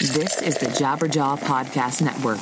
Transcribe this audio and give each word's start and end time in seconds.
This 0.00 0.40
is 0.40 0.56
the 0.56 0.64
Jabberjaw 0.64 1.40
Podcast 1.40 2.00
Network. 2.00 2.38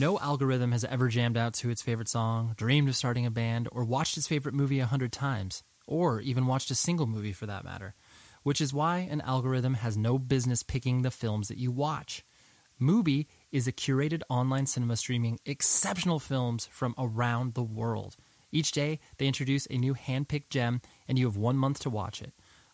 No 0.00 0.16
algorithm 0.20 0.70
has 0.70 0.84
ever 0.84 1.08
jammed 1.08 1.36
out 1.36 1.54
to 1.54 1.70
its 1.70 1.82
favorite 1.82 2.08
song, 2.08 2.54
dreamed 2.56 2.88
of 2.88 2.94
starting 2.94 3.26
a 3.26 3.30
band, 3.32 3.68
or 3.72 3.82
watched 3.82 4.16
its 4.16 4.28
favorite 4.28 4.54
movie 4.54 4.78
a 4.78 4.86
hundred 4.86 5.10
times, 5.10 5.64
or 5.84 6.20
even 6.20 6.46
watched 6.46 6.70
a 6.70 6.76
single 6.76 7.08
movie 7.08 7.32
for 7.32 7.46
that 7.46 7.64
matter. 7.64 7.96
Which 8.44 8.60
is 8.60 8.72
why 8.72 8.98
an 8.98 9.20
algorithm 9.22 9.74
has 9.74 9.96
no 9.96 10.16
business 10.16 10.62
picking 10.62 11.02
the 11.02 11.10
films 11.10 11.48
that 11.48 11.58
you 11.58 11.72
watch. 11.72 12.24
Mubi 12.80 13.26
is 13.50 13.66
a 13.66 13.72
curated 13.72 14.22
online 14.28 14.66
cinema 14.66 14.94
streaming 14.94 15.40
exceptional 15.44 16.20
films 16.20 16.68
from 16.70 16.94
around 16.96 17.54
the 17.54 17.64
world. 17.64 18.14
Each 18.52 18.70
day, 18.70 19.00
they 19.18 19.26
introduce 19.26 19.66
a 19.66 19.76
new 19.76 19.94
hand-picked 19.94 20.50
gem, 20.50 20.82
and 21.08 21.18
you 21.18 21.26
have 21.26 21.36
one 21.36 21.56
month 21.56 21.80
to 21.80 21.90
watch 21.90 22.22
it. 22.22 22.32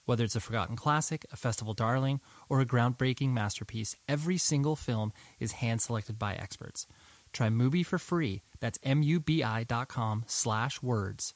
Whether 0.09 0.25
it's 0.25 0.37
a 0.37 0.41
forgotten 0.41 0.75
classic, 0.75 1.27
a 1.31 1.37
festival 1.37 1.75
darling, 1.75 2.23
or 2.49 2.63
a 2.63 2.65
groundbreaking 2.65 3.35
masterpiece, 3.35 3.95
every 4.09 4.39
single 4.39 4.75
film 4.75 5.13
is 5.39 5.53
hand-selected 5.53 6.19
by 6.19 6.33
experts. 6.33 6.87
Try 7.35 7.51
Mubi 7.51 7.85
for 7.85 7.99
free. 7.99 8.41
That's 8.59 8.79
M-U-B-I 8.83 9.65
dot 9.65 9.89
com 9.89 10.25
slash 10.27 10.83
words. 10.83 11.35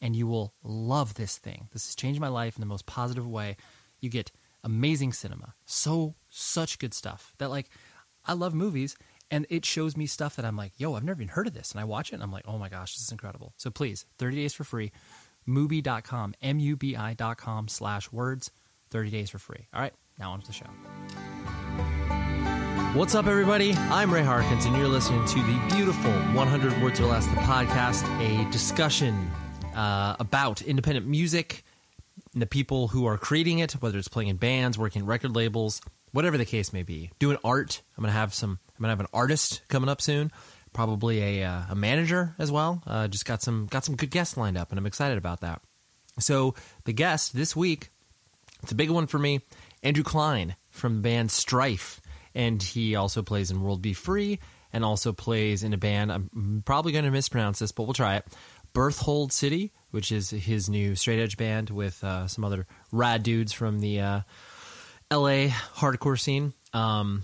And 0.00 0.14
you 0.14 0.28
will 0.28 0.54
love 0.62 1.14
this 1.14 1.36
thing. 1.36 1.66
This 1.72 1.84
has 1.88 1.96
changed 1.96 2.20
my 2.20 2.28
life 2.28 2.54
in 2.54 2.60
the 2.60 2.66
most 2.66 2.86
positive 2.86 3.26
way. 3.26 3.56
You 3.98 4.08
get 4.08 4.30
amazing 4.62 5.12
cinema. 5.12 5.54
So, 5.64 6.14
such 6.28 6.78
good 6.78 6.94
stuff 6.94 7.34
that 7.38 7.50
like, 7.50 7.70
I 8.24 8.34
love 8.34 8.54
movies 8.54 8.96
and 9.32 9.46
it 9.50 9.64
shows 9.64 9.96
me 9.96 10.06
stuff 10.06 10.36
that 10.36 10.44
I'm 10.44 10.56
like, 10.56 10.74
yo, 10.76 10.94
I've 10.94 11.02
never 11.02 11.22
even 11.22 11.34
heard 11.34 11.48
of 11.48 11.54
this. 11.54 11.72
And 11.72 11.80
I 11.80 11.84
watch 11.84 12.10
it 12.10 12.14
and 12.14 12.22
I'm 12.22 12.30
like, 12.30 12.44
oh 12.46 12.56
my 12.56 12.68
gosh, 12.68 12.94
this 12.94 13.02
is 13.02 13.10
incredible. 13.10 13.52
So 13.56 13.68
please, 13.68 14.06
30 14.18 14.36
days 14.36 14.54
for 14.54 14.62
free. 14.62 14.92
Mubi.com, 15.48 16.34
M-U-B-I 16.42 17.14
dot 17.14 17.38
com 17.38 17.68
slash 17.68 18.10
words, 18.12 18.50
30 18.90 19.10
days 19.10 19.30
for 19.30 19.38
free. 19.38 19.68
All 19.72 19.80
right, 19.80 19.92
now 20.18 20.32
on 20.32 20.40
to 20.40 20.46
the 20.46 20.52
show. 20.52 20.66
What's 22.94 23.14
up, 23.14 23.26
everybody? 23.26 23.74
I'm 23.74 24.12
Ray 24.12 24.22
Harkins, 24.22 24.64
and 24.64 24.74
you're 24.76 24.88
listening 24.88 25.24
to 25.26 25.34
the 25.42 25.74
beautiful 25.74 26.10
100 26.10 26.82
Words 26.82 26.98
or 26.98 27.06
Less, 27.06 27.26
the 27.26 27.36
podcast, 27.36 28.04
a 28.20 28.50
discussion 28.50 29.30
uh, 29.74 30.16
about 30.18 30.62
independent 30.62 31.06
music 31.06 31.62
and 32.32 32.40
the 32.40 32.46
people 32.46 32.88
who 32.88 33.04
are 33.06 33.18
creating 33.18 33.58
it, 33.58 33.72
whether 33.72 33.98
it's 33.98 34.08
playing 34.08 34.28
in 34.30 34.36
bands, 34.36 34.78
working 34.78 35.02
at 35.02 35.08
record 35.08 35.36
labels, 35.36 35.82
whatever 36.12 36.38
the 36.38 36.46
case 36.46 36.72
may 36.72 36.82
be. 36.82 37.10
Doing 37.18 37.36
art. 37.44 37.82
I'm 37.98 38.02
gonna 38.02 38.12
have 38.12 38.32
some. 38.32 38.58
I'm 38.76 38.82
gonna 38.82 38.92
have 38.92 39.00
an 39.00 39.06
artist 39.12 39.60
coming 39.68 39.88
up 39.90 40.00
soon. 40.00 40.32
Probably 40.76 41.40
a 41.40 41.48
uh, 41.48 41.62
a 41.70 41.74
manager 41.74 42.34
as 42.38 42.52
well. 42.52 42.82
Uh, 42.86 43.08
just 43.08 43.24
got 43.24 43.40
some 43.40 43.66
got 43.70 43.82
some 43.82 43.96
good 43.96 44.10
guests 44.10 44.36
lined 44.36 44.58
up, 44.58 44.68
and 44.68 44.78
I'm 44.78 44.84
excited 44.84 45.16
about 45.16 45.40
that. 45.40 45.62
So 46.18 46.54
the 46.84 46.92
guest 46.92 47.34
this 47.34 47.56
week, 47.56 47.88
it's 48.62 48.72
a 48.72 48.74
big 48.74 48.90
one 48.90 49.06
for 49.06 49.18
me. 49.18 49.40
Andrew 49.82 50.04
Klein 50.04 50.54
from 50.68 50.96
the 50.96 51.00
band 51.00 51.30
Strife, 51.30 52.02
and 52.34 52.62
he 52.62 52.94
also 52.94 53.22
plays 53.22 53.50
in 53.50 53.62
World 53.62 53.80
Be 53.80 53.94
Free, 53.94 54.38
and 54.70 54.84
also 54.84 55.14
plays 55.14 55.62
in 55.62 55.72
a 55.72 55.78
band. 55.78 56.12
I'm 56.12 56.62
probably 56.66 56.92
going 56.92 57.06
to 57.06 57.10
mispronounce 57.10 57.58
this, 57.58 57.72
but 57.72 57.84
we'll 57.84 57.94
try 57.94 58.16
it. 58.16 58.26
Berthold 58.74 59.32
City, 59.32 59.72
which 59.92 60.12
is 60.12 60.28
his 60.28 60.68
new 60.68 60.94
straight 60.94 61.22
edge 61.22 61.38
band 61.38 61.70
with 61.70 62.04
uh, 62.04 62.26
some 62.26 62.44
other 62.44 62.66
rad 62.92 63.22
dudes 63.22 63.54
from 63.54 63.80
the 63.80 64.00
uh, 64.00 64.20
LA 65.10 65.48
hardcore 65.76 66.20
scene. 66.20 66.52
Um, 66.74 67.22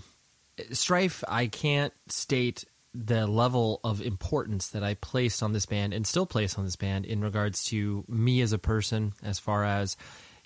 Strife, 0.71 1.23
I 1.27 1.45
can't 1.45 1.93
state 2.07 2.65
the 2.93 3.25
level 3.25 3.79
of 3.83 4.01
importance 4.01 4.67
that 4.69 4.83
I 4.83 4.93
placed 4.95 5.41
on 5.41 5.53
this 5.53 5.65
band 5.65 5.93
and 5.93 6.05
still 6.05 6.25
place 6.25 6.57
on 6.57 6.63
this 6.63 6.75
band 6.75 7.05
in 7.05 7.21
regards 7.21 7.63
to 7.65 8.05
me 8.07 8.41
as 8.41 8.53
a 8.53 8.59
person, 8.59 9.13
as 9.23 9.39
far 9.39 9.65
as 9.65 9.97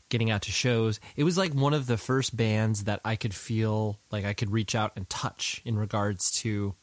getting 0.10 0.32
out 0.32 0.44
to 0.44 0.52
shows. 0.52 1.00
It 1.16 1.24
was 1.24 1.38
like 1.38 1.54
one 1.54 1.74
of 1.74 1.88
the 1.88 1.98
first 1.98 2.36
bands 2.38 2.86
that 2.86 3.02
I 3.04 3.16
could 3.16 3.34
feel 3.34 4.00
like 4.12 4.26
I 4.26 4.34
could 4.34 4.52
reach 4.52 4.76
out 4.76 4.94
and 4.96 5.10
touch 5.10 5.62
in 5.66 5.78
regards 5.78 6.32
to 6.42 6.76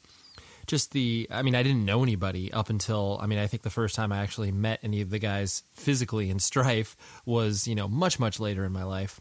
just 0.66 0.92
the 0.92 1.26
I 1.30 1.42
mean 1.42 1.54
I 1.54 1.62
didn't 1.62 1.84
know 1.84 2.02
anybody 2.02 2.52
up 2.52 2.70
until 2.70 3.18
I 3.20 3.26
mean 3.26 3.38
I 3.38 3.46
think 3.46 3.62
the 3.62 3.70
first 3.70 3.94
time 3.94 4.12
I 4.12 4.18
actually 4.18 4.52
met 4.52 4.80
any 4.82 5.00
of 5.00 5.10
the 5.10 5.18
guys 5.18 5.62
physically 5.72 6.30
in 6.30 6.38
Strife 6.38 6.96
was, 7.24 7.66
you 7.66 7.74
know, 7.74 7.88
much 7.88 8.18
much 8.18 8.40
later 8.40 8.64
in 8.64 8.72
my 8.72 8.84
life. 8.84 9.20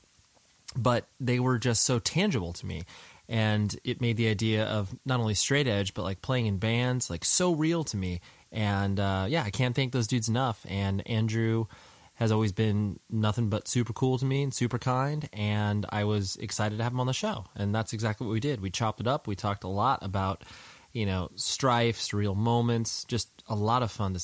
But 0.75 1.07
they 1.19 1.39
were 1.39 1.59
just 1.59 1.83
so 1.83 1.99
tangible 1.99 2.51
to 2.53 2.65
me 2.65 2.83
and 3.27 3.75
it 3.83 4.01
made 4.01 4.17
the 4.17 4.27
idea 4.27 4.65
of 4.65 4.93
not 5.05 5.19
only 5.19 5.33
straight 5.33 5.67
edge 5.67 5.93
but 5.93 6.03
like 6.03 6.21
playing 6.21 6.45
in 6.45 6.57
bands 6.57 7.09
like 7.09 7.25
so 7.25 7.53
real 7.53 7.83
to 7.85 7.97
me. 7.97 8.21
And 8.51 8.99
uh, 8.99 9.25
yeah, 9.27 9.43
I 9.43 9.49
can't 9.49 9.75
thank 9.75 9.93
those 9.93 10.07
dudes 10.07 10.29
enough 10.29 10.65
and 10.69 11.07
Andrew 11.07 11.65
has 12.15 12.31
always 12.31 12.51
been 12.51 12.99
nothing 13.09 13.49
but 13.49 13.67
super 13.67 13.91
cool 13.93 14.19
to 14.19 14.25
me 14.25 14.43
and 14.43 14.53
super 14.53 14.77
kind 14.77 15.27
and 15.33 15.85
I 15.89 16.03
was 16.03 16.35
excited 16.35 16.77
to 16.77 16.83
have 16.83 16.93
him 16.93 16.99
on 16.99 17.07
the 17.07 17.13
show. 17.13 17.45
And 17.55 17.73
that's 17.73 17.93
exactly 17.93 18.27
what 18.27 18.33
we 18.33 18.39
did. 18.39 18.61
We 18.61 18.69
chopped 18.69 18.99
it 18.99 19.07
up. 19.07 19.27
We 19.27 19.35
talked 19.35 19.63
a 19.63 19.69
lot 19.69 19.99
about 20.03 20.43
you 20.93 21.07
know, 21.07 21.29
strife, 21.35 21.99
surreal 21.99 22.35
moments, 22.35 23.03
just 23.05 23.27
a 23.47 23.55
lot 23.55 23.83
of 23.83 23.91
fun. 23.91 24.15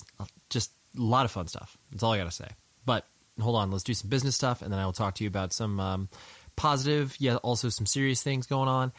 Just 0.49 0.71
a 0.97 1.01
lot 1.01 1.25
of 1.25 1.31
fun 1.31 1.47
stuff. 1.47 1.77
That's 1.91 2.03
all 2.03 2.13
I 2.13 2.17
got 2.17 2.25
to 2.25 2.31
say. 2.31 2.47
But 2.85 3.05
hold 3.41 3.55
on, 3.55 3.71
let's 3.71 3.83
do 3.83 3.93
some 3.93 4.09
business 4.09 4.35
stuff, 4.35 4.61
and 4.61 4.71
then 4.71 4.79
I 4.79 4.85
will 4.85 4.93
talk 4.93 5.15
to 5.15 5.23
you 5.23 5.27
about 5.27 5.51
some 5.51 5.79
um, 5.79 6.09
positive, 6.59 7.15
yeah, 7.19 7.37
also 7.37 7.69
some 7.69 7.85
serious 7.85 8.21
things 8.21 8.45
going 8.45 8.67
on. 8.67 8.91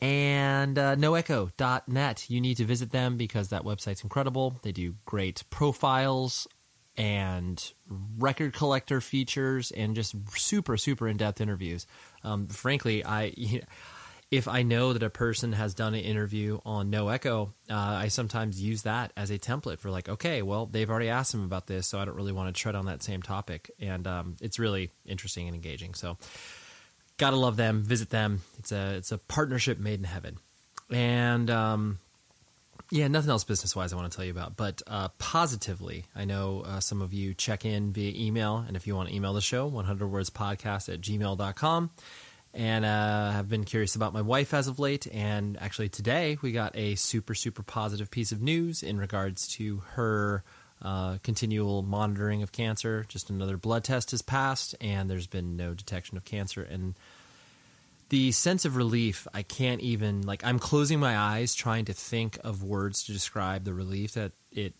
And 0.00 0.76
uh, 0.76 0.96
noecho.net, 0.96 2.28
you 2.28 2.40
need 2.40 2.56
to 2.56 2.64
visit 2.64 2.90
them 2.90 3.16
because 3.16 3.48
that 3.48 3.62
website's 3.62 4.02
incredible. 4.02 4.58
They 4.62 4.72
do 4.72 4.96
great 5.04 5.44
profiles 5.48 6.48
and 6.96 7.72
record 8.18 8.54
collector 8.54 9.00
features 9.00 9.70
and 9.70 9.94
just 9.94 10.16
super, 10.36 10.76
super 10.76 11.06
in 11.06 11.16
depth 11.16 11.40
interviews. 11.40 11.86
Um, 12.24 12.48
frankly, 12.48 13.04
I. 13.04 13.32
You 13.36 13.60
know, 13.60 13.66
if 14.30 14.48
I 14.48 14.64
know 14.64 14.92
that 14.92 15.04
a 15.04 15.10
person 15.10 15.52
has 15.52 15.72
done 15.72 15.94
an 15.94 16.00
interview 16.00 16.58
on 16.66 16.90
No 16.90 17.08
Echo, 17.08 17.54
uh, 17.70 17.74
I 17.74 18.08
sometimes 18.08 18.60
use 18.60 18.82
that 18.82 19.12
as 19.16 19.30
a 19.30 19.38
template 19.38 19.78
for 19.78 19.88
like, 19.88 20.08
okay, 20.08 20.42
well, 20.42 20.66
they've 20.66 20.90
already 20.90 21.08
asked 21.08 21.30
them 21.30 21.44
about 21.44 21.68
this, 21.68 21.86
so 21.86 22.00
I 22.00 22.04
don't 22.04 22.16
really 22.16 22.32
want 22.32 22.52
to 22.52 22.60
tread 22.60 22.74
on 22.74 22.86
that 22.86 23.04
same 23.04 23.22
topic. 23.22 23.70
And 23.78 24.04
um, 24.06 24.36
it's 24.40 24.58
really 24.58 24.90
interesting 25.04 25.46
and 25.46 25.54
engaging. 25.54 25.94
So, 25.94 26.18
gotta 27.18 27.36
love 27.36 27.56
them. 27.56 27.82
Visit 27.82 28.10
them. 28.10 28.42
It's 28.58 28.72
a 28.72 28.94
it's 28.94 29.12
a 29.12 29.18
partnership 29.18 29.78
made 29.78 30.00
in 30.00 30.04
heaven. 30.04 30.38
And 30.90 31.50
um, 31.50 31.98
yeah, 32.90 33.08
nothing 33.08 33.30
else 33.30 33.44
business 33.44 33.74
wise 33.74 33.92
I 33.92 33.96
want 33.96 34.10
to 34.10 34.16
tell 34.16 34.24
you 34.24 34.30
about, 34.30 34.56
but 34.56 34.82
uh, 34.86 35.08
positively, 35.18 36.04
I 36.14 36.24
know 36.24 36.62
uh, 36.64 36.80
some 36.80 37.02
of 37.02 37.12
you 37.12 37.34
check 37.34 37.64
in 37.64 37.92
via 37.92 38.12
email, 38.14 38.64
and 38.66 38.76
if 38.76 38.86
you 38.86 38.94
want 38.94 39.08
to 39.08 39.14
email 39.14 39.32
the 39.32 39.40
show, 39.40 39.66
100 39.66 40.06
words 40.06 40.30
podcast 40.30 40.92
at 40.92 41.00
gmail.com 41.00 41.90
and 42.54 42.84
uh, 42.84 43.32
have 43.32 43.48
been 43.48 43.64
curious 43.64 43.96
about 43.96 44.14
my 44.14 44.22
wife 44.22 44.54
as 44.54 44.66
of 44.66 44.78
late. 44.78 45.06
And 45.12 45.60
actually, 45.60 45.90
today 45.90 46.38
we 46.40 46.52
got 46.52 46.76
a 46.76 46.94
super, 46.94 47.34
super 47.34 47.62
positive 47.62 48.10
piece 48.10 48.32
of 48.32 48.40
news 48.40 48.82
in 48.82 48.98
regards 48.98 49.46
to 49.56 49.82
her 49.94 50.42
uh, 50.82 51.18
continual 51.22 51.82
monitoring 51.82 52.42
of 52.42 52.52
cancer. 52.52 53.04
Just 53.08 53.30
another 53.30 53.56
blood 53.56 53.84
test 53.84 54.10
has 54.10 54.22
passed, 54.22 54.74
and 54.80 55.08
there's 55.08 55.26
been 55.26 55.56
no 55.56 55.74
detection 55.74 56.16
of 56.16 56.24
cancer. 56.24 56.62
And 56.62 56.94
the 58.08 58.32
sense 58.32 58.64
of 58.64 58.76
relief, 58.76 59.26
I 59.34 59.42
can't 59.42 59.80
even, 59.80 60.22
like, 60.22 60.44
I'm 60.44 60.58
closing 60.58 61.00
my 61.00 61.16
eyes 61.16 61.54
trying 61.54 61.86
to 61.86 61.92
think 61.92 62.38
of 62.44 62.62
words 62.62 63.04
to 63.04 63.12
describe 63.12 63.64
the 63.64 63.74
relief 63.74 64.12
that 64.12 64.32
it 64.52 64.74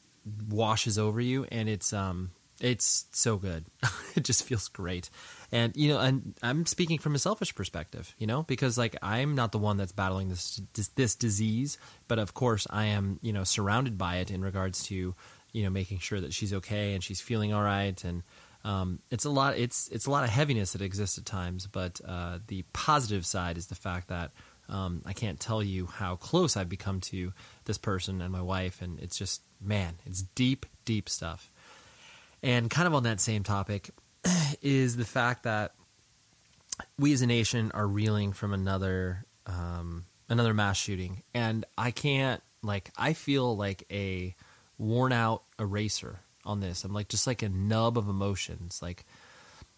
washes 0.48 0.98
over 0.98 1.20
you. 1.20 1.46
And 1.50 1.68
it's, 1.68 1.92
um, 1.92 2.30
it's 2.60 3.06
so 3.12 3.36
good. 3.36 3.64
it 4.16 4.24
just 4.24 4.44
feels 4.44 4.68
great 4.68 5.10
and 5.52 5.76
you 5.76 5.88
know 5.88 5.98
and 5.98 6.34
i'm 6.42 6.66
speaking 6.66 6.98
from 6.98 7.14
a 7.14 7.18
selfish 7.18 7.54
perspective 7.54 8.14
you 8.18 8.26
know 8.26 8.42
because 8.42 8.76
like 8.76 8.96
i'm 9.02 9.34
not 9.34 9.52
the 9.52 9.58
one 9.58 9.76
that's 9.76 9.92
battling 9.92 10.28
this 10.28 10.60
this, 10.74 10.88
this 10.88 11.14
disease 11.14 11.78
but 12.08 12.18
of 12.18 12.34
course 12.34 12.66
i 12.70 12.86
am 12.86 13.18
you 13.22 13.32
know 13.32 13.44
surrounded 13.44 13.96
by 13.96 14.16
it 14.16 14.30
in 14.30 14.42
regards 14.42 14.84
to 14.84 15.14
you 15.56 15.62
know 15.62 15.70
making 15.70 15.98
sure 15.98 16.20
that 16.20 16.32
she's 16.32 16.52
okay 16.52 16.94
and 16.94 17.02
she's 17.02 17.20
feeling 17.20 17.52
all 17.52 17.62
right 17.62 18.04
and 18.04 18.22
um, 18.64 18.98
it's 19.10 19.24
a 19.24 19.30
lot 19.30 19.56
it's 19.56 19.88
it's 19.88 20.06
a 20.06 20.10
lot 20.10 20.24
of 20.24 20.30
heaviness 20.30 20.72
that 20.72 20.82
exists 20.82 21.18
at 21.18 21.24
times 21.24 21.66
but 21.66 22.00
uh, 22.06 22.38
the 22.48 22.64
positive 22.72 23.24
side 23.24 23.56
is 23.56 23.68
the 23.68 23.74
fact 23.74 24.08
that 24.08 24.32
um, 24.68 25.02
I 25.04 25.12
can't 25.12 25.38
tell 25.38 25.62
you 25.62 25.86
how 25.86 26.16
close 26.16 26.56
I've 26.56 26.68
become 26.68 27.00
to 27.02 27.32
this 27.64 27.78
person 27.78 28.20
and 28.20 28.32
my 28.32 28.42
wife, 28.42 28.82
and 28.82 28.98
it's 29.00 29.16
just 29.16 29.42
man, 29.60 29.94
it's 30.04 30.22
deep, 30.22 30.66
deep 30.84 31.08
stuff. 31.08 31.50
And 32.42 32.68
kind 32.68 32.86
of 32.86 32.94
on 32.94 33.04
that 33.04 33.20
same 33.20 33.42
topic, 33.42 33.90
is 34.62 34.96
the 34.96 35.04
fact 35.04 35.44
that 35.44 35.74
we 36.98 37.12
as 37.12 37.22
a 37.22 37.26
nation 37.26 37.70
are 37.74 37.86
reeling 37.86 38.32
from 38.32 38.52
another 38.52 39.24
um, 39.46 40.04
another 40.28 40.54
mass 40.54 40.76
shooting, 40.76 41.22
and 41.32 41.64
I 41.78 41.90
can't 41.92 42.42
like 42.62 42.90
I 42.96 43.12
feel 43.12 43.56
like 43.56 43.84
a 43.90 44.34
worn 44.78 45.12
out 45.12 45.42
eraser 45.58 46.20
on 46.44 46.60
this. 46.60 46.84
I'm 46.84 46.92
like 46.92 47.08
just 47.08 47.26
like 47.26 47.42
a 47.42 47.48
nub 47.48 47.98
of 47.98 48.08
emotions, 48.08 48.80
like 48.82 49.04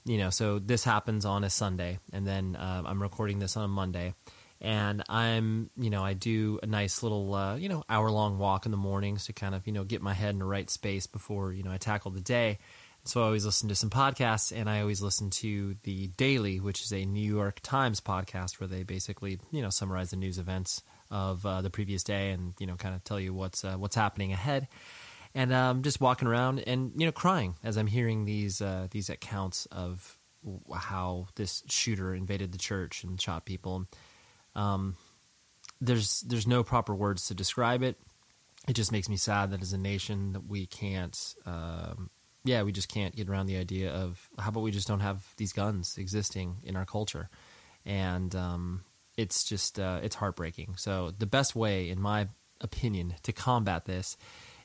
you 0.05 0.19
know. 0.19 0.31
So 0.31 0.59
this 0.59 0.85
happens 0.85 1.25
on 1.25 1.45
a 1.45 1.51
Sunday, 1.51 1.99
and 2.13 2.27
then 2.27 2.57
uh, 2.57 2.83
I'm 2.87 3.03
recording 3.03 3.39
this 3.39 3.57
on 3.57 3.65
a 3.65 3.69
Monday, 3.69 4.15
and 4.61 5.03
I'm 5.09 5.71
you 5.77 5.91
know 5.91 6.05
I 6.05 6.15
do 6.15 6.59
a 6.63 6.67
nice 6.67 7.03
little 7.03 7.35
uh, 7.35 7.57
you 7.57 7.69
know 7.69 7.85
hour 7.89 8.11
long 8.11 8.39
walk 8.39 8.67
in 8.67 8.71
the 8.71 8.79
mornings 8.79 9.27
to 9.27 9.33
kind 9.33 9.55
of 9.55 9.67
you 9.67 9.73
know 9.73 9.85
get 9.85 10.03
my 10.03 10.15
head 10.15 10.31
in 10.31 10.39
the 10.39 10.45
right 10.45 10.69
space 10.71 11.07
before 11.07 11.53
you 11.53 11.63
know 11.63 11.71
I 11.71 11.79
tackle 11.79 12.11
the 12.11 12.21
day 12.21 12.59
So 13.05 13.23
I 13.23 13.25
always 13.25 13.47
listen 13.47 13.71
to 13.71 13.75
some 13.75 13.89
podcasts, 13.89 14.53
and 14.55 14.69
I 14.69 14.83
always 14.83 15.01
listen 15.01 15.31
to 15.31 15.77
the 15.85 16.09
Daily, 16.09 16.61
which 16.61 16.83
is 16.83 16.93
a 16.93 17.07
New 17.07 17.27
York 17.27 17.61
Times 17.63 18.03
podcast 18.03 18.61
where 18.61 18.69
they 18.69 18.83
basically, 18.83 19.39
you 19.51 19.63
know, 19.63 19.71
summarize 19.71 20.11
the 20.11 20.17
news 20.17 20.37
events 20.37 20.83
of 21.11 21.47
uh, 21.47 21.63
the 21.63 21.71
previous 21.71 22.03
day 22.03 22.33
and 22.33 22.53
you 22.59 22.67
know, 22.67 22.75
kind 22.77 22.95
of 22.95 23.03
tell 23.05 23.19
you 23.19 23.33
what's 23.33 23.65
uh, 23.65 23.77
what's 23.77 23.97
happening 23.97 24.33
ahead. 24.35 24.69
And 25.39 25.53
um, 25.53 25.83
just 25.83 26.01
walking 26.01 26.27
around 26.27 26.65
and 26.67 26.91
you 26.97 27.07
know, 27.07 27.13
crying 27.13 27.55
as 27.63 27.77
I'm 27.77 27.87
hearing 27.87 28.25
these 28.25 28.61
uh, 28.61 28.89
these 28.91 29.09
accounts 29.09 29.67
of 29.71 30.19
how 30.75 31.29
this 31.37 31.63
shooter 31.69 32.13
invaded 32.13 32.51
the 32.51 32.59
church 32.59 33.05
and 33.05 33.21
shot 33.21 33.45
people. 33.45 33.87
Um, 34.57 34.97
there's 35.81 36.23
there's 36.23 36.49
no 36.49 36.65
proper 36.65 36.93
words 36.93 37.29
to 37.29 37.35
describe 37.35 37.85
it. 37.85 38.01
It 38.67 38.73
just 38.73 38.91
makes 38.91 39.09
me 39.09 39.17
sad 39.17 39.53
that 39.53 39.63
as 39.63 39.73
a 39.73 39.79
nation 39.79 40.33
that 40.33 40.45
we 40.45 40.67
can't 40.67 41.17
um, 41.47 42.11
yeah, 42.43 42.65
we 42.65 42.73
just 42.73 42.89
can't 42.89 43.15
get 43.15 43.29
around 43.29 43.47
the 43.47 43.59
idea 43.59 43.93
of 43.93 44.29
how 44.41 44.49
about 44.49 44.63
we 44.63 44.73
just 44.73 44.89
don't 44.89 45.01
have 45.01 45.35
these 45.37 45.53
guns 45.53 45.99
existing 45.99 46.57
in 46.65 46.75
our 46.75 46.85
culture, 46.85 47.31
and 47.87 48.35
um, 48.35 48.83
it's 49.17 49.45
just 49.45 49.79
uh, 49.79 50.01
it's 50.03 50.17
heartbreaking. 50.17 50.75
So 50.79 51.13
the 51.17 51.27
best 51.27 51.55
way, 51.55 51.91
in 51.91 52.01
my 52.01 52.27
opinion, 52.61 53.15
to 53.23 53.33
combat 53.33 53.85
this 53.85 54.17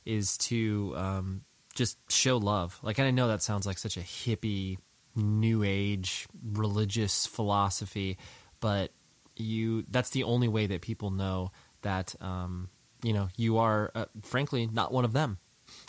is 0.05 0.37
to 0.37 0.93
um, 0.95 1.41
just 1.75 1.97
show 2.11 2.37
love. 2.37 2.79
Like, 2.81 2.99
I 2.99 3.11
know 3.11 3.27
that 3.27 3.41
sounds 3.41 3.65
like 3.65 3.77
such 3.77 3.97
a 3.97 4.01
hippie, 4.01 4.77
new 5.15 5.63
age 5.63 6.27
religious 6.53 7.25
philosophy, 7.25 8.17
but 8.59 8.91
you 9.35 9.83
that's 9.89 10.11
the 10.11 10.23
only 10.23 10.47
way 10.47 10.67
that 10.67 10.81
people 10.81 11.09
know 11.09 11.51
that 11.81 12.15
um, 12.21 12.69
you 13.03 13.13
know 13.13 13.29
you 13.37 13.57
are, 13.57 13.91
uh, 13.95 14.05
frankly, 14.21 14.67
not 14.71 14.91
one 14.91 15.05
of 15.05 15.13
them. 15.13 15.37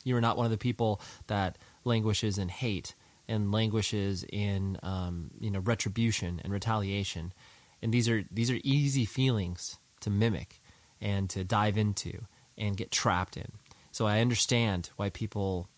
You 0.02 0.17
are 0.17 0.20
not 0.20 0.37
one 0.37 0.46
of 0.46 0.52
the 0.52 0.58
people 0.58 1.00
that 1.26 1.58
languishes 1.84 2.38
in 2.38 2.49
hate 2.49 2.94
and 3.28 3.52
languishes 3.52 4.25
in 4.25 4.78
um, 4.82 5.31
you 5.40 5.50
know 5.50 5.60
retribution 5.60 6.40
and 6.43 6.52
retaliation, 6.52 7.32
and 7.82 7.93
these 7.93 8.08
are 8.08 8.25
these 8.31 8.50
are 8.50 8.58
easy 8.62 9.05
feelings 9.05 9.78
to 10.00 10.10
mimic 10.10 10.60
and 11.00 11.28
to 11.31 11.44
dive 11.44 11.76
into 11.76 12.25
and 12.56 12.76
get 12.76 12.90
trapped 12.90 13.37
in. 13.37 13.52
So 13.94 14.08
I 14.08 14.19
understand 14.19 14.91
why 14.96 15.11
people 15.11 15.69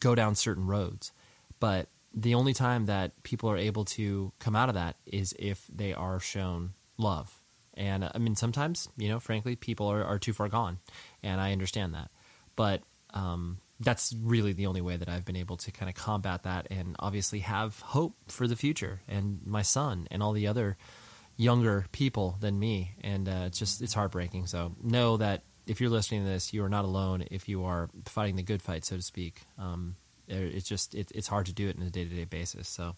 go 0.00 0.16
down 0.16 0.34
certain 0.34 0.66
roads, 0.66 1.12
but 1.60 1.86
the 2.12 2.34
only 2.34 2.54
time 2.54 2.86
that 2.86 3.22
people 3.22 3.48
are 3.48 3.56
able 3.56 3.84
to 3.84 4.32
come 4.40 4.56
out 4.56 4.68
of 4.68 4.74
that 4.74 4.96
is 5.06 5.32
if 5.38 5.64
they 5.72 5.94
are 5.94 6.18
shown 6.18 6.72
love. 6.98 7.40
And 7.74 8.10
I 8.12 8.18
mean, 8.18 8.34
sometimes, 8.34 8.88
you 8.96 9.08
know, 9.08 9.20
frankly, 9.20 9.54
people 9.54 9.86
are, 9.86 10.02
are 10.02 10.18
too 10.18 10.32
far 10.32 10.48
gone, 10.48 10.80
and 11.22 11.40
I 11.40 11.52
understand 11.52 11.94
that. 11.94 12.10
But 12.56 12.82
um, 13.14 13.58
that's 13.78 14.12
really 14.20 14.52
the 14.52 14.66
only 14.66 14.80
way 14.80 14.96
that 14.96 15.08
I've 15.08 15.24
been 15.24 15.36
able 15.36 15.56
to 15.58 15.70
kind 15.70 15.88
of 15.88 15.94
combat 15.94 16.42
that 16.42 16.66
and 16.68 16.96
obviously 16.98 17.38
have 17.38 17.78
hope 17.78 18.16
for 18.26 18.48
the 18.48 18.56
future 18.56 19.02
and 19.06 19.38
my 19.46 19.62
son 19.62 20.08
and 20.10 20.20
all 20.20 20.32
the 20.32 20.48
other 20.48 20.76
younger 21.36 21.86
people 21.92 22.38
than 22.40 22.58
me. 22.58 22.96
And 23.02 23.28
uh, 23.28 23.44
it's 23.46 23.60
just, 23.60 23.82
it's 23.82 23.94
heartbreaking. 23.94 24.48
So 24.48 24.74
know 24.82 25.16
that 25.18 25.44
if 25.66 25.80
you're 25.80 25.90
listening 25.90 26.24
to 26.24 26.28
this, 26.28 26.52
you 26.52 26.64
are 26.64 26.68
not 26.68 26.84
alone 26.84 27.24
if 27.30 27.48
you 27.48 27.64
are 27.64 27.88
fighting 28.06 28.36
the 28.36 28.42
good 28.42 28.62
fight, 28.62 28.84
so 28.84 28.96
to 28.96 29.02
speak. 29.02 29.42
Um, 29.58 29.96
it's 30.28 30.68
just, 30.68 30.94
it, 30.94 31.12
it's 31.14 31.28
hard 31.28 31.46
to 31.46 31.52
do 31.52 31.68
it 31.68 31.76
on 31.76 31.82
a 31.82 31.90
day 31.90 32.04
to 32.04 32.14
day 32.14 32.24
basis. 32.24 32.68
So, 32.68 32.96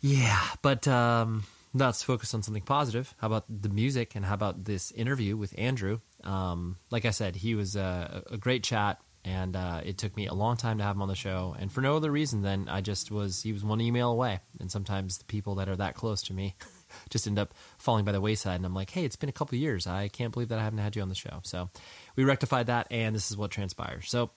yeah, 0.00 0.40
but 0.62 0.86
um, 0.88 1.44
let's 1.74 2.02
focus 2.02 2.34
on 2.34 2.42
something 2.42 2.62
positive. 2.62 3.14
How 3.18 3.28
about 3.28 3.44
the 3.48 3.68
music 3.68 4.14
and 4.14 4.24
how 4.24 4.34
about 4.34 4.64
this 4.64 4.90
interview 4.92 5.36
with 5.36 5.54
Andrew? 5.58 6.00
Um, 6.24 6.76
like 6.90 7.04
I 7.04 7.10
said, 7.10 7.36
he 7.36 7.54
was 7.54 7.76
a, 7.76 8.22
a 8.30 8.36
great 8.36 8.62
chat 8.62 8.98
and 9.24 9.54
uh, 9.56 9.80
it 9.84 9.98
took 9.98 10.16
me 10.16 10.26
a 10.26 10.34
long 10.34 10.56
time 10.56 10.78
to 10.78 10.84
have 10.84 10.96
him 10.96 11.02
on 11.02 11.08
the 11.08 11.14
show 11.14 11.54
and 11.58 11.70
for 11.70 11.80
no 11.80 11.96
other 11.96 12.10
reason 12.10 12.42
than 12.42 12.68
i 12.68 12.80
just 12.80 13.10
was 13.10 13.42
he 13.42 13.52
was 13.52 13.64
one 13.64 13.80
email 13.80 14.10
away 14.10 14.40
and 14.60 14.70
sometimes 14.70 15.18
the 15.18 15.24
people 15.24 15.54
that 15.56 15.68
are 15.68 15.76
that 15.76 15.94
close 15.94 16.22
to 16.22 16.32
me 16.32 16.54
just 17.10 17.26
end 17.26 17.38
up 17.38 17.54
falling 17.78 18.04
by 18.04 18.12
the 18.12 18.20
wayside. 18.20 18.56
And 18.56 18.66
i'm 18.66 18.74
like 18.74 18.90
hey 18.90 19.04
it's 19.04 19.16
been 19.16 19.28
a 19.28 19.32
couple 19.32 19.56
years. 19.58 19.86
I 19.86 20.08
can't 20.08 20.32
believe 20.32 20.48
that 20.48 20.58
i 20.58 20.62
haven't 20.62 20.80
had 20.80 20.96
you 20.96 21.02
on 21.02 21.08
the 21.08 21.14
show. 21.14 21.40
So 21.44 21.70
we 22.16 22.24
rectified 22.24 22.66
that 22.66 22.86
and 22.90 23.14
this 23.14 23.30
is 23.30 23.36
what 23.36 23.50
transpires 23.50 24.08
so 24.08 24.30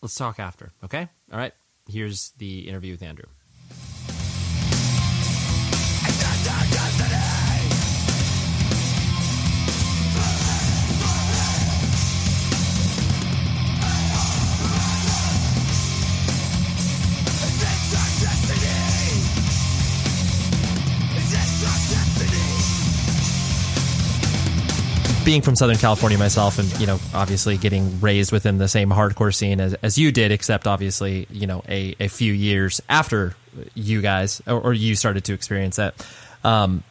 let's 0.00 0.14
talk 0.14 0.38
after 0.38 0.70
okay? 0.84 1.08
All 1.32 1.38
right. 1.38 1.52
Here's 1.88 2.30
the 2.38 2.68
interview 2.68 2.92
with 2.92 3.02
andrew 3.02 3.26
being 25.24 25.42
from 25.42 25.56
Southern 25.56 25.76
California 25.76 26.18
myself, 26.18 26.58
and 26.58 26.80
you 26.80 26.86
know, 26.86 26.98
obviously 27.14 27.56
getting 27.56 28.00
raised 28.00 28.32
within 28.32 28.58
the 28.58 28.68
same 28.68 28.90
hardcore 28.90 29.34
scene 29.34 29.60
as, 29.60 29.74
as 29.74 29.98
you 29.98 30.10
did, 30.10 30.32
except 30.32 30.66
obviously, 30.66 31.26
you 31.30 31.46
know, 31.46 31.62
a, 31.68 31.94
a 32.00 32.08
few 32.08 32.32
years 32.32 32.80
after 32.88 33.36
you 33.74 34.00
guys 34.02 34.42
or, 34.46 34.60
or 34.60 34.72
you 34.72 34.94
started 34.94 35.24
to 35.24 35.34
experience 35.34 35.76
that. 35.76 35.94
Um, 36.44 36.82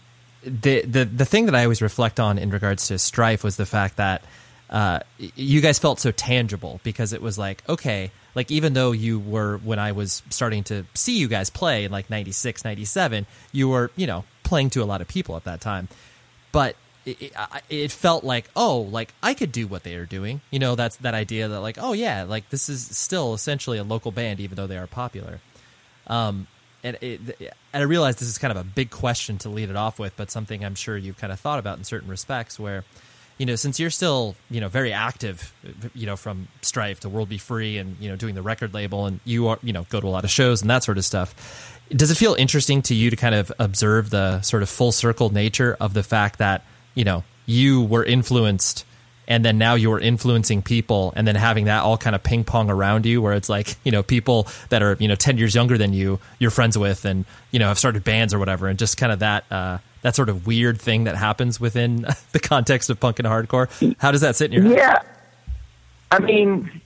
the 0.43 0.81
the 0.81 1.05
the 1.05 1.25
thing 1.25 1.45
that 1.45 1.55
I 1.55 1.63
always 1.63 1.81
reflect 1.81 2.19
on 2.19 2.37
in 2.37 2.49
regards 2.49 2.87
to 2.87 2.97
Strife 2.97 3.43
was 3.43 3.57
the 3.57 3.65
fact 3.65 3.97
that 3.97 4.23
uh, 4.69 4.99
you 5.17 5.61
guys 5.61 5.77
felt 5.77 5.99
so 5.99 6.11
tangible 6.11 6.79
because 6.83 7.13
it 7.13 7.21
was 7.21 7.37
like 7.37 7.67
okay, 7.69 8.11
like 8.33 8.49
even 8.49 8.73
though 8.73 8.91
you 8.91 9.19
were 9.19 9.57
when 9.57 9.77
I 9.77 9.91
was 9.91 10.23
starting 10.29 10.63
to 10.65 10.85
see 10.93 11.17
you 11.17 11.27
guys 11.27 11.49
play 11.49 11.85
in 11.85 11.91
like 11.91 12.09
96, 12.09 12.63
97, 12.63 13.25
you 13.51 13.69
were 13.69 13.91
you 13.95 14.07
know 14.07 14.23
playing 14.43 14.69
to 14.71 14.81
a 14.81 14.85
lot 14.85 15.01
of 15.01 15.07
people 15.07 15.35
at 15.35 15.43
that 15.43 15.61
time, 15.61 15.89
but 16.51 16.75
it, 17.05 17.33
it, 17.69 17.91
felt 17.91 18.23
like 18.23 18.49
oh 18.55 18.81
like 18.81 19.13
i 19.23 19.33
could 19.33 19.51
do 19.51 19.67
what 19.67 19.83
they 19.83 19.95
are 19.95 20.05
doing. 20.05 20.41
You 20.51 20.59
know 20.59 20.75
that's 20.75 20.97
that 20.97 21.13
idea 21.13 21.47
that 21.47 21.59
like 21.59 21.77
oh 21.79 21.93
yeah 21.93 22.23
like 22.23 22.49
this 22.49 22.69
is 22.69 22.95
still 22.95 23.33
essentially 23.33 23.77
a 23.77 23.83
local 23.83 24.11
band 24.11 24.39
even 24.39 24.55
though 24.55 24.67
they 24.67 24.77
are 24.77 24.87
popular. 24.87 25.39
Um 26.07 26.47
and 26.83 26.97
it, 27.01 27.19
and 27.73 27.81
i 27.81 27.81
realize 27.81 28.15
this 28.15 28.27
is 28.27 28.37
kind 28.37 28.51
of 28.51 28.57
a 28.57 28.63
big 28.63 28.89
question 28.89 29.37
to 29.37 29.49
lead 29.49 29.69
it 29.69 29.75
off 29.75 29.99
with 29.99 30.15
but 30.17 30.31
something 30.31 30.65
i'm 30.65 30.75
sure 30.75 30.97
you've 30.97 31.17
kind 31.17 31.31
of 31.31 31.39
thought 31.39 31.59
about 31.59 31.77
in 31.77 31.83
certain 31.83 32.09
respects 32.09 32.59
where 32.59 32.83
you 33.37 33.45
know 33.45 33.55
since 33.55 33.79
you're 33.79 33.89
still 33.89 34.35
you 34.49 34.61
know 34.61 34.67
very 34.67 34.93
active 34.93 35.53
you 35.93 36.05
know 36.05 36.15
from 36.15 36.47
strife 36.61 36.99
to 36.99 37.09
world 37.09 37.29
be 37.29 37.37
free 37.37 37.77
and 37.77 37.97
you 37.99 38.09
know 38.09 38.15
doing 38.15 38.35
the 38.35 38.41
record 38.41 38.73
label 38.73 39.05
and 39.05 39.19
you 39.25 39.47
are 39.47 39.59
you 39.63 39.73
know 39.73 39.85
go 39.89 39.99
to 39.99 40.07
a 40.07 40.09
lot 40.09 40.23
of 40.23 40.29
shows 40.29 40.61
and 40.61 40.69
that 40.69 40.83
sort 40.83 40.97
of 40.97 41.05
stuff 41.05 41.79
does 41.89 42.11
it 42.11 42.15
feel 42.15 42.35
interesting 42.35 42.81
to 42.81 42.95
you 42.95 43.09
to 43.09 43.15
kind 43.15 43.35
of 43.35 43.51
observe 43.59 44.09
the 44.09 44.41
sort 44.41 44.63
of 44.63 44.69
full 44.69 44.91
circle 44.91 45.29
nature 45.29 45.75
of 45.79 45.93
the 45.93 46.03
fact 46.03 46.39
that 46.39 46.63
you 46.95 47.03
know 47.03 47.23
you 47.45 47.81
were 47.81 48.03
influenced 48.03 48.85
and 49.31 49.45
then 49.45 49.57
now 49.57 49.75
you're 49.75 49.99
influencing 49.99 50.61
people 50.61 51.13
and 51.15 51.25
then 51.25 51.35
having 51.35 51.65
that 51.65 51.83
all 51.83 51.97
kind 51.97 52.15
of 52.15 52.21
ping 52.21 52.43
pong 52.43 52.69
around 52.69 53.05
you 53.05 53.21
where 53.21 53.33
it's 53.33 53.47
like 53.47 53.77
you 53.83 53.91
know 53.91 54.03
people 54.03 54.47
that 54.69 54.83
are 54.83 54.97
you 54.99 55.07
know 55.07 55.15
10 55.15 55.37
years 55.37 55.55
younger 55.55 55.77
than 55.77 55.93
you 55.93 56.19
you're 56.39 56.51
friends 56.51 56.77
with 56.77 57.05
and 57.05 57.25
you 57.51 57.59
know 57.59 57.67
have 57.67 57.79
started 57.79 58.03
bands 58.03 58.33
or 58.33 58.39
whatever. 58.39 58.67
And 58.67 58.77
just 58.77 58.97
kind 58.97 59.11
of 59.11 59.19
that 59.19 59.45
uh, 59.51 59.77
that 60.01 60.15
sort 60.15 60.29
of 60.29 60.47
weird 60.47 60.81
thing 60.81 61.05
that 61.05 61.15
happens 61.15 61.59
within 61.59 62.05
the 62.31 62.39
context 62.39 62.89
of 62.89 62.99
punk 62.99 63.19
and 63.19 63.27
hardcore. 63.27 63.69
How 63.99 64.11
does 64.11 64.21
that 64.21 64.35
sit 64.35 64.53
in 64.53 64.63
your 64.63 64.73
yeah. 64.75 65.01
I 66.11 66.19
mean 66.19 66.81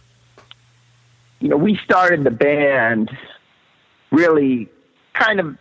you 1.39 1.49
know 1.49 1.57
we 1.57 1.77
started 1.83 2.23
the 2.23 2.31
band 2.31 3.09
really 4.11 4.69
kind 5.13 5.39
of 5.39 5.57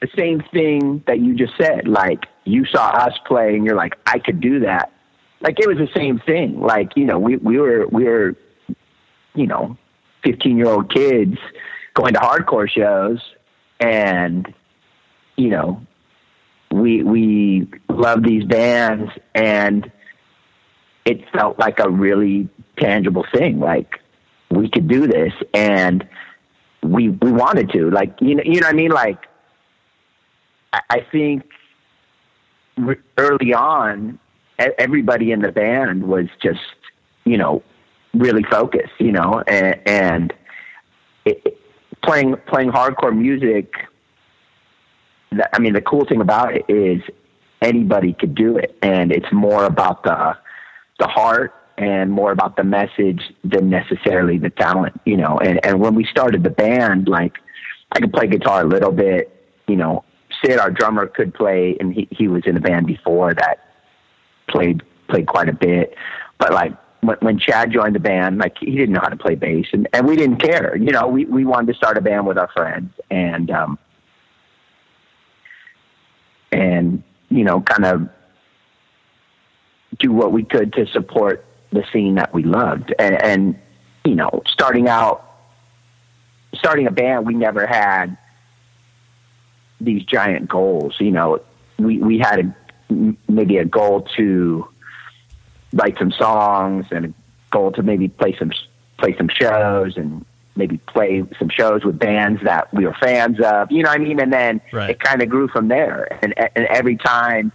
the 0.00 0.08
same 0.16 0.42
thing 0.52 1.02
that 1.06 1.20
you 1.20 1.34
just 1.34 1.56
said 1.56 1.88
like 1.88 2.26
you 2.50 2.64
saw 2.66 2.88
us 2.88 3.12
play 3.26 3.54
and 3.54 3.64
you're 3.64 3.76
like, 3.76 3.96
I 4.06 4.18
could 4.18 4.40
do 4.40 4.60
that. 4.60 4.92
Like 5.40 5.58
it 5.58 5.66
was 5.66 5.78
the 5.78 5.88
same 5.94 6.18
thing. 6.18 6.60
Like, 6.60 6.96
you 6.96 7.04
know, 7.06 7.18
we, 7.18 7.36
we 7.36 7.58
were, 7.58 7.86
we 7.86 8.04
were, 8.04 8.36
you 9.34 9.46
know, 9.46 9.76
15 10.24 10.56
year 10.56 10.66
old 10.66 10.92
kids 10.92 11.36
going 11.94 12.14
to 12.14 12.20
hardcore 12.20 12.68
shows 12.68 13.20
and, 13.78 14.52
you 15.36 15.48
know, 15.48 15.86
we, 16.70 17.02
we 17.02 17.68
love 17.88 18.22
these 18.22 18.44
bands 18.44 19.10
and 19.34 19.90
it 21.04 21.28
felt 21.30 21.58
like 21.58 21.78
a 21.80 21.88
really 21.90 22.48
tangible 22.78 23.24
thing. 23.32 23.58
Like 23.58 24.00
we 24.50 24.68
could 24.68 24.88
do 24.88 25.06
this 25.06 25.32
and 25.54 26.06
we, 26.82 27.08
we 27.08 27.32
wanted 27.32 27.70
to 27.72 27.90
like, 27.90 28.14
you 28.20 28.34
know, 28.34 28.42
you 28.44 28.60
know 28.60 28.66
what 28.66 28.74
I 28.74 28.76
mean? 28.76 28.90
Like, 28.90 29.26
I 30.72 31.04
think 31.10 31.44
early 33.18 33.54
on, 33.54 34.18
everybody 34.58 35.32
in 35.32 35.40
the 35.40 35.52
band 35.52 36.04
was 36.04 36.26
just, 36.42 36.60
you 37.24 37.36
know, 37.36 37.62
really 38.14 38.42
focused, 38.44 38.92
you 38.98 39.12
know, 39.12 39.42
and, 39.46 39.80
and 39.86 40.34
it, 41.24 41.58
playing 42.02 42.36
playing 42.46 42.70
hardcore 42.70 43.16
music. 43.16 43.72
I 45.52 45.58
mean, 45.58 45.74
the 45.74 45.80
cool 45.80 46.04
thing 46.04 46.20
about 46.20 46.54
it 46.54 46.64
is 46.68 47.02
anybody 47.62 48.12
could 48.12 48.34
do 48.34 48.56
it, 48.56 48.76
and 48.82 49.12
it's 49.12 49.30
more 49.32 49.64
about 49.64 50.02
the 50.02 50.36
the 50.98 51.06
heart 51.06 51.54
and 51.78 52.12
more 52.12 52.30
about 52.30 52.56
the 52.56 52.64
message 52.64 53.22
than 53.42 53.70
necessarily 53.70 54.38
the 54.38 54.50
talent, 54.50 55.00
you 55.04 55.16
know. 55.16 55.38
And 55.38 55.64
and 55.64 55.80
when 55.80 55.94
we 55.94 56.04
started 56.04 56.42
the 56.42 56.50
band, 56.50 57.08
like 57.08 57.38
I 57.92 58.00
could 58.00 58.12
play 58.12 58.26
guitar 58.26 58.62
a 58.62 58.66
little 58.66 58.92
bit, 58.92 59.32
you 59.66 59.76
know. 59.76 60.04
Sid, 60.42 60.58
our 60.58 60.70
drummer, 60.70 61.06
could 61.06 61.34
play, 61.34 61.76
and 61.80 61.92
he 61.92 62.08
he 62.10 62.28
was 62.28 62.42
in 62.46 62.56
a 62.56 62.60
band 62.60 62.86
before 62.86 63.34
that 63.34 63.58
played 64.48 64.82
played 65.08 65.26
quite 65.26 65.48
a 65.48 65.52
bit. 65.52 65.94
But 66.38 66.52
like 66.52 66.72
when, 67.00 67.16
when 67.20 67.38
Chad 67.38 67.72
joined 67.72 67.94
the 67.94 68.00
band, 68.00 68.38
like 68.38 68.58
he 68.58 68.72
didn't 68.72 68.92
know 68.92 69.00
how 69.00 69.08
to 69.08 69.16
play 69.16 69.34
bass, 69.34 69.66
and 69.72 69.88
and 69.92 70.06
we 70.06 70.16
didn't 70.16 70.38
care. 70.38 70.76
You 70.76 70.92
know, 70.92 71.06
we 71.06 71.24
we 71.24 71.44
wanted 71.44 71.72
to 71.72 71.74
start 71.74 71.98
a 71.98 72.00
band 72.00 72.26
with 72.26 72.38
our 72.38 72.48
friends, 72.48 72.92
and 73.10 73.50
um, 73.50 73.78
and 76.52 77.02
you 77.28 77.44
know, 77.44 77.60
kind 77.60 77.84
of 77.84 78.08
do 79.98 80.12
what 80.12 80.32
we 80.32 80.44
could 80.44 80.72
to 80.74 80.86
support 80.86 81.44
the 81.72 81.84
scene 81.92 82.16
that 82.16 82.32
we 82.34 82.42
loved, 82.42 82.94
and, 82.98 83.22
and 83.22 83.58
you 84.04 84.14
know, 84.14 84.42
starting 84.46 84.88
out, 84.88 85.24
starting 86.54 86.86
a 86.86 86.90
band, 86.90 87.26
we 87.26 87.34
never 87.34 87.66
had 87.66 88.16
these 89.80 90.04
giant 90.04 90.48
goals. 90.48 90.96
You 91.00 91.10
know, 91.10 91.40
we 91.78 91.98
we 91.98 92.18
had 92.18 92.54
a, 92.90 93.14
maybe 93.28 93.58
a 93.58 93.64
goal 93.64 94.08
to 94.16 94.68
write 95.72 95.96
some 95.98 96.12
songs 96.12 96.86
and 96.90 97.06
a 97.06 97.14
goal 97.50 97.72
to 97.72 97.82
maybe 97.82 98.08
play 98.08 98.36
some 98.38 98.52
play 98.98 99.16
some 99.16 99.28
shows 99.28 99.96
and 99.96 100.24
maybe 100.56 100.76
play 100.78 101.24
some 101.38 101.48
shows 101.48 101.84
with 101.84 101.98
bands 101.98 102.42
that 102.44 102.72
we 102.74 102.84
were 102.84 102.94
fans 103.00 103.38
of. 103.40 103.70
You 103.70 103.82
know 103.82 103.90
what 103.90 104.00
I 104.00 104.04
mean? 104.04 104.20
And 104.20 104.32
then 104.32 104.60
Right. 104.72 104.90
it 104.90 105.00
kind 105.00 105.22
of 105.22 105.28
grew 105.28 105.48
from 105.48 105.68
there. 105.68 106.18
And 106.22 106.34
and 106.56 106.66
every 106.66 106.96
time 106.96 107.52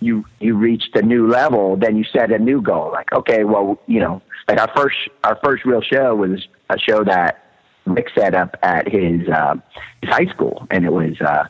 you 0.00 0.24
you 0.40 0.56
reached 0.56 0.96
a 0.96 1.02
new 1.02 1.28
level, 1.28 1.76
then 1.76 1.96
you 1.96 2.04
set 2.04 2.32
a 2.32 2.38
new 2.38 2.60
goal. 2.60 2.90
Like, 2.92 3.12
okay, 3.12 3.44
well, 3.44 3.78
you 3.86 4.00
know, 4.00 4.20
like 4.48 4.58
our 4.60 4.70
first 4.76 4.96
our 5.22 5.38
first 5.44 5.64
real 5.64 5.80
show 5.82 6.14
was 6.14 6.46
a 6.70 6.78
show 6.78 7.04
that 7.04 7.43
Rick 7.86 8.08
set 8.14 8.34
up 8.34 8.56
at 8.62 8.88
his 8.88 9.28
uh, 9.28 9.56
his 10.02 10.10
high 10.10 10.26
school, 10.26 10.66
and 10.70 10.84
it 10.84 10.92
was 10.92 11.20
uh, 11.20 11.46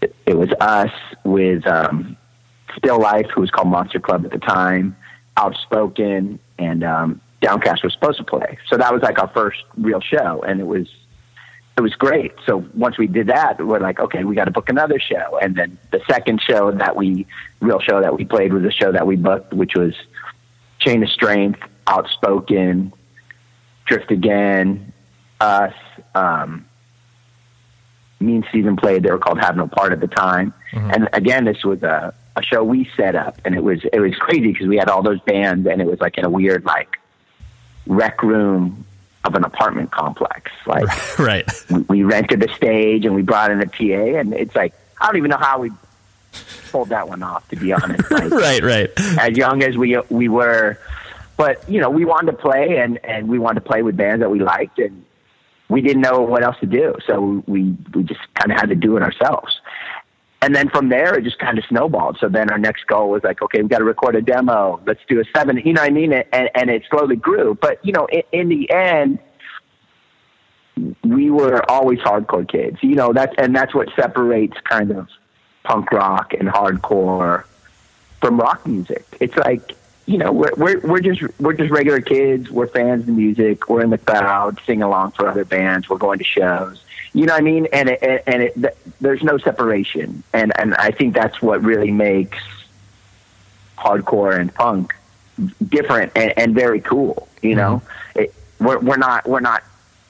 it, 0.00 0.36
was 0.36 0.50
us 0.60 0.90
with 1.24 1.66
um, 1.66 2.16
Still 2.76 3.00
Life, 3.00 3.26
who 3.34 3.40
was 3.40 3.50
called 3.50 3.68
Monster 3.68 4.00
Club 4.00 4.24
at 4.24 4.32
the 4.32 4.38
time, 4.38 4.96
Outspoken, 5.36 6.38
and 6.58 6.84
um, 6.84 7.20
Downcast 7.40 7.84
was 7.84 7.92
supposed 7.92 8.18
to 8.18 8.24
play. 8.24 8.58
So 8.68 8.76
that 8.76 8.92
was 8.92 9.02
like 9.02 9.18
our 9.20 9.28
first 9.28 9.62
real 9.76 10.00
show, 10.00 10.42
and 10.42 10.60
it 10.60 10.66
was 10.66 10.88
it 11.76 11.82
was 11.82 11.94
great. 11.94 12.32
So 12.46 12.64
once 12.74 12.96
we 12.98 13.06
did 13.06 13.26
that, 13.26 13.64
we're 13.64 13.80
like, 13.80 14.00
okay, 14.00 14.24
we 14.24 14.34
got 14.34 14.46
to 14.46 14.50
book 14.50 14.70
another 14.70 14.98
show. 14.98 15.38
And 15.42 15.54
then 15.54 15.78
the 15.90 16.00
second 16.08 16.40
show 16.40 16.70
that 16.70 16.96
we, 16.96 17.26
real 17.60 17.80
show 17.80 18.00
that 18.00 18.16
we 18.16 18.24
played 18.24 18.54
was 18.54 18.64
a 18.64 18.70
show 18.70 18.92
that 18.92 19.06
we 19.06 19.16
booked, 19.16 19.52
which 19.52 19.74
was 19.74 19.94
Chain 20.78 21.02
of 21.02 21.10
Strength, 21.10 21.60
Outspoken, 21.86 22.94
Drift 23.84 24.10
Again, 24.10 24.92
us, 25.40 25.74
um, 26.14 26.66
me 28.20 28.36
and 28.36 28.46
Steven 28.48 28.76
played. 28.76 29.02
They 29.02 29.10
were 29.10 29.18
called 29.18 29.38
Have 29.40 29.56
No 29.56 29.66
Part 29.66 29.92
at 29.92 30.00
the 30.00 30.06
time. 30.06 30.54
And 30.72 31.08
again, 31.12 31.44
this 31.44 31.64
was 31.64 31.82
a, 31.82 32.14
a 32.36 32.42
show 32.42 32.62
we 32.62 32.88
set 32.96 33.14
up, 33.14 33.40
and 33.44 33.54
it 33.54 33.62
was 33.62 33.80
it 33.92 34.00
was 34.00 34.14
crazy 34.16 34.52
because 34.52 34.66
we 34.66 34.76
had 34.76 34.88
all 34.88 35.02
those 35.02 35.20
bands, 35.20 35.66
and 35.66 35.80
it 35.80 35.86
was 35.86 36.00
like 36.00 36.18
in 36.18 36.24
a 36.24 36.30
weird 36.30 36.64
like 36.64 36.98
rec 37.86 38.22
room 38.22 38.84
of 39.24 39.34
an 39.34 39.44
apartment 39.44 39.90
complex. 39.90 40.50
Like 40.66 41.18
right. 41.18 41.48
we, 41.70 41.80
we 41.80 42.02
rented 42.02 42.40
the 42.40 42.48
stage 42.48 43.04
and 43.04 43.14
we 43.14 43.22
brought 43.22 43.50
in 43.50 43.62
a 43.62 43.66
PA, 43.66 44.18
and 44.18 44.34
it's 44.34 44.54
like 44.54 44.74
I 45.00 45.06
don't 45.06 45.16
even 45.16 45.30
know 45.30 45.38
how 45.38 45.60
we 45.60 45.70
pulled 46.70 46.90
that 46.90 47.08
one 47.08 47.22
off. 47.22 47.48
To 47.48 47.56
be 47.56 47.72
honest, 47.72 48.10
like, 48.10 48.30
right, 48.30 48.62
right. 48.62 48.90
as 49.18 49.36
young 49.36 49.62
as 49.62 49.78
we 49.78 49.98
we 50.10 50.28
were, 50.28 50.78
but 51.38 51.66
you 51.70 51.80
know 51.80 51.88
we 51.88 52.04
wanted 52.04 52.32
to 52.32 52.36
play 52.36 52.76
and 52.78 52.98
and 53.02 53.28
we 53.28 53.38
wanted 53.38 53.60
to 53.60 53.66
play 53.66 53.82
with 53.82 53.96
bands 53.96 54.20
that 54.20 54.30
we 54.30 54.40
liked, 54.40 54.78
and 54.78 55.05
we 55.68 55.80
didn't 55.80 56.02
know 56.02 56.20
what 56.20 56.42
else 56.42 56.56
to 56.60 56.66
do, 56.66 56.94
so 57.06 57.42
we 57.46 57.76
we 57.94 58.02
just 58.02 58.20
kind 58.34 58.52
of 58.52 58.58
had 58.58 58.68
to 58.68 58.76
do 58.76 58.96
it 58.96 59.02
ourselves. 59.02 59.60
And 60.42 60.54
then 60.54 60.68
from 60.68 60.90
there, 60.90 61.14
it 61.18 61.24
just 61.24 61.38
kind 61.38 61.58
of 61.58 61.64
snowballed. 61.64 62.18
So 62.20 62.28
then 62.28 62.50
our 62.50 62.58
next 62.58 62.86
goal 62.86 63.10
was 63.10 63.24
like, 63.24 63.42
okay, 63.42 63.62
we 63.62 63.68
got 63.68 63.78
to 63.78 63.84
record 63.84 64.14
a 64.14 64.22
demo. 64.22 64.80
Let's 64.86 65.00
do 65.08 65.18
a 65.18 65.24
seven. 65.34 65.56
You 65.56 65.72
know 65.72 65.80
what 65.80 65.90
I 65.90 65.92
mean? 65.92 66.12
And 66.12 66.50
and 66.54 66.70
it 66.70 66.84
slowly 66.90 67.16
grew. 67.16 67.56
But 67.60 67.84
you 67.84 67.92
know, 67.92 68.06
in, 68.06 68.22
in 68.32 68.48
the 68.48 68.70
end, 68.70 69.18
we 71.02 71.30
were 71.30 71.68
always 71.70 71.98
hardcore 72.00 72.48
kids. 72.48 72.78
You 72.82 72.94
know, 72.94 73.12
that's 73.12 73.34
and 73.38 73.56
that's 73.56 73.74
what 73.74 73.88
separates 73.96 74.56
kind 74.64 74.92
of 74.92 75.08
punk 75.64 75.90
rock 75.90 76.32
and 76.32 76.48
hardcore 76.48 77.44
from 78.20 78.38
rock 78.38 78.66
music. 78.66 79.04
It's 79.20 79.36
like 79.36 79.74
you 80.06 80.18
know 80.18 80.32
we're 80.32 80.54
we're 80.56 80.80
we're 80.80 81.00
just 81.00 81.22
we're 81.40 81.52
just 81.52 81.70
regular 81.70 82.00
kids. 82.00 82.50
We're 82.50 82.68
fans 82.68 83.02
of 83.02 83.14
music. 83.14 83.68
We're 83.68 83.82
in 83.82 83.90
the 83.90 83.98
crowd, 83.98 84.60
sing 84.64 84.82
along 84.82 85.12
for 85.12 85.28
other 85.28 85.44
bands. 85.44 85.88
We're 85.88 85.98
going 85.98 86.18
to 86.18 86.24
shows. 86.24 86.82
You 87.12 87.26
know 87.26 87.32
what 87.32 87.40
I 87.40 87.44
mean? 87.44 87.66
And 87.72 87.88
it, 87.88 88.02
and- 88.02 88.22
and 88.26 88.42
it, 88.42 88.54
th- 88.54 88.74
there's 89.00 89.22
no 89.22 89.38
separation. 89.38 90.22
And 90.32 90.52
and 90.58 90.74
I 90.74 90.90
think 90.90 91.14
that's 91.14 91.42
what 91.42 91.62
really 91.62 91.90
makes 91.90 92.38
hardcore 93.76 94.38
and 94.38 94.54
punk 94.54 94.94
different 95.68 96.12
and, 96.16 96.32
and 96.36 96.54
very 96.54 96.80
cool. 96.80 97.28
You 97.42 97.56
know, 97.56 97.82
mm-hmm. 98.14 98.20
it, 98.20 98.34
we're 98.60 98.78
we're 98.78 98.96
not 98.96 99.26
we're 99.28 99.40
not 99.40 99.64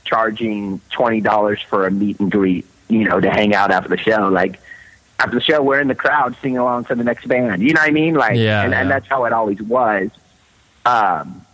charging 0.04 0.80
twenty 0.90 1.20
dollars 1.20 1.60
for 1.62 1.86
a 1.86 1.90
meet 1.90 2.20
and 2.20 2.30
greet. 2.30 2.66
You 2.88 3.04
know, 3.04 3.18
to 3.18 3.30
hang 3.30 3.54
out 3.54 3.70
after 3.70 3.88
the 3.88 3.96
show. 3.96 4.28
Like 4.28 4.60
after 5.18 5.36
the 5.36 5.40
show, 5.40 5.62
we're 5.62 5.80
in 5.80 5.88
the 5.88 5.94
crowd 5.94 6.36
singing 6.42 6.58
along 6.58 6.84
to 6.86 6.94
the 6.94 7.04
next 7.04 7.26
band. 7.26 7.62
You 7.62 7.72
know 7.72 7.80
what 7.80 7.88
I 7.88 7.92
mean? 7.92 8.14
Like, 8.14 8.36
Yeah, 8.36 8.62
and, 8.62 8.74
and 8.74 8.90
that's 8.90 9.06
how 9.06 9.24
it 9.24 9.32
always 9.32 9.60
was. 9.62 10.10
Um, 10.84 11.44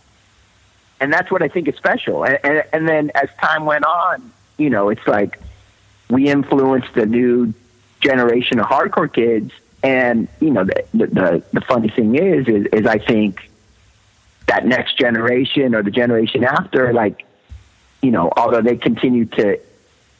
and 0.99 1.11
that's 1.11 1.31
what 1.31 1.41
I 1.41 1.47
think 1.47 1.67
is 1.67 1.75
special. 1.75 2.25
And, 2.25 2.39
and 2.43 2.63
and 2.71 2.87
then 2.87 3.11
as 3.15 3.29
time 3.41 3.65
went 3.65 3.85
on, 3.85 4.31
you 4.57 4.69
know, 4.69 4.89
it's 4.89 5.05
like 5.07 5.39
we 6.09 6.29
influenced 6.29 6.95
a 6.95 7.05
new 7.05 7.53
generation 7.99 8.59
of 8.59 8.67
hardcore 8.67 9.11
kids. 9.11 9.51
And 9.81 10.27
you 10.39 10.51
know, 10.51 10.63
the 10.63 10.85
the 10.93 11.07
the, 11.07 11.43
the 11.53 11.61
funny 11.61 11.89
thing 11.89 12.15
is, 12.15 12.47
is, 12.47 12.67
is 12.67 12.85
I 12.85 12.99
think 12.99 13.49
that 14.47 14.65
next 14.65 14.97
generation 14.97 15.73
or 15.73 15.83
the 15.83 15.91
generation 15.91 16.43
after, 16.43 16.93
like, 16.93 17.25
you 18.01 18.11
know, 18.11 18.31
although 18.35 18.61
they 18.61 18.75
continue 18.75 19.25
to 19.25 19.59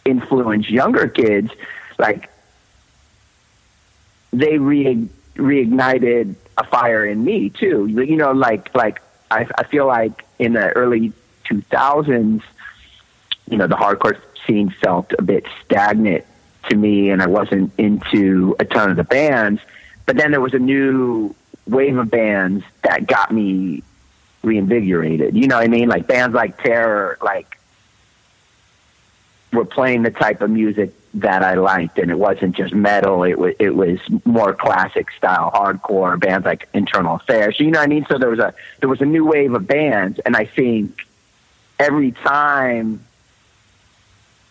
influence 0.05 0.69
younger 0.69 1.07
kids, 1.07 1.51
like 1.97 2.29
they 4.33 4.57
re- 4.57 5.07
reignited 5.35 6.35
a 6.57 6.63
fire 6.65 7.05
in 7.05 7.23
me 7.23 7.49
too. 7.49 7.87
You 7.87 8.15
know, 8.15 8.31
like 8.31 8.73
like 8.75 9.01
I, 9.31 9.47
I 9.57 9.63
feel 9.63 9.87
like 9.87 10.25
in 10.39 10.53
the 10.53 10.71
early 10.71 11.13
2000s, 11.45 12.41
you 13.49 13.57
know, 13.57 13.67
the 13.67 13.75
hardcore 13.75 14.19
scene 14.45 14.69
felt 14.81 15.13
a 15.17 15.21
bit 15.21 15.45
stagnant 15.63 16.25
to 16.69 16.75
me, 16.75 17.09
and 17.09 17.21
I 17.21 17.27
wasn't 17.27 17.71
into 17.77 18.55
a 18.59 18.65
ton 18.65 18.89
of 18.89 18.97
the 18.97 19.03
bands. 19.03 19.61
But 20.05 20.17
then 20.17 20.31
there 20.31 20.41
was 20.41 20.53
a 20.53 20.59
new 20.59 21.33
wave 21.65 21.97
of 21.97 22.09
bands 22.09 22.63
that 22.81 23.07
got 23.07 23.31
me 23.31 23.83
reinvigorated. 24.43 25.35
You 25.35 25.47
know 25.47 25.55
what 25.55 25.63
I 25.63 25.67
mean? 25.67 25.87
Like 25.87 26.07
bands 26.07 26.35
like 26.35 26.61
Terror, 26.61 27.17
like 27.21 27.57
were 29.53 29.65
playing 29.65 30.01
the 30.03 30.11
type 30.11 30.41
of 30.41 30.49
music 30.49 30.93
that 31.15 31.43
I 31.43 31.53
liked, 31.55 31.99
and 31.99 32.09
it 32.09 32.17
wasn't 32.17 32.55
just 32.55 32.73
metal. 32.73 33.23
It 33.23 33.37
was 33.37 33.53
it 33.59 33.75
was 33.75 33.99
more 34.25 34.53
classic 34.53 35.11
style 35.11 35.51
hardcore 35.51 36.19
bands 36.19 36.45
like 36.45 36.67
Internal 36.73 37.15
Affairs. 37.15 37.59
You 37.59 37.71
know 37.71 37.79
what 37.79 37.85
I 37.85 37.87
mean? 37.87 38.05
So 38.09 38.17
there 38.17 38.29
was 38.29 38.39
a 38.39 38.53
there 38.79 38.89
was 38.89 39.01
a 39.01 39.05
new 39.05 39.25
wave 39.25 39.53
of 39.53 39.67
bands, 39.67 40.19
and 40.25 40.35
I 40.35 40.45
think 40.45 41.05
every 41.79 42.11
time 42.11 43.03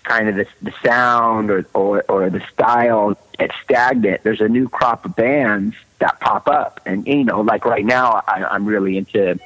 kind 0.05 0.29
of 0.29 0.35
the, 0.37 0.47
the 0.63 0.73
sound 0.85 1.51
or, 1.51 1.67
or, 1.75 2.05
or 2.09 2.31
the 2.31 2.43
style 2.53 3.17
gets 3.39 3.55
stagnant, 3.65 4.23
there's 4.23 4.41
a 4.41 4.49
new 4.49 4.69
crop 4.69 5.05
of 5.05 5.15
bands 5.17 5.77
that 5.99 6.19
pop 6.21 6.49
up. 6.49 6.81
And, 6.87 7.07
you 7.07 7.25
know, 7.25 7.41
like 7.41 7.65
right 7.65 7.85
now, 7.85 8.23
I, 8.27 8.45
I'm 8.45 8.67
really 8.67 8.97
into, 8.99 9.39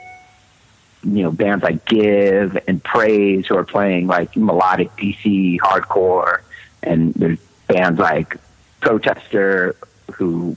you 1.05 1.23
know, 1.23 1.31
bands 1.31 1.63
like 1.63 1.85
Give 1.85 2.59
and 2.67 2.83
Praise 2.83 3.47
who 3.47 3.57
are 3.57 3.65
playing 3.65 4.07
like 4.07 4.37
melodic 4.37 4.91
DC 4.97 5.59
hardcore. 5.59 6.41
And 6.87 7.13
there's 7.15 7.39
bands 7.67 7.99
like 7.99 8.37
Protester 8.81 9.77
who, 10.13 10.57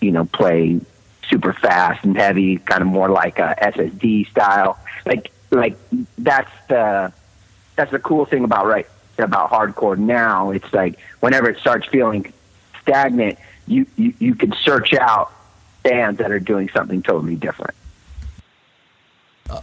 you 0.00 0.12
know, 0.12 0.26
play 0.26 0.80
super 1.28 1.52
fast 1.52 2.04
and 2.04 2.16
heavy, 2.16 2.58
kind 2.58 2.82
of 2.82 2.88
more 2.88 3.08
like 3.08 3.38
a 3.38 3.56
SSD 3.60 4.30
style. 4.30 4.78
Like, 5.06 5.32
like 5.50 5.76
that's 6.18 6.50
the, 6.68 7.12
that's 7.76 7.90
the 7.90 7.98
cool 7.98 8.26
thing 8.26 8.44
about 8.44 8.66
right 8.66 8.86
about 9.18 9.50
hardcore 9.50 9.98
now. 9.98 10.50
It's 10.50 10.72
like 10.72 10.98
whenever 11.20 11.50
it 11.50 11.58
starts 11.58 11.86
feeling 11.86 12.32
stagnant, 12.82 13.38
you, 13.66 13.86
you, 13.96 14.14
you 14.18 14.34
can 14.34 14.52
search 14.64 14.94
out 14.94 15.32
bands 15.82 16.18
that 16.18 16.30
are 16.30 16.40
doing 16.40 16.68
something 16.70 17.02
totally 17.02 17.36
different. 17.36 17.74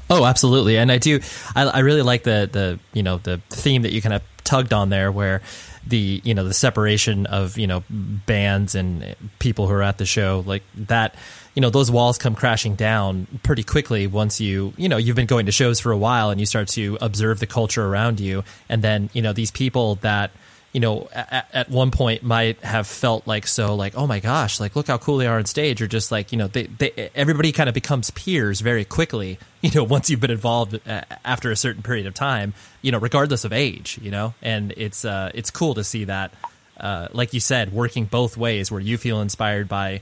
Oh, 0.10 0.26
absolutely, 0.26 0.78
and 0.78 0.92
I 0.92 0.98
do. 0.98 1.20
I, 1.56 1.64
I 1.64 1.80
really 1.80 2.02
like 2.02 2.24
the 2.24 2.50
the 2.52 2.80
you 2.94 3.04
know 3.04 3.18
the 3.18 3.38
theme 3.50 3.84
that 3.84 3.92
you 3.92 4.02
kind 4.02 4.14
of 4.14 4.22
tugged 4.44 4.74
on 4.74 4.90
there, 4.90 5.12
where 5.12 5.42
the 5.86 6.22
you 6.24 6.34
know 6.34 6.44
the 6.44 6.54
separation 6.54 7.26
of 7.28 7.58
you 7.58 7.68
know 7.68 7.84
bands 7.90 8.76
and 8.76 9.16
people 9.40 9.68
who 9.68 9.74
are 9.74 9.82
at 9.82 9.98
the 9.98 10.06
show 10.06 10.44
like 10.46 10.64
that 10.76 11.16
you 11.56 11.62
know 11.62 11.70
those 11.70 11.90
walls 11.90 12.18
come 12.18 12.36
crashing 12.36 12.76
down 12.76 13.26
pretty 13.44 13.64
quickly 13.64 14.06
once 14.06 14.42
you 14.42 14.74
you 14.78 14.90
know 14.90 14.98
you've 14.98 15.16
been 15.16 15.26
going 15.26 15.46
to 15.46 15.52
shows 15.52 15.80
for 15.80 15.92
a 15.92 15.98
while 15.98 16.30
and 16.30 16.40
you 16.40 16.46
start 16.46 16.68
to 16.68 16.98
observe 17.02 17.40
the 17.40 17.48
culture 17.48 17.86
around 17.86 18.20
you 18.20 18.44
and 18.70 18.84
then 18.84 19.10
you 19.14 19.22
know 19.22 19.34
these 19.34 19.52
people 19.52 19.96
that 19.96 20.32
you 20.74 20.80
know 20.80 21.08
at, 21.14 21.48
at 21.54 21.70
one 21.70 21.92
point 21.92 22.24
might 22.24 22.60
have 22.62 22.88
felt 22.88 23.26
like 23.26 23.48
so 23.48 23.76
like 23.76 23.96
oh 23.96 24.06
my 24.06 24.20
gosh 24.20 24.60
like 24.60 24.76
look 24.76 24.88
how 24.88 24.98
cool 24.98 25.18
they 25.18 25.28
are 25.28 25.38
on 25.38 25.46
stage 25.46 25.82
or 25.82 25.88
just 25.88 26.12
like 26.12 26.32
you 26.32 26.38
know 26.38 26.48
they, 26.48 26.64
they 26.64 27.10
everybody 27.16 27.52
kind 27.52 27.70
of 27.70 27.74
becomes 27.74 28.12
peers 28.12 28.62
very 28.62 28.86
quickly 28.86 29.40
you 29.62 29.72
know 29.74 29.84
once 29.84 30.10
you've 30.10 30.20
been 30.20 30.32
involved 30.32 30.80
uh, 30.88 31.02
after 31.26 31.52
a 31.52 31.56
certain 31.56 31.82
period 31.82 32.06
of 32.06 32.14
time 32.14 32.54
you 32.82 32.92
know 32.92 33.00
regardless 33.00 33.44
of 33.46 33.54
age 33.54 33.98
you 34.02 34.12
know? 34.12 34.34
And 34.42 34.74
it's 34.78 35.06
uh 35.06 35.32
it's 35.34 35.52
cool 35.52 35.74
to 35.76 35.84
see 35.84 36.06
that 36.06 36.34
uh 36.80 37.08
like 37.12 37.34
you 37.34 37.40
said 37.40 37.74
working 37.74 38.06
both 38.06 38.38
ways 38.38 38.72
where 38.72 38.82
you 38.82 38.98
feel 38.98 39.22
inspired 39.22 39.68
by 39.68 40.02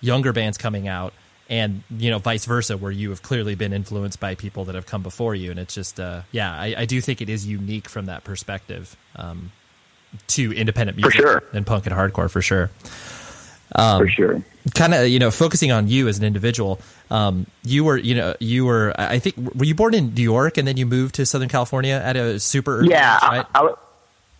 younger 0.00 0.32
bands 0.32 0.58
coming 0.58 0.88
out 0.88 1.14
and 1.48 1.82
you 1.90 2.10
know 2.10 2.18
vice 2.18 2.44
versa 2.44 2.76
where 2.76 2.92
you 2.92 3.10
have 3.10 3.22
clearly 3.22 3.54
been 3.54 3.72
influenced 3.72 4.20
by 4.20 4.34
people 4.34 4.64
that 4.66 4.74
have 4.74 4.86
come 4.86 5.02
before 5.02 5.34
you. 5.34 5.50
And 5.50 5.60
it's 5.60 5.74
just 5.74 5.98
uh 5.98 6.22
yeah 6.32 6.52
i, 6.52 6.74
I 6.78 6.84
do 6.86 7.00
think 7.00 7.20
it 7.20 7.28
is 7.28 7.46
unique 7.46 7.88
from 7.88 8.06
that 8.06 8.24
perspective. 8.24 8.96
Um 9.16 9.52
to 10.28 10.52
independent 10.52 10.96
music 10.96 11.20
sure. 11.20 11.42
and 11.52 11.66
punk 11.66 11.86
and 11.86 11.94
hardcore 11.94 12.30
for 12.30 12.42
sure 12.42 12.70
um, 13.74 14.00
for 14.00 14.08
sure 14.08 14.42
kind 14.74 14.94
of 14.94 15.08
you 15.08 15.18
know 15.18 15.30
focusing 15.30 15.72
on 15.72 15.88
you 15.88 16.08
as 16.08 16.18
an 16.18 16.24
individual 16.24 16.80
um 17.10 17.46
you 17.64 17.84
were 17.84 17.96
you 17.96 18.14
know 18.14 18.34
you 18.38 18.64
were 18.64 18.92
i 18.98 19.18
think 19.18 19.36
were 19.54 19.64
you 19.64 19.74
born 19.74 19.94
in 19.94 20.14
new 20.14 20.22
york 20.22 20.56
and 20.56 20.68
then 20.68 20.76
you 20.76 20.86
moved 20.86 21.14
to 21.14 21.26
southern 21.26 21.48
california 21.48 22.00
at 22.04 22.16
a 22.16 22.38
super 22.38 22.84
yeah 22.84 23.16
age, 23.16 23.22
right? 23.22 23.46
I, 23.54 23.60
I, 23.60 23.74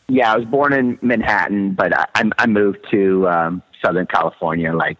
yeah 0.08 0.32
i 0.32 0.36
was 0.36 0.46
born 0.46 0.72
in 0.72 0.98
manhattan 1.02 1.74
but 1.74 1.92
i, 1.96 2.30
I 2.38 2.46
moved 2.46 2.86
to 2.90 3.28
um, 3.28 3.62
southern 3.80 4.06
california 4.06 4.72
like 4.72 4.98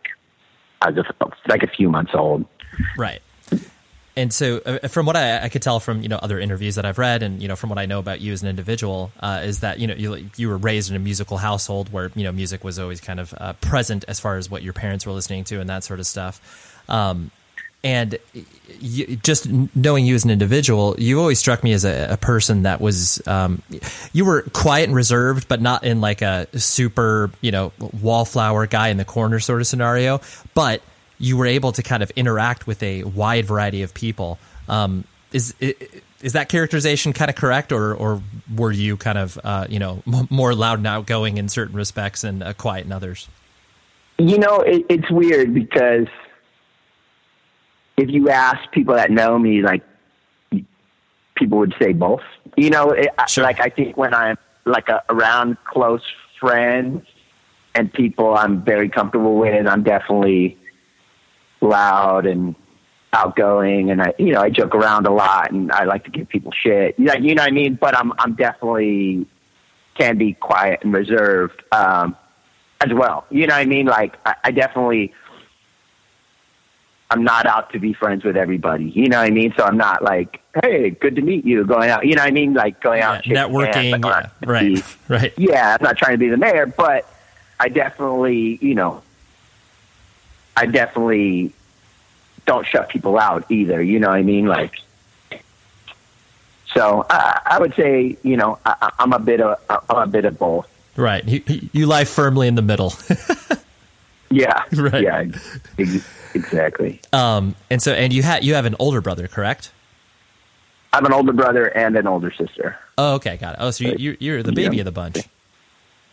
I 0.83 0.91
was 0.91 1.07
like 1.49 1.63
a 1.63 1.69
few 1.69 1.89
months 1.89 2.13
old. 2.15 2.45
Right. 2.97 3.22
And 4.15 4.33
so, 4.33 4.61
uh, 4.67 4.89
from 4.89 5.07
what 5.07 5.17
I, 5.17 5.45
I, 5.45 5.49
could 5.49 5.63
tell 5.63 5.81
from 5.81 6.03
you 6.03 6.09
know 6.09 6.19
other 6.19 6.39
interviews 6.39 6.75
that 6.75 6.85
I've 6.85 6.99
read, 6.99 7.23
and 7.23 7.41
you 7.41 7.49
know 7.49 7.57
from 7.57 7.71
what 7.71 7.79
I 7.79 7.87
know 7.87 7.99
about 7.99 8.21
you 8.21 8.33
as 8.33 8.43
an 8.43 8.49
individual, 8.49 9.11
uh, 9.21 9.41
is 9.43 9.61
that 9.61 9.79
you 9.79 9.87
know 9.87 9.95
you, 9.95 10.29
you 10.37 10.49
were 10.49 10.59
raised 10.59 10.91
in 10.91 10.97
a 10.97 10.99
musical 10.99 11.39
household 11.39 11.91
where 11.91 12.11
you 12.15 12.25
know 12.25 12.33
music 12.33 12.63
was 12.63 12.79
always 12.79 13.01
kind 13.01 13.21
of 13.21 13.35
uh, 13.39 13.55
present 13.55 14.05
as 14.09 14.21
far 14.21 14.37
as 14.37 14.51
what 14.51 14.63
your 14.63 14.75
parents 14.75 15.07
were 15.07 15.13
listening 15.13 15.45
to 15.45 15.61
and 15.61 15.71
that 15.71 15.83
sort 15.83 15.99
of 15.99 16.07
stuff. 16.07 16.83
Um, 16.91 17.31
and 17.85 18.19
you, 18.81 19.17
just 19.17 19.49
knowing 19.75 20.05
you 20.05 20.15
as 20.15 20.25
an 20.25 20.31
individual, 20.31 20.95
you 20.99 21.19
always 21.19 21.39
struck 21.39 21.65
me 21.65 21.73
as 21.73 21.85
a, 21.85 22.13
a 22.13 22.17
person 22.17 22.63
that 22.63 22.81
was 22.81 23.27
um, 23.27 23.63
you 24.13 24.25
were 24.25 24.43
quiet 24.53 24.85
and 24.85 24.95
reserved, 24.95 25.49
but 25.49 25.61
not 25.61 25.85
in 25.85 26.03
like 26.03 26.21
a 26.21 26.47
super 26.59 27.31
you 27.41 27.51
know 27.51 27.73
wallflower 28.03 28.67
guy 28.67 28.89
in 28.89 28.99
the 28.99 29.05
corner 29.07 29.41
sort 29.41 29.63
of 29.63 29.67
scenario. 29.67 30.21
But 30.55 30.83
you 31.23 31.37
were 31.37 31.47
able 31.47 31.71
to 31.71 31.83
kind 31.83 32.03
of 32.03 32.11
interact 32.17 32.67
with 32.67 32.83
a 32.83 33.05
wide 33.05 33.47
variety 33.47 33.83
of 33.83 33.95
people. 33.95 34.39
Um, 34.69 35.05
is 35.33 35.55
is 35.61 36.33
that 36.35 36.49
characterization 36.49 37.13
kind 37.13 37.31
of 37.31 37.37
correct, 37.37 37.71
or 37.73 37.95
or 37.95 38.21
were 38.55 38.73
you 38.73 38.97
kind 38.97 39.17
of 39.17 39.39
uh, 39.45 39.67
you 39.71 39.79
know 39.79 40.03
more 40.29 40.53
loud 40.55 40.79
and 40.79 40.87
outgoing 40.87 41.39
in 41.39 41.49
certain 41.49 41.77
respects 41.77 42.25
and 42.25 42.43
uh, 42.43 42.53
quiet 42.53 42.85
in 42.85 42.93
others? 42.93 43.29
You 44.19 44.39
know, 44.39 44.59
it, 44.61 44.85
it's 44.89 45.11
weird 45.11 45.55
because 45.55 46.09
if 47.97 48.11
you 48.11 48.29
ask 48.29 48.71
people 48.73 48.97
that 48.97 49.11
know 49.11 49.39
me, 49.39 49.63
like 49.63 49.83
people 51.37 51.59
would 51.59 51.75
say 51.81 51.93
both. 51.93 52.23
You 52.57 52.71
know, 52.71 52.91
it, 52.91 53.09
sure. 53.29 53.45
like 53.45 53.61
I 53.61 53.69
think 53.69 53.97
when 53.97 54.13
I'm 54.13 54.37
like 54.65 54.89
a, 54.89 55.03
around 55.09 55.57
close 55.65 56.03
friends 56.41 57.07
and 57.77 57.93
people 57.93 58.37
I'm 58.37 58.63
very 58.65 58.89
comfortable 58.89 59.37
with, 59.37 59.67
I'm 59.69 59.85
definitely 59.85 60.59
loud 61.63 62.27
and 62.27 62.55
outgoing, 63.13 63.91
and 63.91 64.03
I, 64.03 64.15
you 64.19 64.33
know, 64.33 64.41
I 64.41 64.51
joke 64.51 64.75
around 64.75 65.07
a 65.07 65.13
lot, 65.13 65.53
and 65.53 65.71
I 65.71 65.85
like 65.85 66.05
to 66.05 66.11
give 66.11 66.29
people 66.29 66.53
shit. 66.53 66.99
You 66.99 67.07
know, 67.07 67.15
you 67.15 67.35
know 67.35 67.43
what 67.43 67.53
I 67.53 67.55
mean? 67.55 67.75
But 67.75 67.97
I'm, 67.97 68.13
I'm 68.19 68.35
definitely 68.35 69.27
can 69.95 70.17
be 70.17 70.33
quiet 70.33 70.81
and 70.83 70.93
reserved 70.93 71.63
um, 71.73 72.17
as 72.81 72.93
well. 72.93 73.27
You 73.31 73.47
know 73.47 73.55
what 73.55 73.61
I 73.61 73.67
mean? 73.67 73.87
Like 73.87 74.17
I, 74.25 74.35
I 74.45 74.51
definitely 74.51 75.13
I'm 77.13 77.25
not 77.25 77.45
out 77.45 77.71
to 77.73 77.79
be 77.79 77.93
friends 77.93 78.25
with 78.25 78.39
everybody. 78.39 78.91
You 78.91 79.09
know 79.09 79.19
what 79.19 79.27
I 79.27 79.31
mean? 79.31 79.53
So 79.59 79.65
I'm 79.65 79.77
not 79.77 80.03
like, 80.03 80.41
hey, 80.63 80.91
good 80.91 81.15
to 81.17 81.23
meet 81.23 81.45
you, 81.45 81.63
going 81.67 81.91
out. 81.91 82.07
You 82.07 82.15
know 82.15 82.23
what 82.23 82.29
I 82.29 82.33
mean? 82.33 82.55
Like 82.55 82.81
going 82.81 83.03
out, 83.03 83.27
yeah, 83.27 83.45
networking. 83.45 84.03
yeah, 84.03 84.31
right, 84.47 84.75
be, 84.77 84.83
right. 85.09 85.33
Yeah, 85.37 85.77
I'm 85.79 85.85
not 85.85 85.99
trying 85.99 86.13
to 86.13 86.19
be 86.19 86.31
the 86.31 86.39
mayor, 86.39 86.65
but 86.65 87.07
I 87.61 87.69
definitely, 87.69 88.59
you 88.63 88.75
know, 88.75 89.03
I 90.57 90.67
definitely 90.67 91.53
don't 92.47 92.67
shut 92.67 92.89
people 92.89 93.19
out 93.19 93.51
either. 93.51 93.83
You 93.83 93.99
know 94.01 94.09
what 94.09 94.17
I 94.17 94.23
mean? 94.23 94.47
Like, 94.47 94.75
so 96.75 97.07
I, 97.09 97.41
I 97.45 97.61
would 97.61 97.75
say, 97.75 98.17
you 98.23 98.37
know, 98.37 98.59
I, 98.65 98.91
am 98.99 99.13
a 99.13 99.19
bit 99.19 99.41
of 99.41 99.59
I'm 99.69 99.99
a 99.99 100.07
bit 100.07 100.25
of 100.25 100.39
both. 100.39 100.69
Right. 100.97 101.27
You, 101.27 101.43
you 101.73 101.87
lie 101.87 102.05
firmly 102.05 102.49
in 102.49 102.55
the 102.55 102.63
middle. 102.63 102.93
yeah. 104.31 104.65
Right. 104.73 105.03
Yeah. 105.03 106.01
Exactly. 106.35 107.01
Um, 107.13 107.55
and 107.71 107.83
so, 107.83 107.93
and 107.93 108.13
you 108.13 108.23
had 108.23 108.45
you 108.45 108.55
have 108.55 108.65
an 108.65 108.77
older 108.79 109.01
brother, 109.01 109.29
correct? 109.29 109.73
I 110.93 110.97
have 110.97 111.05
an 111.05 111.13
older 111.13 111.33
brother 111.33 111.67
and 111.67 111.97
an 111.97 112.07
older 112.07 112.31
sister. 112.31 112.79
Oh, 112.99 113.15
okay, 113.15 113.37
got 113.39 113.55
it. 113.55 113.59
Oh, 113.61 113.71
so 113.71 113.85
you, 113.85 114.17
you're 114.21 114.43
the 114.43 114.53
baby 114.53 114.79
of 114.79 114.85
the 114.85 114.93
bunch. 114.93 115.19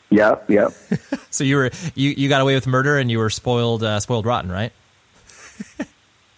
Yep, 0.10 0.50
yep. 0.50 0.74
so 1.30 1.44
you 1.44 1.58
were 1.58 1.72
you, 1.96 2.12
you 2.12 2.30
got 2.30 2.42
away 2.42 2.56
with 2.56 2.68
murder 2.68 2.98
and 2.98 3.12
you 3.12 3.20
were 3.20 3.30
spoiled 3.30 3.84
uh, 3.84 4.00
spoiled 4.00 4.26
rotten, 4.26 4.52
right? 4.52 4.72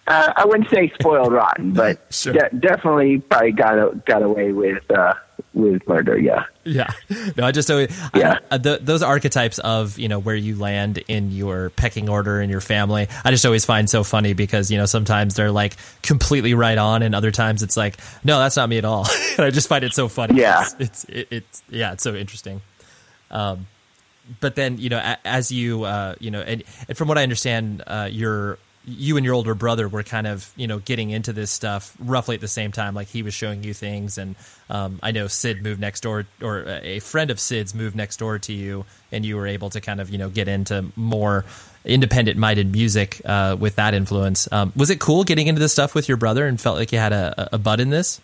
uh, 0.06 0.32
I 0.36 0.44
wouldn't 0.44 0.68
say 0.70 0.92
spoiled 1.00 1.32
rotten, 1.32 1.72
but 1.74 2.00
sure. 2.10 2.32
de- 2.34 2.50
definitely 2.58 3.18
probably 3.18 3.52
got 3.52 4.04
got 4.04 4.22
away 4.22 4.52
with 4.52 4.90
uh, 4.90 5.14
with 5.54 5.86
murder. 5.86 6.18
Yeah. 6.18 6.44
Yeah. 6.64 6.90
No, 7.36 7.44
I 7.46 7.50
just 7.50 7.66
so 7.66 7.86
yeah. 8.14 8.38
I, 8.50 8.58
the, 8.58 8.78
those 8.80 9.02
archetypes 9.02 9.58
of 9.58 9.98
you 9.98 10.08
know 10.08 10.18
where 10.18 10.36
you 10.36 10.56
land 10.56 11.02
in 11.08 11.30
your 11.30 11.70
pecking 11.70 12.08
order 12.08 12.40
in 12.40 12.50
your 12.50 12.60
family. 12.60 13.08
I 13.24 13.30
just 13.30 13.44
always 13.46 13.64
find 13.64 13.88
so 13.88 14.04
funny 14.04 14.32
because 14.32 14.70
you 14.70 14.78
know 14.78 14.86
sometimes 14.86 15.34
they're 15.34 15.50
like 15.50 15.76
completely 16.02 16.54
right 16.54 16.78
on, 16.78 17.02
and 17.02 17.14
other 17.14 17.30
times 17.30 17.62
it's 17.62 17.76
like 17.76 17.96
no, 18.22 18.38
that's 18.38 18.56
not 18.56 18.68
me 18.68 18.78
at 18.78 18.84
all. 18.84 19.06
and 19.36 19.46
I 19.46 19.50
just 19.50 19.68
find 19.68 19.82
it 19.84 19.92
so 19.92 20.08
funny. 20.08 20.40
Yeah. 20.40 20.62
It's, 20.62 20.74
it's 20.78 21.04
it, 21.04 21.28
it's 21.30 21.62
yeah, 21.70 21.92
it's 21.92 22.02
so 22.02 22.14
interesting. 22.14 22.60
Um, 23.32 23.66
but 24.40 24.54
then 24.54 24.78
you 24.78 24.88
know 24.88 25.16
as 25.24 25.50
you 25.50 25.84
uh, 25.84 26.14
you 26.20 26.30
know 26.30 26.40
and, 26.40 26.62
and 26.88 26.96
from 26.96 27.08
what 27.08 27.18
I 27.18 27.22
understand, 27.22 27.82
uh, 27.86 28.08
you're 28.10 28.58
you 28.84 29.16
and 29.16 29.24
your 29.24 29.34
older 29.34 29.54
brother 29.54 29.88
were 29.88 30.02
kind 30.02 30.26
of 30.26 30.52
you 30.56 30.66
know 30.66 30.78
getting 30.80 31.10
into 31.10 31.32
this 31.32 31.50
stuff 31.50 31.96
roughly 32.00 32.34
at 32.34 32.40
the 32.40 32.48
same 32.48 32.72
time 32.72 32.94
like 32.94 33.08
he 33.08 33.22
was 33.22 33.34
showing 33.34 33.62
you 33.62 33.74
things. 33.74 34.18
And 34.18 34.34
um, 34.70 34.98
i 35.02 35.12
know 35.12 35.26
sid 35.28 35.62
moved 35.62 35.80
next 35.80 36.00
door 36.00 36.26
or 36.40 36.64
a 36.82 36.98
friend 37.00 37.30
of 37.30 37.38
sid's 37.38 37.74
moved 37.74 37.94
next 37.94 38.16
door 38.18 38.38
to 38.40 38.52
you 38.52 38.84
and 39.10 39.24
you 39.24 39.36
were 39.36 39.46
able 39.46 39.70
to 39.70 39.80
kind 39.80 40.00
of 40.00 40.10
you 40.10 40.18
know 40.18 40.28
get 40.28 40.48
into 40.48 40.86
more 40.96 41.44
independent 41.84 42.38
minded 42.38 42.70
music 42.72 43.20
uh, 43.24 43.56
with 43.58 43.76
that 43.76 43.92
influence. 43.94 44.50
Um, 44.52 44.72
was 44.76 44.90
it 44.90 45.00
cool 45.00 45.24
getting 45.24 45.46
into 45.46 45.60
this 45.60 45.72
stuff 45.72 45.94
with 45.94 46.08
your 46.08 46.16
brother 46.16 46.46
and 46.46 46.60
felt 46.60 46.76
like 46.76 46.92
you 46.92 46.98
had 46.98 47.12
a, 47.12 47.50
a 47.52 47.58
butt 47.58 47.80
in 47.80 47.90
this? 47.90 48.20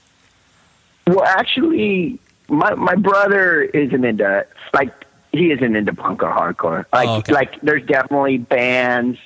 Well 1.06 1.24
actually 1.24 2.18
my 2.48 2.74
my 2.74 2.94
brother 2.94 3.62
isn't 3.62 4.04
into 4.04 4.46
like 4.72 4.92
he 5.32 5.50
isn't 5.52 5.76
into 5.76 5.92
punk 5.94 6.22
or 6.22 6.30
hardcore 6.30 6.84
like 6.92 7.08
oh, 7.08 7.16
okay. 7.16 7.32
like 7.32 7.60
there's 7.60 7.84
definitely 7.86 8.38
bands 8.38 9.18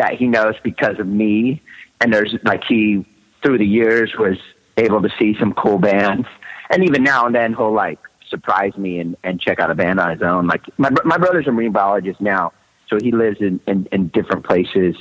that 0.00 0.14
he 0.14 0.26
knows 0.26 0.54
because 0.62 0.98
of 0.98 1.06
me. 1.06 1.62
And 2.00 2.12
there's 2.12 2.34
like 2.44 2.64
he 2.64 3.04
through 3.42 3.58
the 3.58 3.66
years 3.66 4.12
was 4.18 4.38
able 4.76 5.02
to 5.02 5.10
see 5.18 5.36
some 5.38 5.52
cool 5.52 5.78
bands, 5.78 6.26
and 6.70 6.84
even 6.84 7.02
now 7.02 7.26
and 7.26 7.34
then 7.34 7.54
he'll 7.54 7.72
like 7.72 7.98
surprise 8.28 8.76
me 8.76 9.00
and, 9.00 9.16
and 9.24 9.40
check 9.40 9.58
out 9.58 9.70
a 9.70 9.74
band 9.74 10.00
on 10.00 10.10
his 10.10 10.22
own. 10.22 10.46
Like 10.46 10.62
my 10.78 10.90
my 11.04 11.18
brother's 11.18 11.46
a 11.46 11.52
marine 11.52 11.72
biologist 11.72 12.20
now, 12.20 12.52
so 12.88 12.98
he 13.02 13.12
lives 13.12 13.40
in, 13.40 13.60
in, 13.66 13.86
in 13.92 14.08
different 14.08 14.46
places 14.46 14.96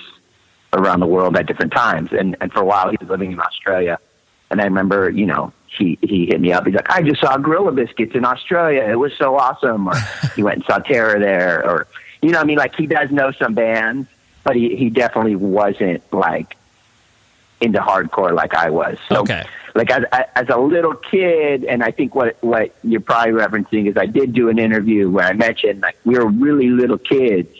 around 0.73 0.99
the 0.99 1.07
world 1.07 1.37
at 1.37 1.47
different 1.47 1.71
times. 1.71 2.09
And 2.11 2.35
and 2.41 2.51
for 2.51 2.59
a 2.59 2.65
while 2.65 2.89
he 2.89 2.97
was 2.99 3.09
living 3.09 3.31
in 3.31 3.39
Australia. 3.39 3.99
And 4.51 4.59
I 4.59 4.65
remember, 4.65 5.09
you 5.11 5.27
know, 5.27 5.53
he 5.77 5.97
he 6.01 6.25
hit 6.27 6.41
me 6.41 6.51
up. 6.51 6.65
He's 6.65 6.75
like, 6.75 6.89
I 6.89 7.01
just 7.01 7.21
saw 7.21 7.37
Gorilla 7.37 7.71
Biscuits 7.71 8.15
in 8.15 8.25
Australia. 8.25 8.83
It 8.83 8.95
was 8.95 9.13
so 9.13 9.37
awesome. 9.37 9.87
Or 9.87 9.95
he 10.35 10.43
went 10.43 10.57
and 10.57 10.65
saw 10.65 10.79
Terror 10.79 11.19
there. 11.19 11.63
Or 11.65 11.87
you 12.21 12.31
know, 12.31 12.39
I 12.39 12.43
mean, 12.43 12.57
like 12.57 12.75
he 12.75 12.87
does 12.87 13.11
know 13.11 13.31
some 13.31 13.53
bands 13.53 14.07
but 14.43 14.55
he, 14.55 14.75
he 14.75 14.89
definitely 14.89 15.35
wasn't 15.35 16.01
like 16.11 16.57
into 17.61 17.79
hardcore 17.79 18.33
like 18.33 18.55
I 18.55 18.69
was. 18.69 18.97
So, 19.07 19.21
okay. 19.21 19.45
like 19.75 19.91
as, 19.91 20.03
as 20.11 20.49
a 20.49 20.57
little 20.57 20.95
kid, 20.95 21.65
and 21.65 21.83
I 21.83 21.91
think 21.91 22.15
what 22.15 22.41
what 22.41 22.73
you're 22.83 23.01
probably 23.01 23.33
referencing 23.33 23.87
is 23.87 23.97
I 23.97 24.05
did 24.05 24.33
do 24.33 24.49
an 24.49 24.57
interview 24.57 25.09
where 25.09 25.25
I 25.25 25.33
mentioned 25.33 25.81
like 25.81 25.97
we 26.05 26.17
were 26.17 26.27
really 26.27 26.69
little 26.69 26.97
kids, 26.97 27.55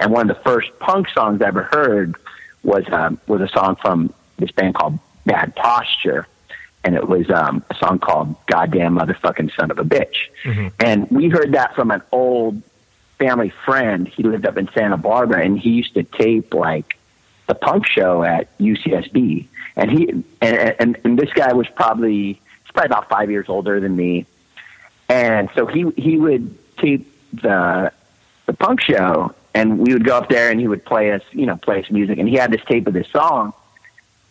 and 0.00 0.12
one 0.12 0.28
of 0.30 0.36
the 0.36 0.42
first 0.42 0.76
punk 0.78 1.08
songs 1.10 1.40
I 1.42 1.46
ever 1.46 1.62
heard 1.62 2.16
was 2.62 2.84
um, 2.90 3.20
was 3.26 3.40
a 3.40 3.48
song 3.48 3.76
from 3.76 4.12
this 4.38 4.50
band 4.50 4.74
called 4.74 4.98
Bad 5.24 5.54
Posture, 5.54 6.26
and 6.86 6.94
it 6.94 7.08
was 7.08 7.28
um, 7.30 7.64
a 7.68 7.74
song 7.74 7.98
called 7.98 8.34
"Goddamn 8.46 8.96
Motherfucking 8.98 9.54
Son 9.56 9.70
of 9.70 9.78
a 9.78 9.84
Bitch," 9.84 10.16
Mm-hmm. 10.44 10.68
and 10.78 11.10
we 11.10 11.28
heard 11.28 11.52
that 11.52 11.74
from 11.74 11.90
an 11.90 12.02
old 12.12 12.62
family 13.18 13.52
friend. 13.64 14.06
He 14.06 14.22
lived 14.22 14.46
up 14.46 14.56
in 14.56 14.68
Santa 14.72 14.96
Barbara, 14.96 15.44
and 15.44 15.58
he 15.58 15.70
used 15.70 15.94
to 15.94 16.04
tape 16.04 16.54
like 16.54 16.96
the 17.48 17.54
punk 17.54 17.86
show 17.86 18.22
at 18.22 18.56
UCSB. 18.58 19.46
And 19.76 19.90
he 19.90 20.08
and, 20.08 20.24
and, 20.80 20.98
and 21.04 21.18
this 21.18 21.32
guy 21.32 21.52
was 21.52 21.66
probably 21.68 22.40
he's 22.62 22.72
probably 22.72 22.86
about 22.86 23.08
five 23.08 23.30
years 23.30 23.46
older 23.48 23.80
than 23.80 23.94
me, 23.96 24.24
and 25.08 25.48
so 25.54 25.66
he 25.66 25.90
he 25.96 26.16
would 26.18 26.56
tape 26.78 27.12
the 27.32 27.92
the 28.46 28.52
punk 28.52 28.80
show, 28.80 29.34
and 29.54 29.78
we 29.78 29.92
would 29.92 30.04
go 30.04 30.16
up 30.16 30.28
there, 30.28 30.50
and 30.50 30.60
he 30.60 30.68
would 30.68 30.84
play 30.84 31.12
us 31.12 31.22
you 31.32 31.46
know 31.46 31.56
play 31.56 31.82
us 31.82 31.90
music, 31.90 32.18
and 32.18 32.28
he 32.28 32.36
had 32.36 32.50
this 32.52 32.62
tape 32.66 32.86
of 32.86 32.94
this 32.94 33.08
song. 33.08 33.52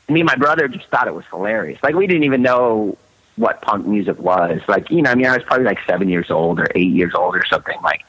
Me 0.07 0.21
and 0.21 0.27
my 0.27 0.35
brother 0.35 0.67
just 0.67 0.87
thought 0.87 1.07
it 1.07 1.15
was 1.15 1.25
hilarious. 1.31 1.81
Like 1.81 1.95
we 1.95 2.07
didn't 2.07 2.23
even 2.23 2.41
know 2.41 2.97
what 3.37 3.61
punk 3.61 3.85
music 3.85 4.19
was. 4.19 4.61
Like 4.67 4.89
you 4.91 5.01
know, 5.01 5.11
I 5.11 5.15
mean, 5.15 5.25
I 5.25 5.35
was 5.35 5.43
probably 5.43 5.65
like 5.65 5.79
seven 5.87 6.09
years 6.09 6.29
old 6.29 6.59
or 6.59 6.67
eight 6.75 6.91
years 6.91 7.13
old 7.13 7.35
or 7.35 7.45
something. 7.45 7.77
Like, 7.81 8.05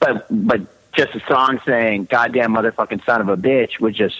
but 0.00 0.26
but 0.30 0.60
just 0.92 1.14
a 1.14 1.20
song 1.26 1.60
saying 1.66 2.04
"goddamn 2.10 2.54
motherfucking 2.54 3.04
son 3.04 3.20
of 3.20 3.28
a 3.28 3.36
bitch" 3.36 3.80
was 3.80 3.94
just 3.94 4.16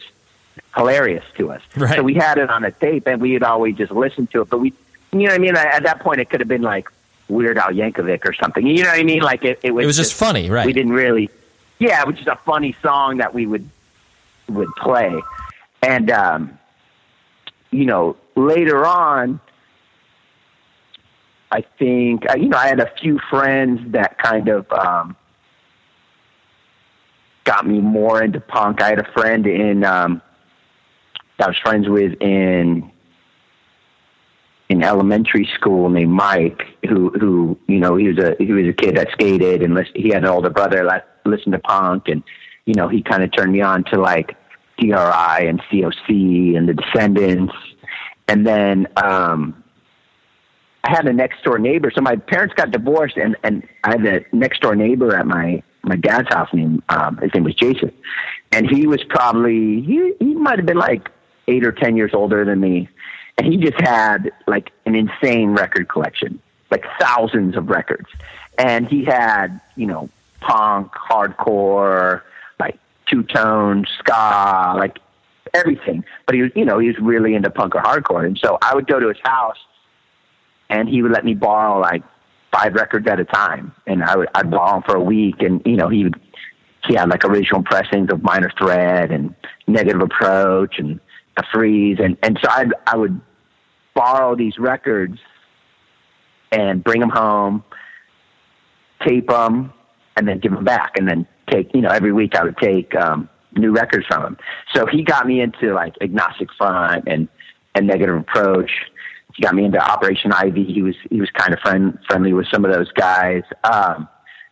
hilarious 0.77 1.25
to 1.37 1.53
us. 1.53 1.63
Right. 1.77 1.97
So 1.97 2.03
we 2.03 2.15
had 2.15 2.39
it 2.39 2.51
on 2.51 2.65
a 2.65 2.71
tape, 2.71 3.07
and 3.07 3.21
we'd 3.21 3.43
always 3.43 3.77
just 3.77 3.93
listen 3.93 4.27
to 4.29 4.43
it. 4.43 4.51
But 4.51 4.59
we, 4.59 4.73
you 5.13 5.21
know, 5.21 5.25
what 5.25 5.33
I 5.35 5.39
mean, 5.39 5.57
at 5.57 5.83
that 5.85 6.01
point, 6.01 6.21
it 6.21 6.31
could 6.31 6.41
have 6.41 6.49
been 6.49 6.63
like 6.63 6.89
Weird 7.29 7.59
Al 7.59 7.71
Yankovic 7.71 8.25
or 8.25 8.33
something. 8.35 8.67
You 8.67 8.83
know 8.83 8.91
what 8.91 8.99
I 8.99 9.03
mean? 9.03 9.23
Like 9.23 9.45
it, 9.45 9.61
it 9.63 9.73
was. 9.73 9.85
It 9.85 9.87
was 9.87 9.97
just 9.97 10.15
funny, 10.15 10.51
right? 10.51 10.67
We 10.67 10.73
didn't 10.73 10.93
really. 10.93 11.31
Yeah, 11.79 12.01
it 12.01 12.07
was 12.07 12.17
just 12.17 12.29
a 12.29 12.37
funny 12.45 12.77
song 12.83 13.19
that 13.19 13.35
we 13.35 13.47
would 13.47 13.69
would 14.49 14.69
play, 14.77 15.21
and 15.83 16.11
um, 16.11 16.59
you 17.75 17.87
know, 17.87 18.17
later 18.37 18.87
on. 18.87 19.41
I 21.51 21.65
think 21.79 22.29
uh, 22.29 22.35
you 22.35 22.49
know 22.49 22.57
I 22.57 22.67
had 22.67 22.81
a 22.81 22.91
few 23.01 23.21
friends 23.31 23.93
that 23.93 24.19
kind 24.19 24.49
of 24.49 24.71
um, 24.73 25.17
got 27.45 27.67
me 27.67 27.81
more 27.81 28.23
into 28.23 28.41
punk. 28.41 28.83
I 28.83 28.89
had 28.89 28.99
a 28.99 29.13
friend 29.13 29.47
in 29.47 29.85
um, 29.85 30.21
that 31.39 31.47
I 31.47 31.49
was 31.49 31.59
friends 31.59 31.89
with 31.89 32.21
in 32.21 32.91
in 34.69 34.83
elementary 34.83 35.49
school 35.55 35.89
named 35.91 36.11
Mike, 36.11 36.67
who 36.89 37.11
who 37.11 37.59
you 37.69 37.79
know 37.79 37.97
he 37.97 38.09
was 38.09 38.19
a 38.19 38.35
he 38.39 38.53
was 38.53 38.67
a 38.67 38.73
kid 38.73 38.97
that 38.97 39.11
skated 39.13 39.63
and 39.63 39.75
list, 39.75 39.93
he 39.95 40.09
had 40.09 40.25
an 40.25 40.29
older 40.29 40.51
brother 40.51 40.85
that 40.85 41.21
listened 41.25 41.53
to 41.53 41.59
punk, 41.59 42.09
and 42.09 42.23
you 42.65 42.75
know 42.75 42.89
he 42.89 43.03
kind 43.03 43.23
of 43.23 43.31
turned 43.33 43.53
me 43.53 43.61
on 43.61 43.85
to 43.85 44.01
like 44.01 44.37
DRI 44.79 45.49
and 45.49 45.61
COC 45.63 46.57
and 46.57 46.69
the 46.69 46.75
Descendents, 46.75 47.55
and 48.29 48.47
then. 48.47 48.87
um 48.97 49.61
I 50.87 50.91
had 50.91 51.07
a 51.07 51.13
next 51.15 51.43
door 51.43 51.59
neighbor. 51.59 51.91
So 51.95 52.03
my 52.03 52.17
parents 52.17 52.55
got 52.55 52.71
divorced, 52.71 53.17
and 53.17 53.37
and 53.43 53.67
I 53.85 53.93
had 53.93 54.05
a 54.05 54.37
next 54.37 54.61
door 54.61 54.77
neighbor 54.77 55.17
at 55.17 55.27
my 55.27 55.63
my 55.83 55.97
dad's 55.97 56.29
house 56.29 56.51
named 56.53 56.83
um, 56.91 57.17
his 57.19 57.33
name 57.35 57.45
was 57.45 57.55
Jason, 57.55 57.91
and 58.53 58.69
he 58.71 58.87
was 58.87 59.03
probably 59.09 59.81
he 59.81 60.13
he 60.19 60.35
might 60.35 60.59
have 60.59 60.67
been 60.67 60.77
like 60.79 61.09
eight 61.49 61.65
or 61.65 61.73
ten 61.73 61.97
years 61.97 62.13
older 62.13 62.45
than 62.45 62.61
me, 62.61 62.89
and 63.39 63.47
he 63.47 63.57
just 63.57 63.81
had 63.81 64.31
like 64.47 64.73
an 64.85 64.95
insane 64.95 65.51
record 65.55 65.89
collection, 65.89 66.39
like 66.71 66.85
thousands 67.01 67.57
of 67.57 67.71
records, 67.71 68.09
and 68.59 68.87
he 68.87 69.05
had 69.07 69.59
you 69.77 69.87
know 69.87 70.11
punk, 70.41 70.93
hardcore, 70.93 72.21
two 73.09 73.23
tone, 73.25 73.87
ska, 73.99 74.75
like 74.77 74.99
everything. 75.53 76.05
But 76.27 76.35
he 76.35 76.43
was 76.43 76.51
you 76.55 76.64
know 76.64 76.79
he 76.79 76.88
was 76.88 76.99
really 76.99 77.35
into 77.35 77.51
punk 77.51 77.75
or 77.75 77.83
hardcore, 77.83 78.27
and 78.27 78.38
so 78.38 78.59
I 78.62 78.75
would 78.75 78.87
go 78.87 79.01
to 79.01 79.09
his 79.09 79.19
house 79.23 79.59
and 80.71 80.88
he 80.88 81.03
would 81.03 81.12
let 81.12 81.25
me 81.25 81.35
borrow 81.35 81.79
like 81.79 82.03
five 82.53 82.75
records 82.75 83.07
at 83.07 83.21
a 83.21 83.25
time, 83.25 83.73
and 83.87 84.03
I 84.03 84.17
would 84.17 84.29
I'd 84.35 84.51
borrow 84.51 84.75
them 84.75 84.83
for 84.83 84.97
a 84.97 85.01
week, 85.01 85.37
and 85.40 85.62
you 85.64 85.77
know 85.77 85.88
he 85.88 86.05
would 86.05 86.21
he 86.87 86.95
had 86.95 87.09
like 87.09 87.25
original 87.25 87.62
pressings 87.62 88.11
of 88.11 88.23
Minor 88.23 88.51
Threat 88.59 89.11
and 89.11 89.35
Negative 89.67 90.03
Approach 90.03 90.79
and 90.79 91.01
The 91.37 91.45
Freeze, 91.53 91.99
and 92.01 92.17
and 92.23 92.38
so 92.43 92.49
I 92.51 92.67
I 92.87 92.97
would 92.97 93.21
borrow 93.95 94.35
these 94.35 94.59
records 94.59 95.19
and 96.53 96.83
bring 96.83 97.01
them 97.01 97.11
home, 97.11 97.64
tape 99.07 99.29
them, 99.29 99.73
and 100.17 100.29
then 100.29 100.38
give 100.38 100.53
them 100.53 100.64
back, 100.64 100.97
and 100.97 101.09
then 101.09 101.27
take 101.51 101.75
you 101.75 101.81
know 101.81 101.91
every 101.91 102.13
week 102.13 102.35
I 102.37 102.45
would 102.45 102.59
take 102.59 102.95
um, 102.95 103.29
new 103.57 103.73
records 103.73 104.07
from 104.07 104.25
him. 104.25 104.37
So 104.75 104.87
he 104.87 105.03
got 105.03 105.27
me 105.27 105.41
into 105.41 105.75
like 105.75 105.95
Agnostic 106.01 106.49
Front 106.57 107.05
and 107.07 107.29
and 107.75 107.87
Negative 107.87 108.17
Approach 108.17 108.71
he 109.35 109.43
got 109.43 109.55
me 109.55 109.65
into 109.65 109.79
Operation 109.79 110.33
Ivy. 110.33 110.65
He 110.65 110.83
was 110.83 110.95
he 111.11 111.21
was 111.21 111.31
kind 111.31 111.53
of 111.53 111.61
friend, 111.61 111.99
friendly 112.07 112.33
with 112.33 112.47
some 112.53 112.65
of 112.65 112.73
those 112.73 112.91
guys. 112.93 113.43
Um, 113.65 114.09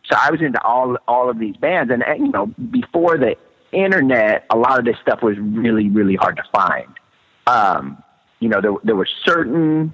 so 0.09 0.17
I 0.19 0.29
was 0.29 0.41
into 0.41 0.61
all 0.61 0.97
all 1.07 1.29
of 1.29 1.39
these 1.39 1.55
bands, 1.55 1.91
and, 1.91 2.03
you 2.17 2.31
know, 2.31 2.47
before 2.47 3.17
the 3.17 3.35
internet, 3.71 4.45
a 4.49 4.57
lot 4.57 4.77
of 4.77 4.85
this 4.85 4.97
stuff 5.01 5.21
was 5.23 5.37
really 5.39 5.89
really 5.89 6.15
hard 6.15 6.35
to 6.37 6.43
find. 6.51 6.87
Um, 7.47 8.03
you 8.39 8.49
know, 8.49 8.59
there 8.59 8.73
there 8.83 8.95
were 8.95 9.07
certain 9.25 9.93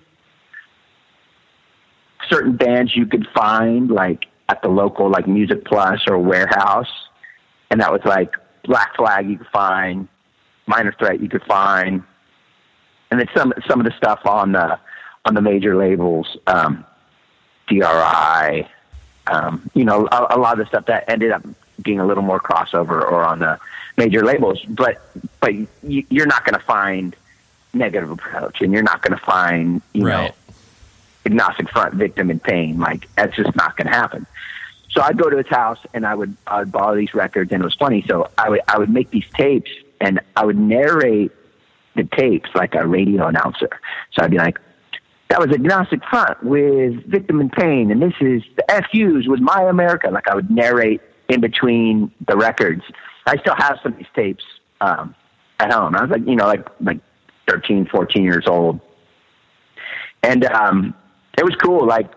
certain 2.27 2.57
bands 2.57 2.95
you 2.95 3.05
could 3.05 3.27
find 3.35 3.91
like 3.91 4.25
at 4.49 4.61
the 4.61 4.67
local 4.67 5.09
like 5.09 5.27
Music 5.27 5.63
Plus 5.63 6.01
or 6.07 6.17
Warehouse, 6.17 6.91
and 7.71 7.79
that 7.79 7.91
was 7.91 8.01
like 8.03 8.35
Black 8.65 8.95
Flag 8.95 9.29
you 9.29 9.37
could 9.37 9.47
find, 9.47 10.07
Minor 10.67 10.93
Threat 10.99 11.21
you 11.21 11.29
could 11.29 11.43
find 11.43 12.03
and 13.11 13.19
then 13.19 13.27
some 13.35 13.53
some 13.67 13.79
of 13.79 13.85
the 13.85 13.93
stuff 13.97 14.25
on 14.25 14.51
the 14.51 14.79
on 15.25 15.33
the 15.33 15.41
major 15.41 15.75
labels, 15.75 16.37
um, 16.47 16.85
DRI, 17.67 18.67
um, 19.27 19.69
you 19.73 19.83
know, 19.83 20.07
a, 20.11 20.27
a, 20.35 20.39
lot 20.39 20.53
of 20.53 20.59
the 20.59 20.65
stuff 20.65 20.85
that 20.85 21.03
ended 21.09 21.31
up 21.31 21.43
being 21.81 21.99
a 21.99 22.05
little 22.05 22.23
more 22.23 22.39
crossover 22.39 23.01
or 23.01 23.23
on 23.23 23.39
the 23.39 23.59
major 23.97 24.23
labels. 24.23 24.63
But 24.67 25.01
but 25.39 25.53
you, 25.83 26.05
you're 26.09 26.25
not 26.25 26.45
going 26.45 26.57
to 26.59 26.65
find 26.65 27.15
negative 27.73 28.11
approach, 28.11 28.61
and 28.61 28.71
you're 28.71 28.83
not 28.83 29.01
going 29.01 29.17
to 29.17 29.25
find 29.25 29.81
you 29.93 30.05
right. 30.05 30.29
know 30.29 30.35
agnostic 31.25 31.69
front, 31.69 31.95
victim 31.95 32.29
in 32.29 32.39
pain. 32.39 32.79
Like 32.79 33.07
that's 33.15 33.35
just 33.35 33.55
not 33.55 33.77
going 33.77 33.87
to 33.87 33.93
happen. 33.93 34.25
So 34.91 35.01
I'd 35.01 35.17
go 35.17 35.29
to 35.29 35.37
his 35.37 35.47
house 35.47 35.79
and 35.93 36.05
I 36.05 36.15
would 36.15 36.35
I 36.47 36.59
would 36.59 36.71
borrow 36.71 36.95
these 36.95 37.13
records, 37.13 37.51
and 37.51 37.61
it 37.61 37.65
was 37.65 37.75
funny. 37.75 38.03
So 38.07 38.29
I 38.37 38.49
would 38.49 38.61
I 38.67 38.77
would 38.77 38.89
make 38.89 39.11
these 39.11 39.27
tapes 39.35 39.71
and 40.01 40.19
I 40.35 40.45
would 40.45 40.57
narrate 40.57 41.31
the 41.95 42.03
tapes 42.03 42.49
like 42.55 42.75
a 42.75 42.87
radio 42.87 43.27
announcer. 43.27 43.69
So 44.13 44.23
I'd 44.23 44.31
be 44.31 44.37
like, 44.37 44.59
that 45.29 45.39
was 45.39 45.49
Agnostic 45.51 46.03
Front 46.05 46.43
with 46.43 47.05
Victim 47.05 47.39
in 47.41 47.49
Pain, 47.49 47.91
and 47.91 48.01
this 48.01 48.13
is 48.19 48.41
the 48.55 48.63
FUs 48.67 49.27
with 49.27 49.39
My 49.39 49.63
America. 49.63 50.09
Like 50.09 50.27
I 50.27 50.35
would 50.35 50.49
narrate 50.49 51.01
in 51.27 51.41
between 51.41 52.11
the 52.27 52.35
records. 52.35 52.83
I 53.27 53.37
still 53.37 53.55
have 53.55 53.79
some 53.83 53.93
of 53.93 53.97
these 53.99 54.07
tapes 54.15 54.43
um, 54.81 55.13
at 55.59 55.71
home. 55.71 55.95
I 55.95 56.01
was 56.01 56.09
like, 56.09 56.25
you 56.25 56.35
know, 56.35 56.47
like 56.47 56.67
like 56.81 56.99
13, 57.47 57.85
14 57.85 58.23
years 58.23 58.47
old. 58.47 58.79
And 60.23 60.45
um, 60.45 60.93
it 61.39 61.45
was 61.45 61.55
cool. 61.55 61.85
Like 61.85 62.11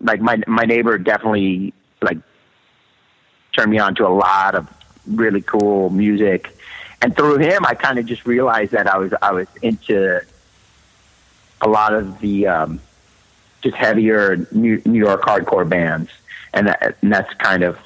like 0.00 0.20
my 0.20 0.40
my 0.46 0.64
neighbor 0.64 0.96
definitely 0.98 1.74
like 2.00 2.18
turned 3.54 3.70
me 3.70 3.78
on 3.78 3.94
to 3.96 4.06
a 4.06 4.08
lot 4.08 4.54
of 4.54 4.68
really 5.06 5.42
cool 5.42 5.90
music 5.90 6.56
and 7.02 7.16
through 7.16 7.38
him, 7.38 7.64
I 7.64 7.74
kind 7.74 7.98
of 7.98 8.06
just 8.06 8.26
realized 8.26 8.72
that 8.72 8.86
I 8.86 8.98
was 8.98 9.12
I 9.22 9.32
was 9.32 9.48
into 9.62 10.20
a 11.60 11.68
lot 11.68 11.94
of 11.94 12.20
the 12.20 12.46
um, 12.46 12.80
just 13.62 13.76
heavier 13.76 14.46
New, 14.52 14.82
New 14.84 14.98
York 14.98 15.22
hardcore 15.22 15.68
bands, 15.68 16.10
and, 16.52 16.68
that, 16.68 16.96
and 17.02 17.12
that's 17.12 17.32
kind 17.34 17.62
of 17.62 17.78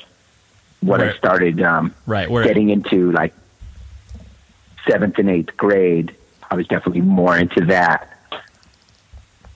what 0.80 1.00
right. 1.00 1.14
I 1.14 1.16
started 1.16 1.62
um, 1.62 1.94
right 2.06 2.28
Where, 2.28 2.44
getting 2.44 2.70
into, 2.70 3.12
like 3.12 3.34
seventh 4.88 5.18
and 5.18 5.30
eighth 5.30 5.56
grade. 5.56 6.14
I 6.50 6.56
was 6.56 6.66
definitely 6.66 7.02
more 7.02 7.36
into 7.36 7.64
that. 7.66 8.13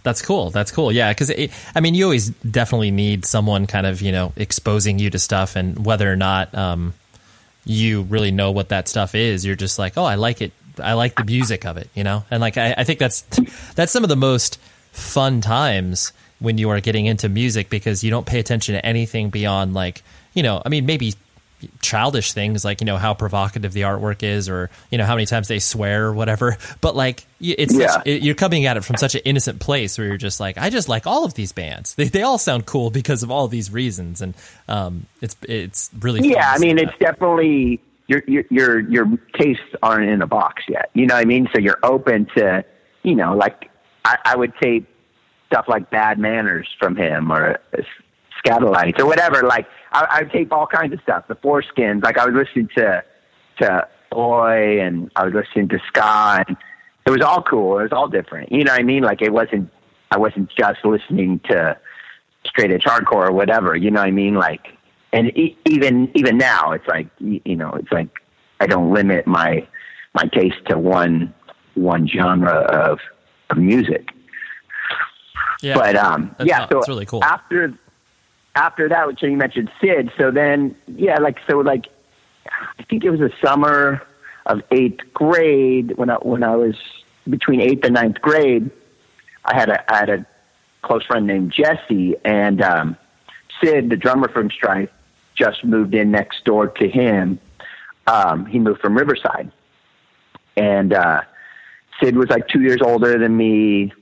That's 0.08 0.22
cool. 0.22 0.48
That's 0.48 0.72
cool. 0.72 0.90
Yeah, 0.90 1.10
because 1.10 1.30
I 1.74 1.80
mean, 1.80 1.94
you 1.94 2.04
always 2.04 2.30
definitely 2.30 2.90
need 2.90 3.26
someone 3.26 3.66
kind 3.66 3.86
of 3.86 4.00
you 4.00 4.10
know 4.10 4.32
exposing 4.36 4.98
you 4.98 5.10
to 5.10 5.18
stuff, 5.18 5.54
and 5.54 5.84
whether 5.84 6.10
or 6.10 6.16
not. 6.16 6.54
Um, 6.54 6.94
you 7.68 8.02
really 8.02 8.30
know 8.30 8.50
what 8.50 8.70
that 8.70 8.88
stuff 8.88 9.14
is. 9.14 9.44
You're 9.44 9.54
just 9.54 9.78
like, 9.78 9.98
oh, 9.98 10.04
I 10.04 10.14
like 10.14 10.40
it. 10.40 10.52
I 10.82 10.94
like 10.94 11.16
the 11.16 11.24
music 11.24 11.66
of 11.66 11.76
it, 11.76 11.90
you 11.94 12.02
know? 12.02 12.24
And 12.30 12.40
like, 12.40 12.56
I, 12.56 12.74
I 12.78 12.84
think 12.84 12.98
that's, 12.98 13.22
that's 13.74 13.92
some 13.92 14.04
of 14.04 14.08
the 14.08 14.16
most 14.16 14.58
fun 14.90 15.42
times 15.42 16.12
when 16.38 16.56
you 16.56 16.70
are 16.70 16.80
getting 16.80 17.04
into 17.04 17.28
music 17.28 17.68
because 17.68 18.02
you 18.02 18.10
don't 18.10 18.24
pay 18.24 18.38
attention 18.38 18.74
to 18.74 18.86
anything 18.86 19.28
beyond 19.28 19.74
like, 19.74 20.02
you 20.32 20.42
know, 20.42 20.62
I 20.64 20.70
mean, 20.70 20.86
maybe 20.86 21.14
childish 21.80 22.32
things 22.32 22.64
like, 22.64 22.80
you 22.80 22.84
know, 22.84 22.96
how 22.96 23.14
provocative 23.14 23.72
the 23.72 23.82
artwork 23.82 24.22
is 24.22 24.48
or, 24.48 24.70
you 24.90 24.98
know, 24.98 25.04
how 25.04 25.14
many 25.14 25.26
times 25.26 25.48
they 25.48 25.58
swear 25.58 26.06
or 26.06 26.12
whatever. 26.12 26.56
But 26.80 26.94
like, 26.94 27.26
it's, 27.40 27.74
Yeah. 27.74 27.88
such, 27.88 28.06
you're 28.06 28.34
coming 28.34 28.66
at 28.66 28.76
it 28.76 28.84
from 28.84 28.96
such 28.96 29.14
an 29.14 29.22
innocent 29.24 29.60
place 29.60 29.98
where 29.98 30.06
you're 30.06 30.16
just 30.16 30.38
like, 30.40 30.56
I 30.58 30.70
just 30.70 30.88
like 30.88 31.06
all 31.06 31.24
of 31.24 31.34
these 31.34 31.52
bands. 31.52 31.94
They, 31.96 32.04
they 32.08 32.22
all 32.22 32.38
sound 32.38 32.66
cool 32.66 32.90
because 32.90 33.22
of 33.22 33.30
all 33.30 33.48
these 33.48 33.70
reasons. 33.72 34.20
And, 34.22 34.34
um, 34.68 35.06
it's, 35.20 35.36
it's 35.42 35.90
really, 36.00 36.28
Yeah, 36.28 36.52
I 36.54 36.58
mean, 36.58 36.76
that. 36.76 36.88
it's 36.88 36.98
definitely 36.98 37.80
your 38.06 38.22
your 38.26 38.44
your 38.50 38.80
your 38.80 39.06
tastes 39.38 39.62
aren't 39.82 40.08
in 40.08 40.22
a 40.22 40.26
box 40.26 40.62
yet. 40.68 40.88
You 40.94 41.06
know 41.06 41.14
what 41.14 41.20
I 41.20 41.24
mean? 41.26 41.46
So 41.54 41.60
you're 41.60 41.78
open 41.82 42.26
to, 42.36 42.64
you 43.02 43.14
know, 43.14 43.36
like 43.36 43.70
I, 44.04 44.16
I 44.24 44.36
would 44.36 44.54
tape 44.62 44.88
stuff 45.48 45.66
like 45.68 45.90
Bad 45.90 46.18
Manners 46.18 46.66
from 46.78 46.96
him 46.96 47.30
or 47.30 47.58
Skatalites 48.44 48.98
or 48.98 49.06
whatever. 49.06 49.42
Like 49.42 49.66
I, 49.92 50.06
I 50.10 50.22
would 50.22 50.32
tape 50.32 50.52
all 50.52 50.66
kinds 50.66 50.92
of 50.92 51.00
stuff. 51.02 51.26
The 51.28 51.34
Foreskins. 51.36 52.02
Like 52.02 52.18
I 52.18 52.26
was 52.26 52.34
listening 52.34 52.68
to 52.76 53.02
to 53.60 53.88
Oi 54.14 54.80
and 54.80 55.10
I 55.16 55.24
was 55.24 55.34
listening 55.34 55.68
to 55.68 55.78
Ska. 55.88 56.44
And 56.48 56.56
it 57.06 57.10
was 57.10 57.20
all 57.22 57.42
cool. 57.42 57.78
It 57.78 57.84
was 57.84 57.92
all 57.92 58.08
different. 58.08 58.52
You 58.52 58.64
know 58.64 58.72
what 58.72 58.80
I 58.80 58.84
mean? 58.84 59.02
Like 59.02 59.22
it 59.22 59.32
wasn't. 59.32 59.70
I 60.10 60.16
wasn't 60.18 60.50
just 60.58 60.84
listening 60.84 61.40
to 61.50 61.76
straight 62.46 62.70
edge 62.70 62.84
hardcore 62.84 63.28
or 63.28 63.32
whatever. 63.32 63.76
You 63.76 63.90
know 63.90 64.00
what 64.00 64.08
I 64.08 64.10
mean? 64.12 64.34
Like, 64.34 64.68
and 65.12 65.28
e- 65.36 65.56
even 65.66 66.10
even 66.14 66.38
now, 66.38 66.72
it's 66.72 66.86
like 66.86 67.08
you 67.18 67.56
know, 67.56 67.72
it's 67.72 67.90
like 67.92 68.08
I 68.60 68.66
don't 68.66 68.92
limit 68.92 69.26
my 69.26 69.66
my 70.14 70.24
taste 70.32 70.56
to 70.68 70.78
one 70.78 71.34
one 71.74 72.08
genre 72.08 72.52
of, 72.54 72.98
of 73.50 73.58
music. 73.58 74.08
Yeah, 75.62 75.74
But 75.74 75.96
um, 75.96 76.34
yeah, 76.44 76.58
not- 76.60 76.68
so 76.70 76.74
that's 76.76 76.88
really 76.88 77.06
cool. 77.06 77.22
after 77.24 77.74
after 78.58 78.88
that, 78.88 79.06
which 79.06 79.22
you 79.22 79.36
mentioned 79.36 79.70
Sid. 79.80 80.10
So 80.18 80.30
then, 80.30 80.74
yeah, 80.88 81.18
like 81.18 81.38
so, 81.48 81.58
like 81.58 81.86
I 82.78 82.82
think 82.82 83.04
it 83.04 83.10
was 83.10 83.20
the 83.20 83.32
summer 83.42 84.02
of 84.46 84.62
eighth 84.72 85.00
grade 85.14 85.96
when 85.96 86.10
I 86.10 86.16
when 86.16 86.42
I 86.42 86.56
was 86.56 86.74
between 87.28 87.60
eighth 87.60 87.84
and 87.84 87.94
ninth 87.94 88.20
grade. 88.20 88.70
I 89.44 89.54
had 89.54 89.68
a 89.68 89.92
I 89.92 89.96
had 89.96 90.10
a 90.10 90.26
close 90.82 91.04
friend 91.06 91.26
named 91.26 91.52
Jesse, 91.52 92.16
and 92.24 92.60
um, 92.60 92.96
Sid, 93.62 93.90
the 93.90 93.96
drummer 93.96 94.28
from 94.28 94.50
Strife, 94.50 94.90
just 95.34 95.64
moved 95.64 95.94
in 95.94 96.10
next 96.10 96.44
door 96.44 96.66
to 96.66 96.88
him. 96.88 97.38
Um, 98.06 98.46
he 98.46 98.58
moved 98.58 98.80
from 98.80 98.96
Riverside, 98.96 99.52
and 100.56 100.92
uh, 100.92 101.22
Sid 102.00 102.16
was 102.16 102.28
like 102.28 102.48
two 102.48 102.60
years 102.60 102.80
older 102.82 103.18
than 103.18 103.36
me. 103.36 103.92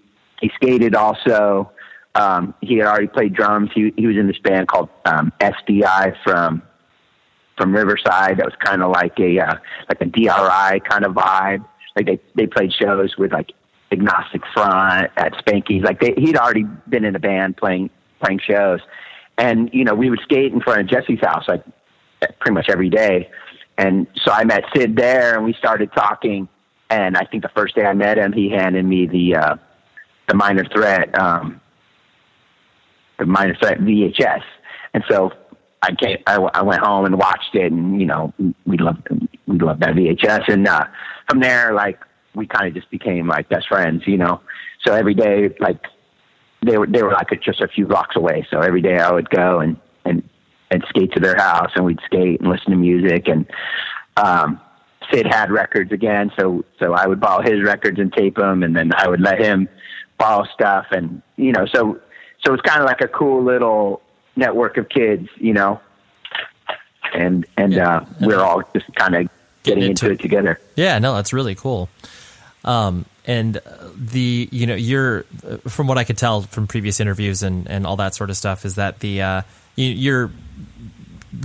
He 0.41 0.51
skated 0.55 0.95
also. 0.95 1.73
Um, 2.17 2.55
he 2.63 2.79
had 2.79 2.87
already 2.87 3.09
played 3.09 3.35
drums. 3.35 3.71
He 3.75 3.93
he 3.97 4.07
was 4.07 4.17
in 4.17 4.27
this 4.27 4.39
band 4.39 4.69
called 4.69 4.89
um, 5.05 5.33
SDI 5.41 6.17
from 6.25 6.63
from 7.57 7.75
Riverside. 7.75 8.39
That 8.39 8.47
was 8.47 8.55
kind 8.65 8.83
of 8.83 8.91
like 8.91 9.19
a 9.21 9.39
uh, 9.39 9.55
like 9.89 10.01
a 10.01 10.07
DRI 10.07 10.81
kind 10.81 11.05
of 11.05 11.13
vibe. 11.13 11.65
Like 11.95 12.07
they 12.07 12.21
they 12.35 12.47
played 12.47 12.73
shows 12.73 13.17
with 13.19 13.33
like 13.33 13.53
Agnostic 13.93 14.43
Front 14.55 15.11
at 15.17 15.35
Spanky's. 15.35 15.83
Like 15.83 16.01
they, 16.01 16.15
he'd 16.17 16.37
already 16.37 16.65
been 16.89 17.05
in 17.05 17.15
a 17.15 17.21
band 17.21 17.59
playing 17.59 17.91
playing 18.21 18.41
shows, 18.41 18.81
and 19.37 19.69
you 19.73 19.85
know 19.85 19.95
we 19.95 20.09
would 20.09 20.21
skate 20.21 20.53
in 20.53 20.61
front 20.61 20.81
of 20.81 20.89
Jesse's 20.89 21.21
house 21.21 21.45
like 21.49 21.65
pretty 22.41 22.53
much 22.53 22.69
every 22.71 22.89
day. 22.89 23.31
And 23.79 24.07
so 24.25 24.33
I 24.33 24.45
met 24.45 24.65
Sid 24.75 24.97
there, 24.97 25.35
and 25.35 25.45
we 25.45 25.53
started 25.53 25.93
talking. 25.93 26.49
And 26.89 27.17
I 27.17 27.25
think 27.25 27.43
the 27.43 27.51
first 27.51 27.75
day 27.75 27.85
I 27.85 27.93
met 27.93 28.17
him, 28.17 28.33
he 28.33 28.49
handed 28.49 28.85
me 28.85 29.07
the 29.07 29.37
uh, 29.37 29.57
the 30.29 30.35
Minor 30.35 30.65
Threat 30.65 31.19
um, 31.19 31.61
the 33.19 33.57
Threat 33.61 33.79
VHS, 33.79 34.43
and 34.95 35.05
so 35.09 35.33
I 35.83 35.95
came. 35.95 36.19
I, 36.27 36.37
I 36.37 36.63
went 36.63 36.83
home 36.83 37.05
and 37.05 37.19
watched 37.19 37.55
it, 37.55 37.73
and 37.73 38.01
you 38.01 38.07
know 38.07 38.33
we 38.67 38.79
loved 38.79 39.09
we 39.47 39.59
loved 39.59 39.81
that 39.81 39.95
VHS, 39.95 40.49
and 40.53 40.67
uh, 40.67 40.85
from 41.29 41.41
there, 41.41 41.73
like 41.73 42.01
we 42.35 42.47
kind 42.47 42.69
of 42.69 42.75
just 42.75 42.91
became 42.91 43.27
like 43.27 43.49
best 43.49 43.69
friends, 43.69 44.03
you 44.07 44.17
know. 44.17 44.41
So 44.87 44.93
every 44.93 45.15
day, 45.15 45.55
like 45.61 45.81
they 46.65 46.79
were 46.79 46.87
they 46.87 47.03
were 47.03 47.13
like 47.13 47.29
just 47.43 47.61
a 47.61 47.69
few 47.69 47.87
blocks 47.87 48.17
away. 48.17 48.47
So 48.51 48.61
every 48.61 48.83
day 48.83 48.99
I 48.99 49.11
would 49.11 49.31
go 49.31 49.61
and 49.61 49.77
and 50.05 50.29
and 50.71 50.85
skate 50.89 51.13
to 51.13 51.21
their 51.21 51.37
house, 51.37 51.71
and 51.75 51.85
we'd 51.85 52.01
skate 52.05 52.41
and 52.41 52.51
listen 52.51 52.71
to 52.71 52.77
music. 52.77 53.29
And 53.29 53.47
um, 54.17 54.61
Sid 55.11 55.27
had 55.27 55.51
records 55.51 55.93
again, 55.93 56.33
so 56.39 56.65
so 56.81 56.95
I 56.95 57.07
would 57.07 57.21
borrow 57.21 57.43
his 57.43 57.63
records 57.63 57.99
and 57.99 58.13
tape 58.13 58.37
them, 58.37 58.63
and 58.63 58.77
then 58.77 58.93
I 58.97 59.09
would 59.09 59.21
let 59.21 59.41
him 59.41 59.69
borrow 60.19 60.45
stuff, 60.55 60.87
and 60.91 61.23
you 61.37 61.53
know, 61.53 61.67
so 61.67 62.01
so 62.47 62.55
it's 62.55 62.63
kind 62.63 62.81
of 62.81 62.87
like 62.87 63.01
a 63.01 63.09
cool 63.09 63.43
little 63.43 64.01
network 64.37 64.77
of 64.77 64.89
kids, 64.89 65.29
you 65.37 65.53
know. 65.53 65.81
And 67.13 67.45
and 67.57 67.73
Yeah. 67.73 67.97
uh, 67.99 68.05
we're 68.21 68.41
all 68.41 68.63
just 68.73 68.93
kind 68.95 69.17
of 69.17 69.29
getting, 69.65 69.83
into 69.83 70.07
into 70.07 70.07
it. 70.07 70.13
it 70.13 70.21
together. 70.21 70.61
Yeah, 70.77 70.99
no, 70.99 71.15
that's 71.15 71.33
really 71.33 71.55
cool. 71.57 71.89
Um, 72.65 73.05
and 73.27 73.57
uh, 73.57 73.61
the 73.97 74.49
you 74.53 74.67
know 74.67 74.75
you're 74.75 75.25
uh, 75.49 75.57
from 75.69 75.89
what 75.89 75.99
I 75.99 76.05
could 76.05 76.19
tell 76.19 76.43
from 76.43 76.67
previous 76.67 77.01
interviews 77.01 77.43
and 77.43 77.69
and 77.69 77.87
all 77.87 77.97
that 77.97 78.15
sort 78.15 78.31
of 78.31 78.37
stuff 78.37 78.65
is 78.65 78.77
that 78.77 79.01
the 79.01 79.23
uh, 79.23 79.43
you, 79.75 79.87
your 79.87 80.31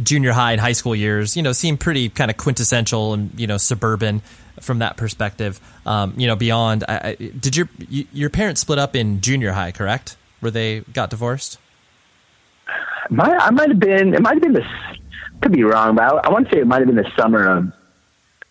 junior 0.04 0.32
high 0.32 0.52
and 0.52 0.62
high 0.62 0.72
school 0.72 0.96
years 0.96 1.36
you 1.36 1.44
know 1.44 1.52
seem 1.52 1.78
pretty 1.78 2.10
kind 2.10 2.32
of 2.32 2.38
quintessential 2.38 3.14
and 3.14 3.38
you 3.40 3.46
know 3.48 3.58
suburban 3.58 4.22
from 4.60 4.80
that 4.80 4.98
perspective. 4.98 5.60
Um, 5.86 6.14
you 6.18 6.28
know, 6.28 6.36
beyond 6.36 6.84
I, 6.88 6.96
I, 7.10 7.16
did 7.16 7.56
your 7.56 7.70
your 7.90 8.30
parents 8.30 8.62
split 8.62 8.78
up 8.78 8.96
in 8.96 9.22
junior 9.22 9.52
high, 9.52 9.72
correct? 9.72 10.18
Where 10.42 10.52
they 10.52 10.82
got 10.82 11.10
divorced? 11.10 11.58
Might, 13.10 13.38
I 13.38 13.50
might 13.52 13.70
have 13.70 13.80
been. 13.80 14.14
It 14.14 14.22
might 14.22 14.34
have 14.34 14.42
been 14.42 14.54
the. 14.54 14.66
Could 15.42 15.54
be 15.54 15.64
wrong, 15.64 15.96
but 15.96 16.04
I, 16.04 16.28
I 16.28 16.30
want 16.30 16.50
to 16.50 16.56
say 16.56 16.62
it 16.62 16.68
might 16.68 16.80
have 16.80 16.88
been 16.88 16.98
the 16.98 17.12
summer 17.18 17.48
of. 17.48 17.72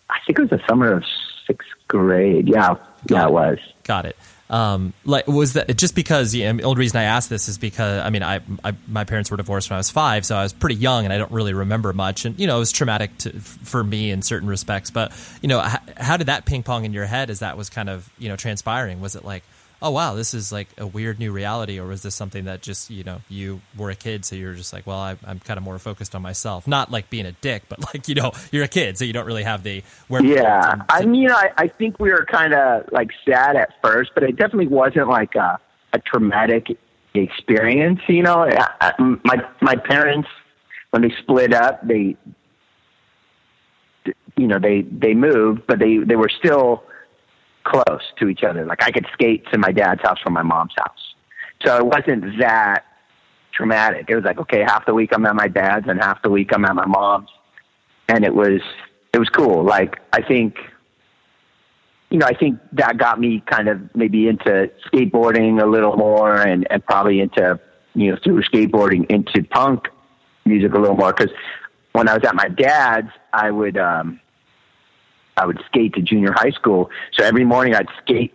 I 0.09 0.17
think 0.25 0.39
it 0.39 0.41
was 0.41 0.49
the 0.49 0.61
summer 0.67 0.91
of 0.91 1.03
sixth 1.47 1.69
grade. 1.87 2.47
Yeah, 2.47 2.75
yeah, 3.09 3.27
it 3.27 3.31
was. 3.31 3.59
Got 3.83 4.05
it. 4.05 4.17
Um, 4.51 4.91
like 5.05 5.27
was 5.27 5.53
that 5.53 5.77
just 5.77 5.95
because 5.95 6.35
yeah, 6.35 6.51
the 6.51 6.63
only 6.63 6.79
reason 6.79 6.99
I 6.99 7.03
asked 7.03 7.29
this 7.29 7.47
is 7.47 7.57
because 7.57 8.01
I 8.03 8.09
mean 8.09 8.21
I, 8.21 8.41
I 8.65 8.73
my 8.85 9.05
parents 9.05 9.31
were 9.31 9.37
divorced 9.37 9.69
when 9.69 9.75
I 9.75 9.79
was 9.79 9.89
five, 9.89 10.25
so 10.25 10.35
I 10.35 10.43
was 10.43 10.51
pretty 10.51 10.75
young 10.75 11.05
and 11.05 11.13
I 11.13 11.17
don't 11.17 11.31
really 11.31 11.53
remember 11.53 11.93
much, 11.93 12.25
and 12.25 12.37
you 12.37 12.47
know 12.47 12.57
it 12.57 12.59
was 12.59 12.73
traumatic 12.73 13.17
to, 13.19 13.31
for 13.39 13.81
me 13.81 14.11
in 14.11 14.21
certain 14.21 14.49
respects. 14.49 14.91
But 14.91 15.13
you 15.41 15.47
know, 15.47 15.61
how, 15.61 15.79
how 15.95 16.17
did 16.17 16.27
that 16.27 16.43
ping 16.43 16.63
pong 16.63 16.83
in 16.83 16.91
your 16.91 17.05
head 17.05 17.29
as 17.29 17.39
that 17.39 17.55
was 17.55 17.69
kind 17.69 17.89
of 17.89 18.11
you 18.19 18.27
know 18.27 18.35
transpiring? 18.35 18.99
Was 18.99 19.15
it 19.15 19.23
like, 19.23 19.43
oh 19.81 19.91
wow, 19.91 20.13
this 20.13 20.33
is 20.33 20.51
like 20.51 20.67
a 20.77 20.85
weird 20.85 21.19
new 21.19 21.31
reality, 21.31 21.79
or 21.79 21.87
was 21.87 22.03
this 22.03 22.15
something 22.15 22.45
that 22.45 22.61
just 22.61 22.89
you 22.89 23.03
know 23.03 23.21
you 23.29 23.61
were 23.77 23.89
a 23.89 23.95
kid, 23.95 24.25
so 24.25 24.35
you're 24.35 24.53
just 24.53 24.73
like, 24.73 24.85
well, 24.85 24.99
I, 24.99 25.17
I'm 25.25 25.39
kind 25.39 25.57
of 25.57 25.63
more 25.63 25.79
focused 25.79 26.15
on 26.15 26.21
myself, 26.21 26.67
not 26.67 26.91
like 26.91 27.09
being 27.09 27.25
a 27.25 27.31
dick, 27.31 27.63
but 27.69 27.79
like 27.93 28.07
you 28.07 28.15
know 28.15 28.31
you're 28.51 28.63
a 28.63 28.69
kid, 28.69 28.97
so 28.97 29.05
you 29.05 29.13
don't 29.13 29.25
really 29.25 29.43
have 29.43 29.63
the 29.63 29.83
where 30.07 30.23
Yeah, 30.23 30.83
I 30.89 31.05
mean, 31.05 31.31
I, 31.31 31.51
I 31.57 31.67
think 31.67 31.99
we 31.99 32.11
were 32.11 32.25
kind 32.25 32.53
of 32.53 32.91
like 32.91 33.11
sad 33.25 33.55
at 33.55 33.73
first, 33.81 34.11
but 34.13 34.23
it 34.23 34.35
definitely 34.35 34.67
wasn't 34.67 35.07
like 35.07 35.35
a, 35.35 35.59
a 35.93 35.99
traumatic 35.99 36.77
experience. 37.13 37.99
You 38.07 38.23
know, 38.23 38.43
I, 38.43 38.67
I, 38.79 39.17
my 39.23 39.37
my 39.61 39.75
parents 39.75 40.29
when 40.91 41.01
they 41.01 41.13
split 41.21 41.53
up, 41.53 41.85
they, 41.87 42.15
you 44.37 44.47
know, 44.47 44.59
they 44.59 44.81
they 44.81 45.13
moved, 45.13 45.65
but 45.67 45.79
they 45.79 45.97
they 45.97 46.15
were 46.15 46.29
still 46.29 46.83
close 47.63 48.01
to 48.19 48.27
each 48.27 48.43
other. 48.43 48.65
Like 48.65 48.83
I 48.83 48.91
could 48.91 49.05
skate 49.13 49.45
to 49.51 49.57
my 49.57 49.71
dad's 49.71 50.01
house 50.01 50.19
from 50.21 50.33
my 50.33 50.43
mom's 50.43 50.73
house, 50.77 51.15
so 51.65 51.77
it 51.77 51.85
wasn't 51.85 52.39
that 52.39 52.85
traumatic. 53.53 54.05
It 54.09 54.15
was 54.15 54.23
like, 54.23 54.39
okay, 54.39 54.61
half 54.61 54.85
the 54.85 54.93
week 54.93 55.11
I'm 55.13 55.25
at 55.25 55.35
my 55.35 55.47
dad's 55.47 55.87
and 55.87 55.99
half 56.01 56.21
the 56.21 56.29
week 56.29 56.51
I'm 56.53 56.65
at 56.65 56.75
my 56.75 56.85
mom's, 56.85 57.29
and 58.07 58.23
it 58.23 58.33
was 58.33 58.61
it 59.13 59.19
was 59.19 59.29
cool. 59.29 59.63
Like 59.63 59.97
I 60.13 60.21
think, 60.21 60.55
you 62.09 62.17
know, 62.17 62.25
I 62.25 62.33
think 62.33 62.59
that 62.73 62.97
got 62.97 63.19
me 63.19 63.43
kind 63.45 63.67
of 63.67 63.79
maybe 63.95 64.27
into 64.27 64.71
skateboarding 64.87 65.61
a 65.61 65.65
little 65.65 65.97
more, 65.97 66.35
and 66.35 66.67
and 66.71 66.85
probably 66.85 67.19
into 67.19 67.59
you 67.93 68.11
know 68.11 68.17
through 68.23 68.41
skateboarding 68.43 69.05
into 69.09 69.43
punk 69.49 69.87
music 70.45 70.73
a 70.73 70.79
little 70.79 70.95
more 70.95 71.13
because 71.13 71.33
when 71.93 72.07
I 72.07 72.13
was 72.13 72.23
at 72.25 72.35
my 72.35 72.47
dad's, 72.47 73.09
I 73.33 73.51
would 73.51 73.77
um, 73.77 74.19
I 75.41 75.45
would 75.45 75.61
skate 75.65 75.93
to 75.95 76.01
junior 76.01 76.33
high 76.33 76.51
school. 76.51 76.89
So 77.13 77.25
every 77.25 77.45
morning 77.45 77.75
I'd 77.75 77.87
skate 78.03 78.33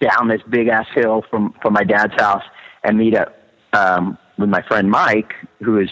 down 0.00 0.28
this 0.28 0.42
big 0.48 0.68
ass 0.68 0.86
hill 0.94 1.24
from 1.30 1.54
from 1.60 1.72
my 1.74 1.84
dad's 1.84 2.14
house 2.14 2.44
and 2.84 2.98
meet 2.98 3.14
up 3.16 3.36
um, 3.72 4.18
with 4.38 4.48
my 4.48 4.62
friend 4.62 4.90
Mike, 4.90 5.32
who 5.60 5.78
is 5.78 5.90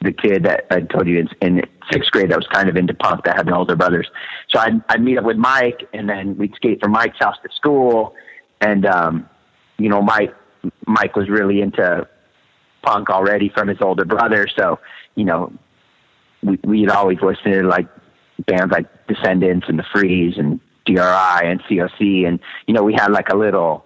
the 0.00 0.12
kid 0.12 0.44
that 0.44 0.66
I 0.70 0.80
told 0.80 1.06
you 1.08 1.18
in, 1.20 1.28
in 1.40 1.62
sixth 1.90 2.10
grade 2.10 2.30
that 2.30 2.36
was 2.36 2.46
kind 2.46 2.68
of 2.68 2.76
into 2.76 2.94
punk 2.94 3.24
that 3.24 3.36
had 3.36 3.46
the 3.46 3.54
older 3.54 3.76
brothers. 3.76 4.08
So 4.48 4.60
I'd, 4.60 4.80
I'd 4.88 5.02
meet 5.02 5.18
up 5.18 5.24
with 5.24 5.36
Mike 5.36 5.88
and 5.92 6.08
then 6.08 6.36
we'd 6.36 6.54
skate 6.54 6.80
from 6.80 6.92
Mike's 6.92 7.18
house 7.18 7.36
to 7.42 7.48
school. 7.54 8.14
And, 8.60 8.86
um, 8.86 9.28
you 9.76 9.88
know, 9.88 10.02
Mike, 10.02 10.34
Mike 10.86 11.16
was 11.16 11.28
really 11.28 11.60
into 11.60 12.06
punk 12.82 13.10
already 13.10 13.48
from 13.48 13.68
his 13.68 13.78
older 13.80 14.04
brother. 14.04 14.46
So, 14.56 14.78
you 15.16 15.24
know, 15.24 15.52
we, 16.42 16.58
we'd 16.62 16.90
always 16.90 17.18
listen 17.20 17.52
to 17.52 17.62
like 17.62 17.88
bands 18.46 18.72
like 18.72 18.86
Descendents 19.06 19.66
and 19.68 19.78
The 19.78 19.84
Freeze 19.92 20.38
and 20.38 20.60
DRI 20.86 20.96
and 21.44 21.62
COC. 21.64 22.26
And, 22.26 22.40
you 22.66 22.74
know, 22.74 22.82
we 22.82 22.94
had 22.94 23.10
like 23.10 23.28
a 23.28 23.36
little 23.36 23.84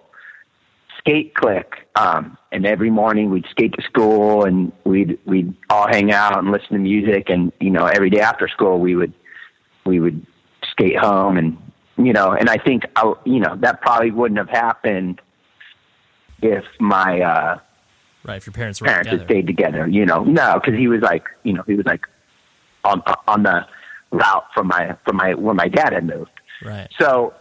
skate 0.97 1.35
click. 1.35 1.87
Um, 1.95 2.37
and 2.51 2.65
every 2.65 2.89
morning 2.89 3.29
we'd 3.29 3.45
skate 3.49 3.73
to 3.73 3.81
school 3.83 4.45
and 4.45 4.71
we'd, 4.85 5.19
we'd 5.25 5.53
all 5.69 5.87
hang 5.87 6.11
out 6.11 6.39
and 6.39 6.51
listen 6.51 6.69
to 6.69 6.79
music. 6.79 7.29
And, 7.29 7.51
you 7.59 7.69
know, 7.69 7.85
every 7.85 8.09
day 8.09 8.21
after 8.21 8.47
school 8.47 8.79
we 8.79 8.95
would, 8.95 9.13
we 9.85 9.99
would 9.99 10.25
skate 10.71 10.97
home 10.97 11.37
and, 11.37 11.57
you 11.97 12.13
know, 12.13 12.31
and 12.31 12.49
I 12.49 12.57
think, 12.57 12.83
I, 12.95 13.13
you 13.25 13.39
know, 13.39 13.55
that 13.57 13.81
probably 13.81 14.11
wouldn't 14.11 14.39
have 14.39 14.49
happened 14.49 15.21
if 16.41 16.63
my, 16.79 17.21
uh, 17.21 17.59
right 18.23 18.37
if 18.37 18.47
your 18.47 18.53
parents 18.53 18.81
were 18.81 18.87
parents 18.87 19.09
had 19.09 19.23
stayed 19.25 19.45
together, 19.45 19.87
you 19.87 20.05
know, 20.05 20.23
no, 20.23 20.59
cause 20.63 20.73
he 20.73 20.87
was 20.87 21.01
like, 21.01 21.27
you 21.43 21.53
know, 21.53 21.63
he 21.67 21.75
was 21.75 21.85
like 21.85 22.07
on, 22.83 23.03
on 23.27 23.43
the 23.43 23.65
route 24.13 24.45
from 24.53 24.67
my, 24.67 24.95
from 25.03 25.17
my, 25.17 25.33
where 25.33 25.53
my 25.53 25.67
dad 25.67 25.91
had 25.91 26.05
moved. 26.05 26.31
Right. 26.63 26.87
So, 26.97 27.33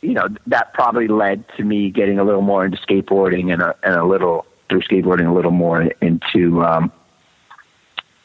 you 0.00 0.14
know, 0.14 0.28
that 0.46 0.72
probably 0.72 1.08
led 1.08 1.44
to 1.58 1.64
me 1.64 1.90
getting 1.90 2.18
a 2.18 2.24
little 2.24 2.40
more 2.40 2.64
into 2.64 2.78
skateboarding 2.78 3.52
and 3.52 3.60
a, 3.60 3.74
and 3.82 3.96
a 3.96 4.04
little 4.04 4.46
through 4.70 4.80
skateboarding 4.82 5.28
a 5.28 5.34
little 5.34 5.50
more 5.50 5.82
into 6.00 6.64
um, 6.64 6.90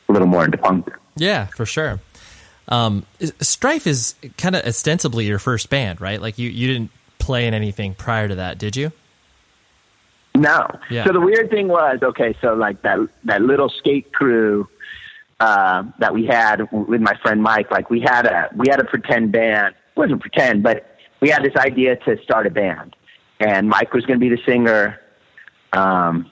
a 0.08 0.14
little 0.14 0.28
more 0.28 0.46
into 0.46 0.58
punk. 0.58 0.88
Yeah, 1.18 1.48
for 1.48 1.66
sure. 1.66 2.00
Um, 2.70 3.06
Strife 3.42 3.88
is 3.88 4.16
kind 4.38 4.56
of 4.56 4.66
ostensibly 4.66 5.26
your 5.26 5.40
first 5.40 5.70
band, 5.70 6.00
right? 6.00 6.22
Like 6.22 6.38
you, 6.38 6.50
you 6.50 6.68
didn't 6.68 6.92
play 7.20 7.48
in 7.48 7.54
anything 7.54 7.94
prior 7.96 8.28
to 8.28 8.36
that, 8.36 8.58
did 8.58 8.76
you? 8.76 8.92
No. 10.36 10.68
Yeah. 10.90 11.06
So 11.06 11.14
the 11.14 11.22
weird 11.22 11.50
thing 11.50 11.68
was, 11.68 12.00
okay, 12.02 12.36
so 12.42 12.54
like 12.54 12.82
that 12.84 13.00
that 13.24 13.42
little 13.42 13.70
skate 13.70 14.14
crew 14.14 14.68
uh, 15.40 15.84
that 16.00 16.14
we 16.14 16.26
had 16.26 16.68
with 16.72 17.02
my 17.02 17.16
friend 17.22 17.42
Mike, 17.42 17.72
like 17.72 17.90
we 17.90 18.00
had 18.00 18.26
a 18.26 18.50
we 18.56 18.68
had 18.70 18.80
a 18.80 18.86
pretend 18.86 19.32
band. 19.32 19.76
It 19.76 20.00
wasn't 20.00 20.22
pretend, 20.22 20.64
but 20.64 20.98
we 21.22 21.30
had 21.30 21.44
this 21.44 21.56
idea 21.56 21.96
to 21.98 22.18
start 22.24 22.48
a 22.48 22.50
band, 22.50 22.96
and 23.40 23.68
Mike 23.68 23.94
was 23.94 24.06
going 24.06 24.20
to 24.20 24.30
be 24.30 24.34
the 24.34 24.42
singer. 24.46 25.00
Um, 25.74 26.32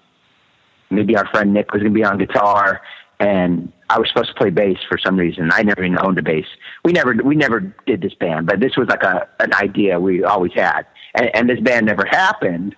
maybe 0.90 1.18
our 1.18 1.28
friend 1.28 1.54
Nick 1.54 1.74
was 1.74 1.82
going 1.82 1.94
to 1.94 2.00
be 2.00 2.06
on 2.06 2.18
guitar, 2.18 2.82
and 3.20 3.72
I 3.90 4.00
was 4.00 4.08
supposed 4.10 4.30
to 4.30 4.36
play 4.36 4.50
bass 4.50 4.78
for 4.88 4.98
some 4.98 5.18
reason. 5.18 5.50
I 5.52 5.64
never 5.64 5.84
even 5.84 5.98
owned 6.00 6.18
a 6.18 6.22
bass. 6.22 6.46
We 6.86 6.94
never 6.94 7.14
we 7.24 7.36
never 7.36 7.60
did 7.86 8.02
this 8.02 8.14
band, 8.14 8.48
but 8.48 8.60
this 8.60 8.78
was 8.78 8.88
like 8.88 9.04
a 9.04 9.28
an 9.40 9.54
idea 9.54 10.00
we 10.00 10.24
always 10.24 10.54
had, 10.54 10.84
and, 11.16 11.30
and 11.36 11.50
this 11.50 11.60
band 11.60 11.86
never 11.88 12.06
happened. 12.06 12.76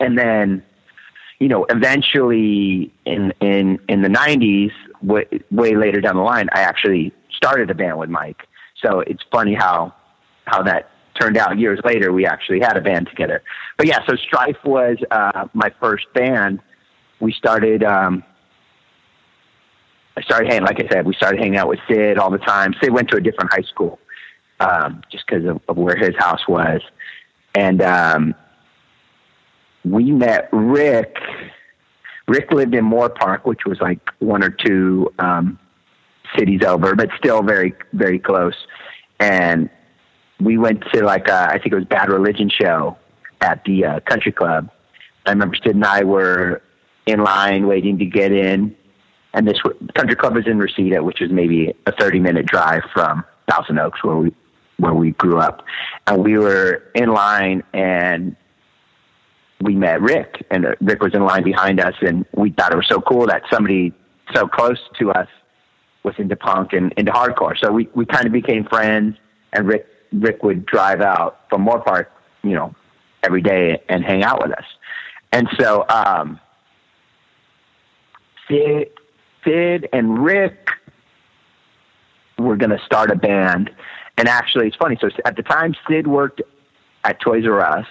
And 0.00 0.18
then, 0.18 0.64
you 1.42 1.48
know, 1.48 1.66
eventually 1.70 2.92
in 3.04 3.32
in 3.40 3.80
in 3.88 4.02
the 4.02 4.08
'90s, 4.08 4.70
way, 5.02 5.26
way 5.50 5.74
later 5.74 6.00
down 6.00 6.14
the 6.14 6.22
line, 6.22 6.48
I 6.52 6.60
actually 6.60 7.12
started 7.34 7.68
a 7.68 7.74
band 7.74 7.98
with 7.98 8.10
Mike. 8.10 8.46
So 8.80 9.00
it's 9.00 9.24
funny 9.32 9.52
how 9.52 9.92
how 10.44 10.62
that 10.62 10.90
turned 11.20 11.36
out. 11.36 11.58
Years 11.58 11.80
later, 11.84 12.12
we 12.12 12.26
actually 12.26 12.60
had 12.60 12.76
a 12.76 12.80
band 12.80 13.08
together. 13.08 13.42
But 13.76 13.88
yeah, 13.88 13.98
so 14.08 14.14
Strife 14.14 14.62
was 14.64 14.98
uh, 15.10 15.48
my 15.52 15.72
first 15.80 16.06
band. 16.14 16.60
We 17.18 17.32
started. 17.32 17.82
Um, 17.82 18.22
I 20.16 20.22
started 20.22 20.48
hanging, 20.48 20.64
like 20.64 20.78
I 20.78 20.88
said, 20.92 21.06
we 21.06 21.14
started 21.14 21.40
hanging 21.40 21.56
out 21.56 21.66
with 21.66 21.80
Sid 21.88 22.18
all 22.18 22.30
the 22.30 22.38
time. 22.38 22.72
Sid 22.80 22.92
went 22.92 23.08
to 23.08 23.16
a 23.16 23.20
different 23.20 23.52
high 23.52 23.62
school, 23.62 23.98
um, 24.60 25.02
just 25.10 25.24
because 25.26 25.44
of, 25.44 25.60
of 25.68 25.76
where 25.76 25.96
his 25.96 26.14
house 26.18 26.46
was. 26.46 26.82
And, 27.54 27.80
um, 27.80 28.34
we 29.84 30.10
met 30.10 30.48
Rick. 30.52 31.16
Rick 32.28 32.52
lived 32.52 32.74
in 32.74 32.84
Moorpark, 32.84 33.44
which 33.44 33.64
was 33.66 33.80
like 33.80 34.00
one 34.20 34.42
or 34.42 34.50
two, 34.50 35.12
um, 35.18 35.58
cities 36.36 36.62
over, 36.64 36.94
but 36.94 37.10
still 37.18 37.42
very, 37.42 37.74
very 37.92 38.18
close. 38.18 38.54
And 39.20 39.68
we 40.40 40.56
went 40.56 40.82
to 40.92 41.04
like, 41.04 41.28
a, 41.28 41.48
I 41.50 41.58
think 41.58 41.72
it 41.72 41.74
was 41.74 41.84
Bad 41.84 42.08
Religion 42.08 42.48
show 42.48 42.96
at 43.40 43.62
the 43.64 43.84
uh, 43.84 44.00
country 44.00 44.32
club. 44.32 44.70
I 45.26 45.30
remember 45.30 45.56
Sid 45.56 45.74
and 45.74 45.84
I 45.84 46.04
were 46.04 46.62
in 47.06 47.22
line 47.22 47.66
waiting 47.66 47.98
to 47.98 48.06
get 48.06 48.32
in 48.32 48.74
and 49.34 49.48
this 49.48 49.58
country 49.94 50.16
club 50.16 50.34
was 50.34 50.46
in 50.46 50.58
Reseda, 50.58 51.02
which 51.02 51.20
is 51.22 51.30
maybe 51.30 51.74
a 51.86 51.92
30 51.92 52.20
minute 52.20 52.46
drive 52.46 52.82
from 52.92 53.24
Thousand 53.50 53.78
Oaks 53.78 54.02
where 54.04 54.16
we, 54.16 54.34
where 54.78 54.94
we 54.94 55.12
grew 55.12 55.38
up. 55.38 55.64
And 56.06 56.22
we 56.22 56.38
were 56.38 56.82
in 56.94 57.12
line 57.12 57.62
and 57.72 58.36
we 59.62 59.74
met 59.74 60.00
Rick 60.00 60.44
and 60.50 60.66
Rick 60.80 61.02
was 61.02 61.14
in 61.14 61.24
line 61.24 61.44
behind 61.44 61.80
us 61.80 61.94
and 62.00 62.24
we 62.34 62.50
thought 62.50 62.72
it 62.72 62.76
was 62.76 62.88
so 62.88 63.00
cool 63.00 63.26
that 63.26 63.42
somebody 63.50 63.92
so 64.34 64.46
close 64.46 64.78
to 64.98 65.10
us 65.12 65.28
was 66.02 66.14
into 66.18 66.36
punk 66.36 66.72
and 66.72 66.92
into 66.96 67.12
hardcore. 67.12 67.56
So 67.58 67.70
we, 67.70 67.88
we 67.94 68.04
kind 68.04 68.26
of 68.26 68.32
became 68.32 68.64
friends 68.64 69.16
and 69.52 69.68
Rick, 69.68 69.86
Rick 70.12 70.42
would 70.42 70.66
drive 70.66 71.00
out 71.00 71.40
from 71.48 71.64
Moorpark, 71.64 72.06
you 72.42 72.54
know, 72.54 72.74
every 73.22 73.42
day 73.42 73.82
and 73.88 74.04
hang 74.04 74.24
out 74.24 74.42
with 74.42 74.52
us. 74.52 74.64
And 75.32 75.48
so, 75.58 75.86
um, 75.88 76.40
Sid, 78.48 78.90
Sid 79.44 79.88
and 79.92 80.22
Rick 80.22 80.68
were 82.38 82.56
going 82.56 82.70
to 82.70 82.80
start 82.84 83.10
a 83.10 83.16
band. 83.16 83.70
And 84.18 84.28
actually, 84.28 84.66
it's 84.66 84.76
funny. 84.76 84.98
So 85.00 85.08
at 85.24 85.36
the 85.36 85.42
time, 85.42 85.74
Sid 85.88 86.06
worked 86.06 86.42
at 87.04 87.20
Toys 87.20 87.44
R 87.46 87.60
Us, 87.60 87.86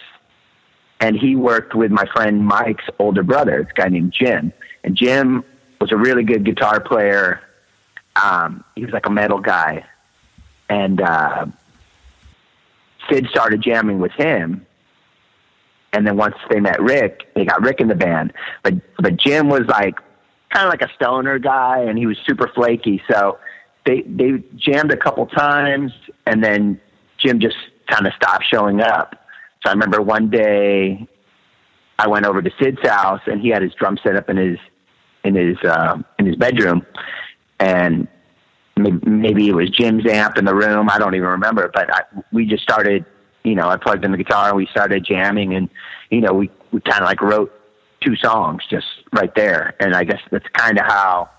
and 1.01 1.17
he 1.17 1.35
worked 1.35 1.73
with 1.73 1.91
my 1.91 2.05
friend 2.13 2.45
Mike's 2.45 2.85
older 2.99 3.23
brother, 3.23 3.67
a 3.69 3.73
guy 3.73 3.89
named 3.89 4.13
Jim. 4.13 4.53
And 4.83 4.95
Jim 4.95 5.43
was 5.81 5.91
a 5.91 5.97
really 5.97 6.23
good 6.23 6.45
guitar 6.45 6.79
player. 6.79 7.41
Um, 8.15 8.63
he 8.75 8.85
was 8.85 8.93
like 8.93 9.07
a 9.07 9.09
metal 9.09 9.39
guy. 9.39 9.83
And 10.69 11.01
uh, 11.01 11.47
Sid 13.09 13.27
started 13.31 13.61
jamming 13.61 13.99
with 13.99 14.11
him. 14.11 14.65
And 15.91 16.05
then 16.05 16.17
once 16.17 16.35
they 16.49 16.59
met 16.59 16.79
Rick, 16.81 17.33
they 17.33 17.45
got 17.45 17.61
Rick 17.61 17.81
in 17.81 17.87
the 17.87 17.95
band. 17.95 18.31
But 18.63 18.75
but 18.97 19.17
Jim 19.17 19.49
was 19.49 19.67
like 19.67 19.95
kind 20.49 20.65
of 20.65 20.69
like 20.69 20.81
a 20.81 20.93
stoner 20.93 21.37
guy, 21.37 21.79
and 21.79 21.97
he 21.97 22.05
was 22.05 22.17
super 22.25 22.47
flaky. 22.47 23.01
So 23.11 23.39
they 23.85 24.03
they 24.03 24.41
jammed 24.55 24.91
a 24.91 24.97
couple 24.97 25.25
times, 25.25 25.91
and 26.25 26.41
then 26.41 26.79
Jim 27.17 27.41
just 27.41 27.57
kind 27.87 28.07
of 28.07 28.13
stopped 28.13 28.45
showing 28.45 28.79
up. 28.79 29.20
So 29.63 29.69
I 29.69 29.73
remember 29.73 30.01
one 30.01 30.29
day 30.29 31.07
I 31.99 32.07
went 32.07 32.25
over 32.25 32.41
to 32.41 32.51
Sid's 32.59 32.81
house, 32.87 33.21
and 33.27 33.41
he 33.41 33.49
had 33.49 33.61
his 33.61 33.73
drum 33.73 33.97
set 34.03 34.15
up 34.15 34.29
in 34.29 34.37
his 34.37 34.57
in 35.23 35.35
his 35.35 35.57
uh, 35.63 35.97
in 36.17 36.25
his 36.25 36.35
bedroom, 36.35 36.85
and 37.59 38.07
maybe, 38.75 39.09
maybe 39.09 39.47
it 39.49 39.55
was 39.55 39.69
Jim's 39.69 40.05
amp 40.07 40.37
in 40.37 40.45
the 40.45 40.55
room. 40.55 40.89
I 40.89 40.97
don't 40.97 41.13
even 41.13 41.27
remember, 41.27 41.69
but 41.73 41.93
I, 41.93 42.01
we 42.31 42.45
just 42.45 42.63
started. 42.63 43.05
You 43.43 43.55
know, 43.55 43.67
I 43.69 43.77
plugged 43.77 44.05
in 44.05 44.11
the 44.11 44.17
guitar 44.17 44.49
and 44.49 44.57
we 44.57 44.67
started 44.67 45.03
jamming, 45.03 45.55
and 45.55 45.69
you 46.09 46.21
know, 46.21 46.33
we 46.33 46.49
we 46.71 46.81
kind 46.81 47.01
of 47.01 47.05
like 47.05 47.21
wrote 47.21 47.51
two 48.01 48.15
songs 48.15 48.63
just 48.69 48.85
right 49.13 49.33
there. 49.35 49.75
And 49.79 49.95
I 49.95 50.03
guess 50.03 50.19
that's 50.31 50.47
kind 50.53 50.77
of 50.79 50.85
how 50.85 51.29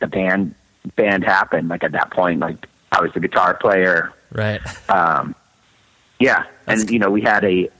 the 0.00 0.06
band 0.06 0.54
band 0.96 1.24
happened. 1.24 1.68
Like 1.68 1.84
at 1.84 1.92
that 1.92 2.10
point, 2.10 2.40
like 2.40 2.66
I 2.92 3.00
was 3.00 3.10
the 3.14 3.20
guitar 3.20 3.54
player. 3.54 4.12
Right. 4.32 4.60
Um, 4.90 5.34
yeah, 6.18 6.44
That's 6.64 6.82
and 6.82 6.90
you 6.90 6.98
know 6.98 7.10
we 7.10 7.22
had 7.22 7.44
a 7.44 7.70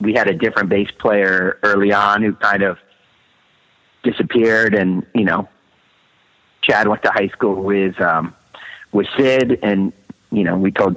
we 0.00 0.14
had 0.14 0.28
a 0.28 0.34
different 0.34 0.68
bass 0.68 0.90
player 0.98 1.58
early 1.62 1.92
on 1.92 2.22
who 2.22 2.32
kind 2.34 2.62
of 2.62 2.78
disappeared, 4.02 4.74
and 4.74 5.04
you 5.14 5.24
know 5.24 5.48
Chad 6.62 6.88
went 6.88 7.02
to 7.04 7.10
high 7.10 7.28
school 7.28 7.62
with 7.62 8.00
um, 8.00 8.34
with 8.92 9.06
Sid, 9.16 9.58
and 9.62 9.92
you 10.30 10.44
know 10.44 10.56
we 10.56 10.70
told 10.70 10.96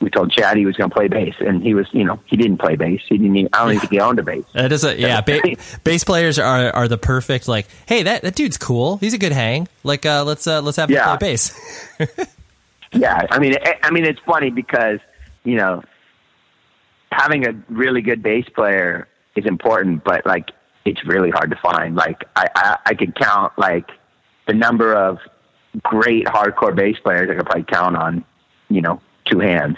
we 0.00 0.10
told 0.10 0.30
Chad 0.32 0.56
he 0.58 0.66
was 0.66 0.76
going 0.76 0.90
to 0.90 0.94
play 0.94 1.08
bass, 1.08 1.34
and 1.40 1.62
he 1.62 1.72
was, 1.72 1.86
you 1.92 2.04
know, 2.04 2.20
he 2.26 2.36
didn't 2.36 2.58
play 2.58 2.76
bass. 2.76 3.00
He 3.08 3.16
didn't. 3.16 3.36
Even, 3.36 3.48
I 3.54 3.60
don't 3.60 3.70
even 3.70 3.80
think 3.80 3.92
he 3.92 4.00
owned 4.00 4.18
a 4.18 4.22
bass. 4.22 4.44
That 4.52 4.70
is 4.70 4.84
a 4.84 4.94
yeah. 5.00 5.22
Ba- 5.22 5.40
bass 5.82 6.04
players 6.04 6.38
are 6.38 6.70
are 6.74 6.88
the 6.88 6.98
perfect 6.98 7.48
like. 7.48 7.66
Hey, 7.86 8.02
that, 8.02 8.20
that 8.22 8.34
dude's 8.34 8.58
cool. 8.58 8.98
He's 8.98 9.14
a 9.14 9.18
good 9.18 9.32
hang. 9.32 9.66
Like, 9.82 10.04
uh, 10.04 10.24
let's 10.24 10.46
uh, 10.46 10.60
let's 10.60 10.76
have 10.76 10.90
him 10.90 10.96
Yeah. 10.96 11.16
play 11.16 11.30
bass. 11.30 11.58
Yeah, 12.96 13.26
I 13.28 13.40
mean, 13.40 13.56
I, 13.60 13.74
I 13.82 13.90
mean, 13.90 14.04
it's 14.04 14.20
funny 14.20 14.50
because 14.50 15.00
you 15.44 15.56
know 15.56 15.82
having 17.12 17.46
a 17.46 17.52
really 17.68 18.02
good 18.02 18.22
bass 18.22 18.46
player 18.54 19.06
is 19.36 19.46
important, 19.46 20.02
but 20.04 20.26
like 20.26 20.50
it's 20.84 21.04
really 21.06 21.30
hard 21.30 21.50
to 21.50 21.56
find. 21.62 21.94
Like 21.94 22.24
I, 22.36 22.48
I, 22.54 22.78
I 22.86 22.94
could 22.94 23.14
count 23.14 23.52
like 23.56 23.88
the 24.46 24.54
number 24.54 24.94
of 24.94 25.18
great 25.82 26.26
hardcore 26.26 26.74
bass 26.74 26.96
players 27.02 27.30
I 27.30 27.34
could 27.34 27.46
probably 27.46 27.64
count 27.64 27.96
on, 27.96 28.24
you 28.68 28.80
know, 28.80 29.00
two 29.30 29.38
hands. 29.40 29.76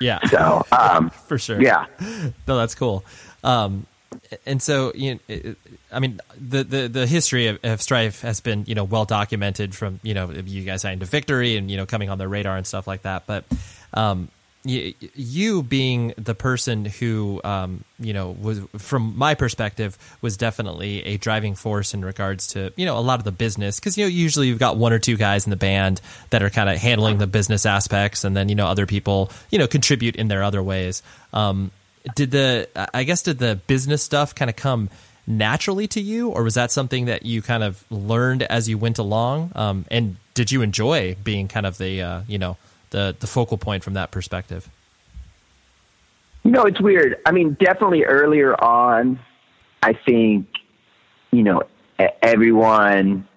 yeah, 0.00 0.18
So, 0.26 0.64
um, 0.72 1.10
for 1.26 1.38
sure. 1.38 1.60
yeah, 1.60 1.86
no, 2.46 2.56
that's 2.56 2.74
cool. 2.74 3.04
Um, 3.42 3.86
and 4.46 4.60
so 4.62 4.92
you 4.94 5.18
know, 5.28 5.54
I 5.90 5.98
mean, 5.98 6.20
the, 6.38 6.62
the, 6.64 6.88
the 6.88 7.06
history 7.06 7.46
of, 7.48 7.58
of 7.64 7.80
Strife 7.82 8.20
has 8.20 8.40
been 8.40 8.64
you 8.66 8.74
know 8.74 8.84
well 8.84 9.04
documented 9.04 9.74
from 9.74 10.00
you 10.02 10.14
know 10.14 10.30
you 10.30 10.64
guys 10.64 10.82
signed 10.82 11.00
to 11.00 11.06
Victory 11.06 11.56
and 11.56 11.70
you 11.70 11.76
know 11.76 11.86
coming 11.86 12.10
on 12.10 12.18
the 12.18 12.28
radar 12.28 12.56
and 12.56 12.66
stuff 12.66 12.86
like 12.86 13.02
that. 13.02 13.24
But 13.26 13.44
um, 13.94 14.28
you, 14.64 14.94
you 15.14 15.62
being 15.62 16.14
the 16.16 16.34
person 16.34 16.84
who 16.84 17.40
um, 17.42 17.84
you 17.98 18.12
know 18.12 18.30
was 18.30 18.60
from 18.78 19.16
my 19.16 19.34
perspective 19.34 19.98
was 20.20 20.36
definitely 20.36 21.04
a 21.04 21.16
driving 21.16 21.54
force 21.54 21.94
in 21.94 22.04
regards 22.04 22.48
to 22.48 22.72
you 22.76 22.86
know 22.86 22.96
a 22.96 23.00
lot 23.00 23.18
of 23.18 23.24
the 23.24 23.32
business 23.32 23.80
because 23.80 23.98
you 23.98 24.04
know 24.04 24.08
usually 24.08 24.46
you've 24.46 24.60
got 24.60 24.76
one 24.76 24.92
or 24.92 25.00
two 25.00 25.16
guys 25.16 25.46
in 25.46 25.50
the 25.50 25.56
band 25.56 26.00
that 26.30 26.42
are 26.42 26.50
kind 26.50 26.68
of 26.68 26.78
handling 26.78 27.18
the 27.18 27.26
business 27.26 27.66
aspects 27.66 28.24
and 28.24 28.36
then 28.36 28.48
you 28.48 28.54
know 28.54 28.66
other 28.66 28.86
people 28.86 29.30
you 29.50 29.58
know 29.58 29.66
contribute 29.66 30.16
in 30.16 30.28
their 30.28 30.42
other 30.42 30.62
ways. 30.62 31.02
Um, 31.32 31.72
did 32.14 32.30
the 32.30 32.68
I 32.94 33.02
guess 33.02 33.22
did 33.22 33.38
the 33.38 33.56
business 33.66 34.02
stuff 34.02 34.34
kind 34.34 34.48
of 34.48 34.56
come 34.56 34.90
naturally 35.26 35.86
to 35.88 36.00
you, 36.00 36.30
or 36.30 36.42
was 36.42 36.54
that 36.54 36.70
something 36.70 37.06
that 37.06 37.24
you 37.24 37.42
kind 37.42 37.62
of 37.62 37.84
learned 37.90 38.42
as 38.42 38.68
you 38.68 38.78
went 38.78 38.98
along? 38.98 39.52
Um, 39.54 39.84
and 39.90 40.16
did 40.34 40.50
you 40.50 40.62
enjoy 40.62 41.16
being 41.22 41.48
kind 41.48 41.66
of 41.66 41.78
the 41.78 42.02
uh, 42.02 42.22
you 42.28 42.38
know 42.38 42.56
the 42.92 43.16
the 43.18 43.26
focal 43.26 43.58
point 43.58 43.82
from 43.82 43.94
that 43.94 44.10
perspective? 44.10 44.70
You 46.44 46.52
know, 46.52 46.64
it's 46.64 46.80
weird. 46.80 47.16
I 47.26 47.32
mean, 47.32 47.56
definitely 47.60 48.04
earlier 48.04 48.54
on, 48.62 49.20
I 49.82 49.92
think, 49.92 50.46
you 51.30 51.42
know, 51.42 51.62
everyone 52.20 53.28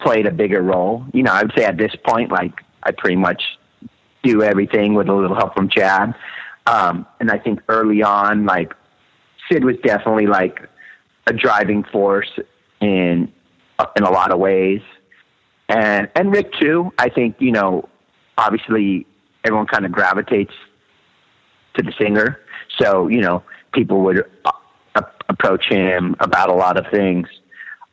played 0.00 0.26
a 0.26 0.32
bigger 0.32 0.62
role. 0.62 1.04
You 1.12 1.22
know, 1.22 1.32
I 1.32 1.42
would 1.42 1.52
say 1.56 1.64
at 1.64 1.76
this 1.76 1.94
point, 2.04 2.32
like, 2.32 2.52
I 2.82 2.90
pretty 2.90 3.16
much 3.16 3.42
do 4.22 4.42
everything 4.42 4.94
with 4.94 5.08
a 5.08 5.14
little 5.14 5.36
help 5.36 5.54
from 5.54 5.68
Chad. 5.68 6.14
Um, 6.66 7.06
and 7.20 7.30
I 7.30 7.38
think 7.38 7.60
early 7.68 8.02
on, 8.02 8.46
like 8.46 8.74
Sid 9.50 9.64
was 9.64 9.76
definitely 9.82 10.26
like 10.26 10.68
a 11.26 11.32
driving 11.32 11.84
force 11.84 12.30
in 12.80 13.32
in 13.96 14.02
a 14.02 14.10
lot 14.10 14.30
of 14.30 14.38
ways, 14.38 14.82
and 15.68 16.08
and 16.14 16.32
Rick 16.32 16.52
too. 16.60 16.92
I 16.98 17.08
think 17.08 17.36
you 17.38 17.52
know, 17.52 17.88
obviously, 18.40 19.06
everyone 19.44 19.66
kind 19.66 19.84
of 19.84 19.92
gravitates 19.92 20.54
to 21.74 21.82
the 21.82 21.92
singer, 22.00 22.40
so 22.78 23.08
you 23.08 23.20
know, 23.20 23.42
people 23.72 24.00
would 24.02 24.24
uh, 24.44 25.02
approach 25.28 25.68
him 25.68 26.16
about 26.20 26.48
a 26.48 26.54
lot 26.54 26.76
of 26.76 26.86
things. 26.90 27.28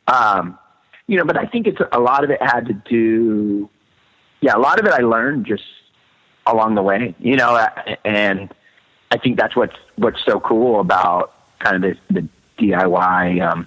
Um, 0.08 0.58
you 1.06 1.16
know, 1.16 1.24
but 1.24 1.36
I 1.36 1.46
think 1.46 1.66
it's 1.66 1.80
a 1.92 2.00
lot 2.00 2.24
of 2.24 2.30
it 2.30 2.42
had 2.42 2.66
to 2.66 2.74
do, 2.74 3.68
yeah, 4.40 4.56
a 4.56 4.58
lot 4.58 4.80
of 4.80 4.86
it 4.86 4.92
I 4.92 5.02
learned 5.02 5.46
just 5.46 5.64
along 6.46 6.74
the 6.74 6.82
way, 6.82 7.14
you 7.18 7.36
know, 7.36 7.56
and 8.04 8.52
I 9.10 9.18
think 9.18 9.38
that's 9.38 9.56
what's 9.56 9.76
what's 9.96 10.18
so 10.26 10.40
cool 10.40 10.80
about 10.80 11.32
kind 11.60 11.76
of 11.76 11.82
this, 11.82 11.98
the 12.10 12.28
DIY 12.58 13.42
um, 13.42 13.66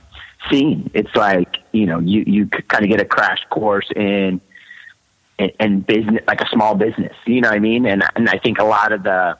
scene. 0.49 0.89
It's 0.93 1.15
like 1.15 1.57
you 1.71 1.85
know 1.85 1.99
you 1.99 2.23
you 2.27 2.47
kind 2.47 2.83
of 2.83 2.89
get 2.89 3.01
a 3.01 3.05
crash 3.05 3.39
course 3.49 3.89
in, 3.95 4.41
in 5.41 5.51
in 5.59 5.81
business, 5.81 6.21
like 6.27 6.41
a 6.41 6.47
small 6.49 6.75
business. 6.75 7.15
You 7.25 7.41
know 7.41 7.49
what 7.49 7.55
I 7.55 7.59
mean? 7.59 7.85
And 7.85 8.03
and 8.15 8.29
I 8.29 8.37
think 8.37 8.59
a 8.59 8.63
lot 8.63 8.91
of 8.91 9.03
the 9.03 9.37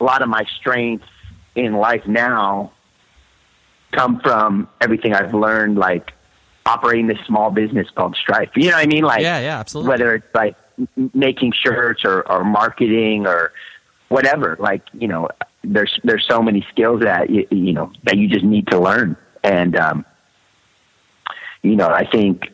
a 0.00 0.04
lot 0.04 0.22
of 0.22 0.28
my 0.28 0.44
strengths 0.58 1.06
in 1.54 1.74
life 1.74 2.06
now 2.06 2.72
come 3.92 4.20
from 4.20 4.68
everything 4.80 5.14
I've 5.14 5.34
learned, 5.34 5.76
like 5.76 6.12
operating 6.66 7.06
this 7.06 7.18
small 7.26 7.50
business 7.50 7.88
called 7.94 8.16
Strife. 8.16 8.50
You 8.54 8.70
know 8.70 8.76
what 8.76 8.84
I 8.84 8.86
mean? 8.86 9.04
Like 9.04 9.22
yeah, 9.22 9.40
yeah, 9.40 9.58
absolutely. 9.58 9.90
Whether 9.90 10.14
it's 10.16 10.34
like 10.34 10.56
making 11.14 11.52
shirts 11.52 12.04
or, 12.04 12.22
or 12.28 12.44
marketing 12.44 13.26
or 13.26 13.52
whatever, 14.08 14.56
like 14.58 14.82
you 14.92 15.08
know, 15.08 15.28
there's 15.64 15.98
there's 16.04 16.26
so 16.28 16.42
many 16.42 16.64
skills 16.70 17.02
that 17.02 17.30
you, 17.30 17.46
you 17.50 17.72
know 17.72 17.92
that 18.04 18.16
you 18.16 18.28
just 18.28 18.44
need 18.44 18.66
to 18.68 18.78
learn, 18.78 19.16
and 19.42 19.76
um, 19.76 20.04
you 21.62 21.76
know, 21.76 21.88
I 21.88 22.06
think 22.06 22.50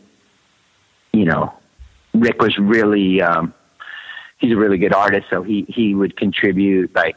you 1.12 1.24
know, 1.24 1.52
Rick 2.20 2.40
was 2.40 2.56
really 2.58 3.20
um, 3.22 3.54
he's 4.38 4.52
a 4.52 4.56
really 4.56 4.78
good 4.78 4.94
artist, 4.94 5.26
so 5.30 5.42
he 5.42 5.66
he 5.68 5.94
would 5.94 6.16
contribute 6.16 6.94
like 6.94 7.16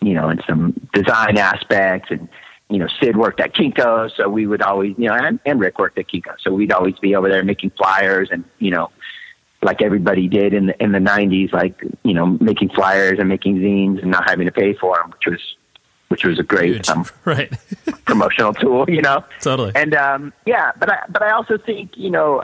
you 0.00 0.14
know 0.14 0.28
in 0.30 0.40
some 0.46 0.74
design 0.92 1.38
aspects 1.38 2.10
and 2.10 2.28
you 2.70 2.78
know, 2.78 2.86
Sid 3.02 3.16
worked 3.16 3.40
at 3.40 3.52
Kinko, 3.52 4.10
so 4.16 4.28
we 4.28 4.46
would 4.46 4.62
always, 4.62 4.94
you 4.96 5.08
know, 5.08 5.14
and, 5.14 5.40
and 5.44 5.58
Rick 5.58 5.80
worked 5.80 5.98
at 5.98 6.06
Kinko, 6.06 6.36
so 6.40 6.52
we'd 6.52 6.70
always 6.70 6.96
be 7.00 7.16
over 7.16 7.28
there 7.28 7.42
making 7.42 7.70
flyers 7.70 8.28
and, 8.30 8.44
you 8.60 8.70
know, 8.70 8.90
like 9.62 9.82
everybody 9.82 10.28
did 10.28 10.54
in 10.54 10.66
the 10.66 10.82
in 10.82 10.92
the 10.92 10.98
'90s, 10.98 11.52
like 11.52 11.74
you 12.02 12.14
know, 12.14 12.38
making 12.40 12.70
flyers 12.70 13.18
and 13.18 13.28
making 13.28 13.56
zines 13.56 14.00
and 14.00 14.10
not 14.10 14.28
having 14.28 14.46
to 14.46 14.52
pay 14.52 14.72
for 14.74 14.96
them, 14.96 15.10
which 15.10 15.26
was 15.26 15.56
which 16.08 16.24
was 16.24 16.38
a 16.38 16.42
great 16.42 16.88
um, 16.88 17.04
right 17.24 17.52
promotional 18.06 18.54
tool, 18.54 18.88
you 18.88 19.02
know. 19.02 19.22
Totally. 19.40 19.72
And 19.74 19.94
um, 19.94 20.32
yeah, 20.46 20.72
but 20.78 20.90
I 20.90 21.00
but 21.10 21.22
I 21.22 21.32
also 21.32 21.58
think 21.58 21.90
you 21.96 22.10
know, 22.10 22.42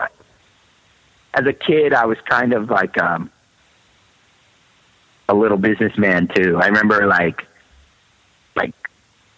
as 1.37 1.47
a 1.47 1.53
kid, 1.53 1.93
I 1.93 2.07
was 2.07 2.18
kind 2.24 2.53
of 2.53 2.70
like 2.70 3.01
um, 3.01 3.30
a 5.28 5.34
little 5.34 5.59
businessman 5.59 6.28
too. 6.34 6.59
I 6.61 6.66
remember 6.66 7.07
like 7.07 7.47
like 8.57 8.74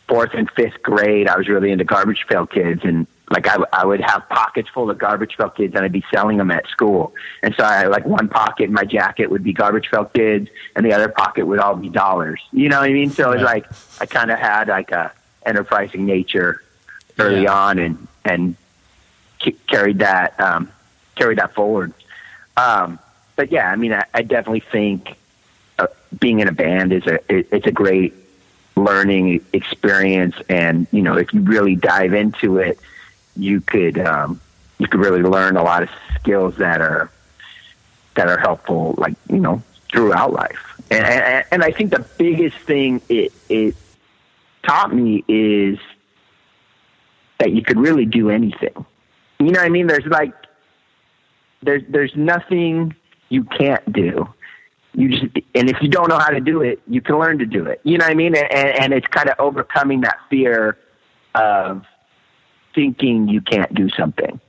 fourth 0.09 0.30
and 0.32 0.49
fifth 0.53 0.80
grade, 0.82 1.28
I 1.28 1.36
was 1.36 1.49
really 1.49 1.72
into 1.72 1.84
Garbage 1.84 2.24
Pail 2.28 2.46
Kids 2.46 2.82
and 2.84 3.07
like 3.30 3.46
I, 3.46 3.59
I 3.72 3.84
would 3.84 4.01
have 4.01 4.28
pockets 4.28 4.68
full 4.72 4.90
of 4.90 4.96
garbage 4.99 5.36
pail 5.36 5.51
kids 5.51 5.74
and 5.74 5.84
I'd 5.84 5.92
be 5.92 6.05
selling 6.11 6.38
them 6.38 6.51
at 6.51 6.66
school. 6.68 7.14
And 7.42 7.55
so 7.57 7.64
I 7.64 7.86
like 7.86 8.07
one 8.07 8.28
pocket 8.28 8.64
in 8.64 8.72
my 8.72 8.84
jacket 8.84 9.30
would 9.30 9.44
be 9.44 9.53
garbage 9.53 9.90
pail 9.90 10.07
kids 10.07 10.49
and 10.74 10.86
the 10.86 10.94
other 10.94 11.09
pocket 11.09 11.46
would 11.46 11.59
all 11.59 11.76
be 11.76 11.90
dollars. 11.90 12.40
You 12.53 12.70
know 12.70 12.80
what 12.80 12.88
I 12.88 12.92
mean? 12.92 13.11
So 13.11 13.32
it's 13.32 13.42
like 13.42 13.66
I 14.01 14.07
kind 14.07 14.30
of 14.30 14.38
had 14.38 14.68
like 14.68 14.92
a 14.92 15.12
enterprising 15.44 16.07
nature 16.07 16.62
early 17.18 17.42
yeah. 17.42 17.53
on 17.53 17.78
and, 17.78 18.09
and 18.24 18.57
c- 19.42 19.57
carried 19.66 19.99
that, 19.99 20.38
um, 20.40 20.70
carried 21.18 21.38
that 21.38 21.54
forward. 21.54 21.92
Um, 22.56 22.98
but 23.36 23.52
yeah, 23.52 23.70
I 23.70 23.76
mean, 23.76 23.92
I, 23.92 24.04
I 24.14 24.22
definitely 24.22 24.64
think 24.72 25.16
uh, 25.78 25.86
being 26.18 26.40
in 26.40 26.48
a 26.48 26.52
band 26.52 26.92
is 26.92 27.06
a, 27.06 27.14
it, 27.32 27.48
it's 27.52 27.66
a 27.66 27.72
great 27.72 28.14
learning 28.76 29.44
experience. 29.52 30.36
And, 30.48 30.86
you 30.92 31.02
know, 31.02 31.16
if 31.16 31.32
you 31.34 31.40
really 31.40 31.76
dive 31.76 32.14
into 32.14 32.58
it, 32.58 32.78
you 33.36 33.60
could 33.60 33.98
um, 33.98 34.40
you 34.78 34.88
could 34.88 35.00
really 35.00 35.22
learn 35.22 35.56
a 35.56 35.62
lot 35.62 35.82
of 35.82 35.90
skills 36.18 36.56
that 36.56 36.80
are 36.80 37.10
that 38.16 38.28
are 38.28 38.38
helpful, 38.38 38.94
like 38.98 39.14
you 39.28 39.38
know, 39.38 39.62
throughout 39.92 40.32
life. 40.32 40.80
And, 40.90 41.04
and, 41.04 41.44
and 41.52 41.62
I 41.62 41.70
think 41.70 41.90
the 41.90 42.04
biggest 42.18 42.56
thing 42.58 43.00
it, 43.08 43.32
it 43.48 43.76
taught 44.64 44.92
me 44.92 45.22
is 45.28 45.78
that 47.38 47.52
you 47.52 47.62
could 47.62 47.78
really 47.78 48.06
do 48.06 48.30
anything. 48.30 48.74
You 49.38 49.52
know 49.52 49.60
what 49.60 49.66
I 49.66 49.68
mean? 49.68 49.86
There's 49.86 50.06
like 50.06 50.32
there's 51.62 51.82
there's 51.88 52.12
nothing 52.16 52.94
you 53.28 53.44
can't 53.44 53.92
do. 53.92 54.28
You 54.94 55.11
just 55.11 55.24
and 55.54 55.68
if 55.70 55.76
you 55.80 55.88
don't 55.88 56.09
know 56.09 56.18
how 56.18 56.30
to 56.30 56.40
do 56.40 56.62
it, 56.62 56.80
you 56.86 57.00
can 57.00 57.18
learn 57.18 57.38
to 57.38 57.46
do 57.46 57.66
it. 57.66 57.80
You 57.84 57.98
know 57.98 58.04
what 58.04 58.12
I 58.12 58.14
mean? 58.14 58.34
And, 58.36 58.52
and 58.52 58.92
it's 58.92 59.06
kind 59.06 59.28
of 59.28 59.36
overcoming 59.38 60.00
that 60.02 60.18
fear 60.30 60.78
of 61.34 61.84
thinking 62.74 63.28
you 63.28 63.40
can't 63.40 63.72
do 63.74 63.88
something. 63.90 64.40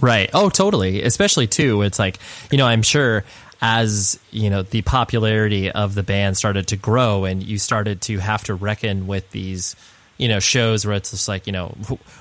Right. 0.00 0.30
Oh, 0.32 0.48
totally. 0.48 1.02
Especially 1.02 1.46
too, 1.46 1.82
it's 1.82 1.98
like, 1.98 2.18
you 2.50 2.58
know, 2.58 2.66
I'm 2.66 2.82
sure 2.82 3.24
as, 3.60 4.18
you 4.30 4.48
know, 4.48 4.62
the 4.62 4.80
popularity 4.82 5.70
of 5.70 5.94
the 5.94 6.02
band 6.02 6.36
started 6.38 6.68
to 6.68 6.76
grow 6.76 7.24
and 7.24 7.42
you 7.42 7.58
started 7.58 8.00
to 8.02 8.18
have 8.18 8.44
to 8.44 8.54
reckon 8.54 9.06
with 9.06 9.30
these, 9.30 9.76
you 10.20 10.28
know, 10.28 10.38
shows 10.38 10.84
where 10.84 10.94
it's 10.94 11.12
just 11.12 11.28
like, 11.28 11.46
you 11.46 11.52
know, 11.52 11.68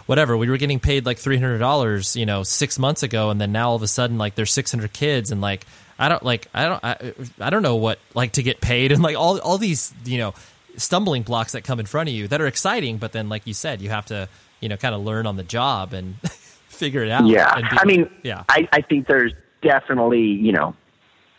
whatever, 0.06 0.38
we 0.38 0.50
were 0.50 0.56
getting 0.56 0.80
paid 0.80 1.06
like 1.06 1.18
$300, 1.18 2.16
you 2.16 2.26
know, 2.26 2.44
6 2.44 2.80
months 2.80 3.04
ago 3.04 3.30
and 3.30 3.42
then 3.42 3.52
now 3.52 3.72
all 3.72 3.76
of 3.76 3.84
a 3.84 3.88
sudden 3.88 4.18
like 4.18 4.36
there's 4.36 4.54
600 4.54 4.94
kids 4.94 5.32
and 5.32 5.42
like 5.42 5.66
I 6.00 6.08
don't 6.08 6.24
like 6.24 6.48
I 6.54 6.70
don't 6.70 6.82
I, 6.82 7.14
I 7.42 7.50
don't 7.50 7.62
know 7.62 7.76
what 7.76 8.00
like 8.14 8.32
to 8.34 8.44
get 8.44 8.62
paid 8.62 8.92
and 8.94 9.04
like 9.04 9.18
all 9.18 9.38
all 9.42 9.58
these, 9.58 9.94
you 10.06 10.18
know, 10.18 10.34
stumbling 10.78 11.24
blocks 11.24 11.52
that 11.52 11.66
come 11.66 11.82
in 11.82 11.86
front 11.86 12.08
of 12.08 12.16
you 12.16 12.30
that 12.30 12.40
are 12.40 12.48
exciting, 12.48 13.00
but 13.00 13.12
then 13.12 13.28
like 13.28 13.46
you 13.46 13.54
said, 13.54 13.82
you 13.82 13.90
have 13.90 14.06
to, 14.06 14.30
you 14.62 14.70
know, 14.70 14.78
kind 14.78 14.96
of 14.96 15.02
learn 15.02 15.28
on 15.28 15.36
the 15.36 15.44
job 15.44 15.92
and 15.92 16.16
figure 16.70 17.04
it 17.04 17.12
out. 17.12 17.28
Yeah. 17.28 17.54
Be, 17.54 17.64
I 17.72 17.84
mean, 17.84 18.10
yeah, 18.24 18.46
I, 18.48 18.66
I 18.72 18.80
think 18.80 19.08
there's 19.08 19.34
definitely, 19.62 20.22
you 20.22 20.54
know, 20.54 20.74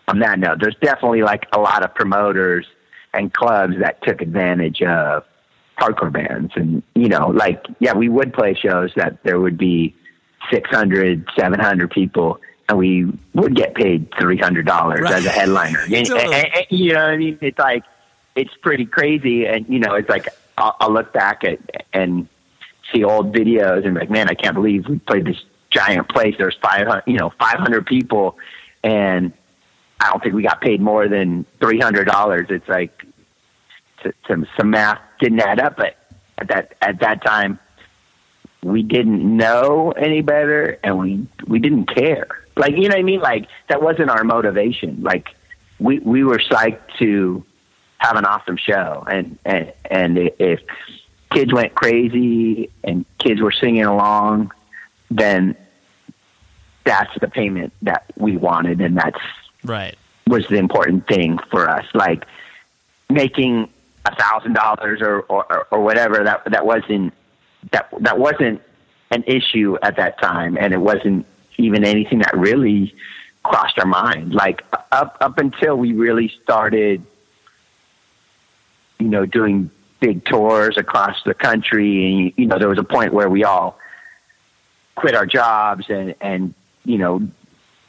on 0.08 0.18
that 0.18 0.38
note, 0.38 0.58
there's 0.60 0.76
definitely 0.82 1.22
like 1.22 1.46
a 1.54 1.58
lot 1.58 1.82
of 1.82 1.94
promoters 1.94 2.66
and 3.14 3.32
clubs 3.32 3.76
that 3.80 4.02
took 4.02 4.20
advantage 4.20 4.82
of 4.82 5.24
hardcore 5.80 6.12
bands. 6.12 6.52
And, 6.54 6.82
you 6.94 7.08
know, 7.08 7.28
like, 7.28 7.64
yeah, 7.78 7.94
we 7.94 8.08
would 8.08 8.32
play 8.32 8.54
shows 8.54 8.92
that 8.96 9.22
there 9.24 9.40
would 9.40 9.58
be 9.58 9.94
600, 10.52 11.28
700 11.36 11.90
people 11.90 12.40
and 12.68 12.78
we 12.78 13.06
would 13.34 13.56
get 13.56 13.74
paid 13.74 14.10
$300 14.12 14.66
right. 14.66 15.12
as 15.12 15.26
a 15.26 15.30
headliner. 15.30 15.80
totally. 15.88 16.20
and, 16.20 16.32
and, 16.32 16.46
and, 16.54 16.66
you 16.70 16.92
know 16.92 17.02
what 17.02 17.10
I 17.10 17.16
mean? 17.16 17.38
It's 17.40 17.58
like, 17.58 17.82
it's 18.34 18.54
pretty 18.62 18.86
crazy. 18.86 19.46
And 19.46 19.66
you 19.68 19.78
know, 19.78 19.94
it's 19.94 20.08
like 20.08 20.28
I'll, 20.56 20.76
I'll 20.80 20.92
look 20.92 21.12
back 21.12 21.44
at 21.44 21.58
and 21.92 22.28
see 22.92 23.04
old 23.04 23.34
videos 23.34 23.84
and 23.84 23.94
be 23.94 24.00
like, 24.00 24.10
man, 24.10 24.28
I 24.28 24.34
can't 24.34 24.54
believe 24.54 24.88
we 24.88 24.98
played 24.98 25.24
this 25.24 25.42
giant 25.70 26.08
place. 26.08 26.34
There's 26.38 26.56
five 26.62 26.86
hundred, 26.86 27.04
you 27.06 27.18
know, 27.18 27.32
five 27.38 27.58
hundred 27.58 27.86
people, 27.86 28.38
and 28.82 29.32
I 30.00 30.10
don't 30.10 30.22
think 30.22 30.34
we 30.34 30.42
got 30.42 30.60
paid 30.60 30.80
more 30.80 31.08
than 31.08 31.44
three 31.60 31.80
hundred 31.80 32.06
dollars. 32.06 32.46
It's 32.50 32.68
like 32.68 33.04
some 34.26 34.46
some 34.56 34.70
math 34.70 35.00
didn't 35.20 35.40
add 35.40 35.60
up, 35.60 35.76
but 35.76 35.96
at 36.38 36.48
that 36.48 36.74
at 36.80 37.00
that 37.00 37.24
time 37.24 37.58
we 38.62 38.82
didn't 38.82 39.36
know 39.36 39.92
any 39.92 40.20
better 40.20 40.78
and 40.82 40.98
we 40.98 41.26
we 41.46 41.58
didn't 41.58 41.86
care. 41.86 42.28
Like 42.56 42.72
you 42.76 42.82
know 42.82 42.94
what 42.94 42.98
I 42.98 43.02
mean? 43.02 43.20
Like 43.20 43.48
that 43.68 43.82
wasn't 43.82 44.10
our 44.10 44.24
motivation. 44.24 45.02
Like 45.02 45.28
we 45.78 45.98
we 46.00 46.24
were 46.24 46.38
psyched 46.38 46.98
to 46.98 47.44
have 48.00 48.16
an 48.16 48.24
awesome 48.24 48.56
show. 48.56 49.04
And, 49.08 49.38
and, 49.44 49.72
and 49.90 50.18
if 50.38 50.60
kids 51.30 51.52
went 51.52 51.74
crazy 51.74 52.70
and 52.82 53.04
kids 53.18 53.40
were 53.40 53.52
singing 53.52 53.84
along, 53.84 54.52
then 55.10 55.54
that's 56.84 57.12
the 57.20 57.28
payment 57.28 57.72
that 57.82 58.04
we 58.16 58.36
wanted. 58.36 58.80
And 58.80 58.96
that's 58.96 59.20
right 59.62 59.96
was 60.26 60.46
the 60.48 60.56
important 60.56 61.06
thing 61.06 61.38
for 61.50 61.68
us. 61.68 61.84
Like 61.92 62.24
making 63.10 63.68
a 64.06 64.14
thousand 64.16 64.54
dollars 64.54 65.00
or, 65.02 65.20
or, 65.22 65.80
whatever 65.80 66.24
that, 66.24 66.42
that 66.50 66.64
wasn't, 66.64 67.12
that, 67.72 67.88
that 68.00 68.18
wasn't 68.18 68.62
an 69.10 69.24
issue 69.26 69.76
at 69.82 69.96
that 69.96 70.20
time. 70.20 70.56
And 70.58 70.72
it 70.72 70.80
wasn't 70.80 71.26
even 71.58 71.84
anything 71.84 72.20
that 72.20 72.36
really 72.36 72.94
crossed 73.42 73.78
our 73.78 73.86
mind. 73.86 74.32
Like 74.32 74.62
up, 74.92 75.16
up 75.20 75.38
until 75.38 75.76
we 75.76 75.92
really 75.92 76.32
started 76.42 77.04
you 79.00 79.08
know, 79.08 79.26
doing 79.26 79.70
big 79.98 80.24
tours 80.24 80.76
across 80.76 81.22
the 81.24 81.34
country. 81.34 82.06
And, 82.06 82.32
you 82.36 82.46
know, 82.46 82.58
there 82.58 82.68
was 82.68 82.78
a 82.78 82.84
point 82.84 83.12
where 83.12 83.28
we 83.28 83.44
all 83.44 83.78
quit 84.94 85.14
our 85.14 85.26
jobs 85.26 85.86
and, 85.88 86.14
and, 86.20 86.54
you 86.84 86.98
know, 86.98 87.26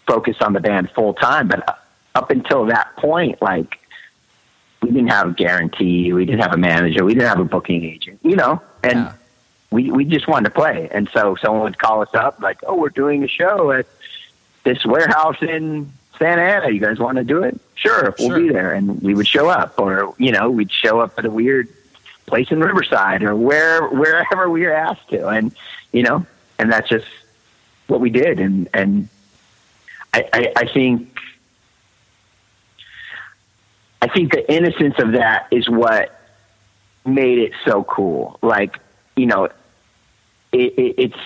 focused 0.08 0.42
on 0.42 0.54
the 0.54 0.60
band 0.60 0.90
full 0.92 1.14
time. 1.14 1.48
But 1.48 1.80
up 2.16 2.32
until 2.32 2.66
that 2.66 2.96
point, 2.96 3.42
like 3.42 3.78
we 4.82 4.90
didn't 4.90 5.10
have 5.10 5.28
a 5.30 5.34
guarantee, 5.34 6.12
we 6.14 6.26
didn't 6.26 6.42
have 6.42 6.54
a 6.54 6.58
manager, 6.58 7.04
we 7.06 7.14
didn't 7.14 7.30
have 7.30 7.40
a 7.40 7.46
booking 7.46 7.84
agent, 7.84 8.20
you 8.24 8.36
know, 8.36 8.62
and 8.84 8.98
Yeah. 9.00 9.14
we 9.70 9.92
we 9.92 10.06
just 10.06 10.28
wanted 10.28 10.46
to 10.46 10.56
play. 10.56 10.90
And 10.92 11.08
so 11.14 11.36
someone 11.36 11.62
would 11.64 11.78
call 11.78 12.02
us 12.02 12.14
up 12.14 12.42
like, 12.42 12.58
"Oh, 12.68 12.76
we're 12.76 12.90
doing 12.90 13.24
a 13.24 13.28
show 13.28 13.72
at 13.72 13.86
this 14.64 14.84
warehouse 14.86 15.38
in 15.42 15.92
Santa 16.18 16.42
Ana. 16.42 16.70
You 16.72 16.80
guys 16.80 17.00
want 17.00 17.18
to 17.18 17.24
do 17.24 17.44
it? 17.44 17.60
Sure, 17.76 18.14
we'll 18.20 18.30
Sure. 18.30 18.40
be 18.40 18.50
there." 18.50 18.74
And 18.74 19.02
we 19.02 19.14
would 19.14 19.28
show 19.28 19.50
up, 19.50 19.80
or 19.80 20.14
you 20.18 20.32
know, 20.32 20.50
we'd 20.50 20.72
show 20.72 21.00
up 21.00 21.14
at 21.18 21.26
a 21.26 21.32
weird 21.32 21.68
place 22.26 22.50
in 22.52 22.60
Riverside 22.60 23.24
or 23.24 23.36
where 23.36 23.88
wherever 23.88 24.50
we 24.50 24.62
were 24.66 24.74
asked 24.74 25.10
to, 25.10 25.28
and 25.28 25.52
you 25.92 26.04
know, 26.04 26.26
and 26.58 26.72
that's 26.72 26.90
just 26.90 27.08
what 27.88 28.00
we 28.00 28.10
did. 28.10 28.40
And 28.40 28.68
and 28.74 29.10
I, 30.14 30.28
I, 30.34 30.54
I 30.58 30.66
think 30.66 31.18
I 34.02 34.08
think 34.08 34.32
the 34.32 34.52
innocence 34.52 34.96
of 34.98 35.14
that 35.14 35.48
is 35.52 35.70
what 35.70 36.20
made 37.06 37.38
it 37.38 37.54
so 37.66 37.84
cool. 37.84 38.40
Like 38.42 38.78
you 39.16 39.26
know, 39.26 39.46
it, 39.46 39.54
it, 40.78 40.96
it's 40.98 41.20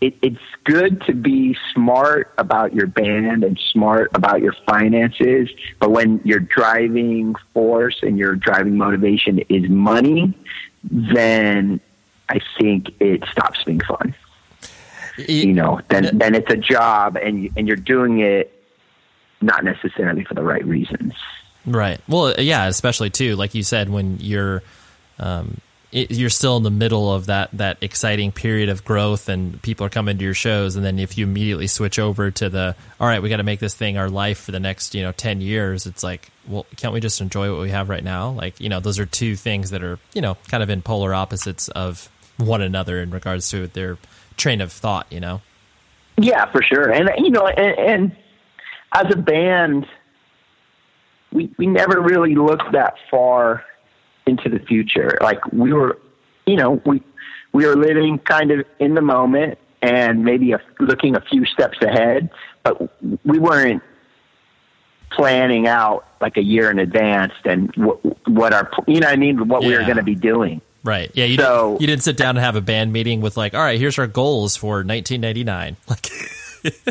it, 0.00 0.14
it's 0.20 0.40
good 0.64 1.00
to 1.02 1.14
be 1.14 1.56
smart 1.72 2.32
about 2.36 2.74
your 2.74 2.86
band 2.86 3.42
and 3.42 3.58
smart 3.72 4.10
about 4.14 4.42
your 4.42 4.54
finances, 4.66 5.48
but 5.78 5.90
when 5.90 6.20
your 6.24 6.40
driving 6.40 7.34
force 7.54 8.00
and 8.02 8.18
your 8.18 8.34
driving 8.34 8.76
motivation 8.76 9.38
is 9.48 9.68
money, 9.70 10.34
then 10.82 11.80
I 12.28 12.40
think 12.58 12.90
it 13.00 13.24
stops 13.30 13.64
being 13.64 13.80
fun. 13.80 14.14
You 15.16 15.52
know, 15.54 15.80
then 15.88 16.18
then 16.18 16.34
it's 16.34 16.50
a 16.52 16.56
job, 16.56 17.16
and 17.16 17.48
and 17.56 17.68
you're 17.68 17.76
doing 17.76 18.18
it 18.18 18.50
not 19.44 19.64
necessarily 19.64 20.24
for 20.24 20.34
the 20.34 20.42
right 20.42 20.64
reasons. 20.64 21.14
Right. 21.66 22.00
Well, 22.08 22.34
yeah, 22.38 22.66
especially 22.66 23.10
too, 23.10 23.36
like 23.36 23.54
you 23.54 23.62
said, 23.62 23.88
when 23.88 24.18
you're 24.20 24.62
um, 25.18 25.60
it, 25.92 26.10
you're 26.10 26.30
still 26.30 26.56
in 26.56 26.64
the 26.64 26.70
middle 26.70 27.14
of 27.14 27.26
that 27.26 27.50
that 27.52 27.78
exciting 27.80 28.32
period 28.32 28.68
of 28.68 28.84
growth, 28.84 29.28
and 29.28 29.62
people 29.62 29.86
are 29.86 29.90
coming 29.90 30.18
to 30.18 30.24
your 30.24 30.34
shows, 30.34 30.76
and 30.76 30.84
then 30.84 30.98
if 30.98 31.16
you 31.16 31.24
immediately 31.24 31.68
switch 31.68 31.98
over 31.98 32.30
to 32.32 32.48
the 32.48 32.74
all 33.00 33.06
right, 33.06 33.22
we 33.22 33.28
got 33.28 33.36
to 33.36 33.44
make 33.44 33.60
this 33.60 33.74
thing 33.74 33.96
our 33.96 34.10
life 34.10 34.40
for 34.40 34.52
the 34.52 34.60
next 34.60 34.94
you 34.94 35.02
know 35.02 35.12
ten 35.12 35.40
years, 35.40 35.86
it's 35.86 36.02
like, 36.02 36.30
well, 36.48 36.66
can't 36.76 36.92
we 36.92 37.00
just 37.00 37.20
enjoy 37.20 37.50
what 37.50 37.60
we 37.60 37.70
have 37.70 37.88
right 37.88 38.04
now? 38.04 38.30
Like, 38.30 38.60
you 38.60 38.68
know, 38.68 38.80
those 38.80 38.98
are 38.98 39.06
two 39.06 39.36
things 39.36 39.70
that 39.70 39.84
are 39.84 39.98
you 40.12 40.20
know 40.20 40.36
kind 40.48 40.62
of 40.62 40.68
in 40.68 40.82
polar 40.82 41.14
opposites 41.14 41.68
of 41.68 42.10
one 42.36 42.60
another 42.60 43.00
in 43.00 43.10
regards 43.10 43.48
to 43.50 43.68
their 43.68 43.96
train 44.36 44.60
of 44.60 44.72
thought. 44.72 45.06
You 45.10 45.20
know. 45.20 45.40
Yeah, 46.16 46.50
for 46.50 46.62
sure. 46.62 46.90
And 46.90 47.08
you 47.18 47.30
know, 47.30 47.46
and, 47.46 47.78
and 47.78 48.16
as 48.94 49.06
a 49.12 49.16
band, 49.16 49.86
we 51.32 51.52
we 51.58 51.66
never 51.66 52.00
really 52.00 52.34
looked 52.34 52.72
that 52.72 52.94
far 53.10 53.64
into 54.26 54.48
the 54.48 54.60
future. 54.60 55.18
Like 55.20 55.44
we 55.52 55.72
were, 55.72 55.98
you 56.46 56.56
know, 56.56 56.80
we 56.86 57.02
we 57.52 57.66
were 57.66 57.76
living 57.76 58.18
kind 58.18 58.50
of 58.50 58.64
in 58.78 58.94
the 58.94 59.02
moment 59.02 59.58
and 59.82 60.24
maybe 60.24 60.52
a, 60.52 60.60
looking 60.80 61.14
a 61.16 61.20
few 61.20 61.44
steps 61.44 61.78
ahead, 61.82 62.30
but 62.62 62.90
we 63.24 63.38
weren't 63.38 63.82
planning 65.10 65.68
out 65.68 66.06
like 66.20 66.36
a 66.36 66.42
year 66.42 66.70
in 66.70 66.78
advance 66.78 67.32
and 67.44 67.70
what, 67.76 68.28
what 68.28 68.52
our 68.52 68.70
you 68.88 69.00
know 69.00 69.06
what 69.06 69.12
I 69.12 69.16
mean 69.16 69.46
what 69.48 69.62
we 69.62 69.76
were 69.76 69.82
going 69.82 69.96
to 69.96 70.02
be 70.02 70.14
doing. 70.14 70.60
Right. 70.82 71.10
Yeah. 71.14 71.24
You, 71.24 71.36
So- 71.36 71.68
didn't, 71.70 71.80
you 71.80 71.86
didn't 71.86 72.02
sit 72.02 72.16
down 72.16 72.36
and 72.36 72.44
have 72.44 72.56
a 72.56 72.60
band 72.60 72.92
meeting 72.92 73.20
with 73.22 73.36
like, 73.36 73.54
all 73.54 73.62
right, 73.62 73.78
here's 73.80 73.98
our 73.98 74.06
goals 74.06 74.56
for 74.56 74.84
1999. 74.84 75.76
Like, 75.88 76.10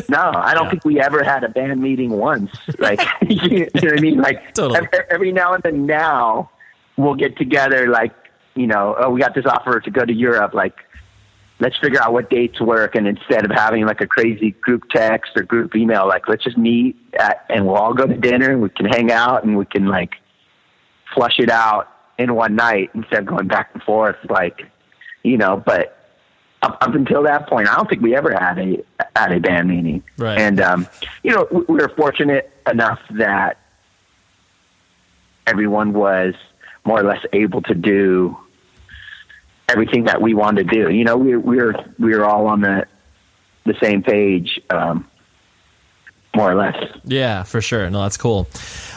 No, 0.08 0.32
I 0.34 0.54
don't 0.54 0.64
Yeah. 0.64 0.70
think 0.70 0.84
we 0.84 1.00
ever 1.00 1.22
had 1.24 1.44
a 1.44 1.48
band 1.48 1.80
meeting 1.80 2.10
once. 2.10 2.50
Like, 2.78 3.00
you 3.28 3.60
know 3.60 3.66
what 3.74 3.98
I 3.98 4.00
mean? 4.00 4.20
Like, 4.20 4.54
Totally. 4.54 4.76
every, 4.92 4.98
every 5.10 5.32
now 5.32 5.54
and 5.54 5.62
then 5.62 5.86
now 5.86 6.50
we'll 6.96 7.14
get 7.14 7.36
together, 7.36 7.88
like, 7.88 8.12
you 8.54 8.66
know, 8.66 8.94
oh, 8.98 9.10
we 9.10 9.20
got 9.20 9.34
this 9.34 9.46
offer 9.46 9.80
to 9.80 9.90
go 9.90 10.04
to 10.04 10.12
Europe. 10.12 10.54
Like, 10.54 10.74
let's 11.58 11.76
figure 11.78 12.00
out 12.00 12.12
what 12.12 12.30
dates 12.30 12.60
work. 12.60 12.94
And 12.94 13.06
instead 13.08 13.44
of 13.44 13.50
having 13.50 13.84
like 13.86 14.00
a 14.00 14.06
crazy 14.06 14.52
group 14.52 14.84
text 14.90 15.32
or 15.36 15.42
group 15.42 15.74
email, 15.74 16.06
like, 16.06 16.28
let's 16.28 16.44
just 16.44 16.56
meet 16.58 16.96
at, 17.18 17.44
and 17.48 17.66
we'll 17.66 17.76
all 17.76 17.94
go 17.94 18.06
to 18.06 18.16
dinner 18.16 18.50
and 18.52 18.62
we 18.62 18.68
can 18.68 18.86
hang 18.86 19.10
out 19.10 19.44
and 19.44 19.56
we 19.56 19.64
can 19.64 19.86
like 19.88 20.14
flush 21.14 21.38
it 21.38 21.50
out 21.50 21.88
in 22.18 22.34
one 22.34 22.54
night 22.54 22.90
instead 22.94 23.20
of 23.20 23.26
going 23.26 23.48
back 23.48 23.70
and 23.74 23.82
forth. 23.82 24.16
Like, 24.28 24.62
you 25.24 25.36
know, 25.36 25.56
but 25.56 26.03
up, 26.64 26.78
up 26.80 26.94
until 26.94 27.22
that 27.24 27.48
point, 27.48 27.68
I 27.68 27.76
don't 27.76 27.88
think 27.88 28.02
we 28.02 28.16
ever 28.16 28.32
had 28.32 28.58
a 28.58 28.84
had 29.14 29.32
a 29.32 29.40
band 29.40 29.68
meeting. 29.68 30.02
Right. 30.16 30.38
And 30.38 30.60
um, 30.60 30.88
you 31.22 31.30
know, 31.30 31.46
we, 31.50 31.60
we 31.68 31.74
were 31.76 31.90
fortunate 31.90 32.50
enough 32.66 33.00
that 33.10 33.58
everyone 35.46 35.92
was 35.92 36.34
more 36.84 37.00
or 37.00 37.04
less 37.04 37.24
able 37.32 37.62
to 37.62 37.74
do 37.74 38.36
everything 39.68 40.04
that 40.04 40.20
we 40.20 40.34
wanted 40.34 40.68
to 40.68 40.74
do. 40.74 40.90
You 40.90 41.04
know, 41.04 41.16
we 41.16 41.36
we 41.36 41.56
were 41.56 41.74
we 41.98 42.16
were 42.16 42.24
all 42.24 42.46
on 42.46 42.62
the 42.62 42.86
the 43.64 43.74
same 43.82 44.02
page, 44.02 44.60
um, 44.70 45.08
more 46.34 46.50
or 46.50 46.54
less. 46.54 46.76
yeah, 47.04 47.42
for 47.42 47.60
sure. 47.60 47.88
No, 47.90 48.02
that's 48.02 48.16
cool. 48.16 48.48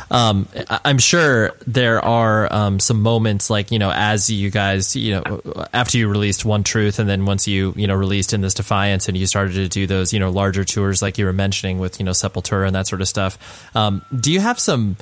Um, 0.10 0.48
I'm 0.70 1.00
sure 1.00 1.54
there 1.66 2.04
are 2.04 2.52
um, 2.54 2.80
some 2.80 3.02
moments 3.02 3.50
like 3.50 3.72
you 3.72 3.80
know 3.80 3.92
as 3.92 4.30
you 4.30 4.50
guys 4.50 4.96
you 4.96 5.16
know 5.16 5.42
after 5.74 5.98
you 5.98 6.08
released 6.08 6.46
One 6.46 6.64
Truth 6.64 7.00
and 7.00 7.10
then 7.10 7.26
once 7.26 7.48
you 7.48 7.74
you 7.76 7.88
know 7.88 7.96
released 7.96 8.34
In 8.34 8.42
This 8.42 8.54
Defiance 8.54 9.08
and 9.08 9.18
you 9.18 9.28
started 9.28 9.54
to 9.54 9.68
do 9.68 9.86
those 9.86 10.14
you 10.14 10.20
know 10.20 10.30
larger 10.30 10.64
tours 10.64 11.02
like 11.02 11.18
you 11.18 11.26
were 11.26 11.34
mentioning 11.34 11.80
with 11.80 12.00
you 12.00 12.06
know 12.06 12.12
Sepultura 12.12 12.68
and 12.68 12.76
that 12.76 12.88
sort 12.88 13.02
of 13.02 13.08
stuff. 13.08 13.76
Um, 13.76 14.02
do 14.18 14.32
you 14.32 14.40
have 14.40 14.60
some 14.60 14.98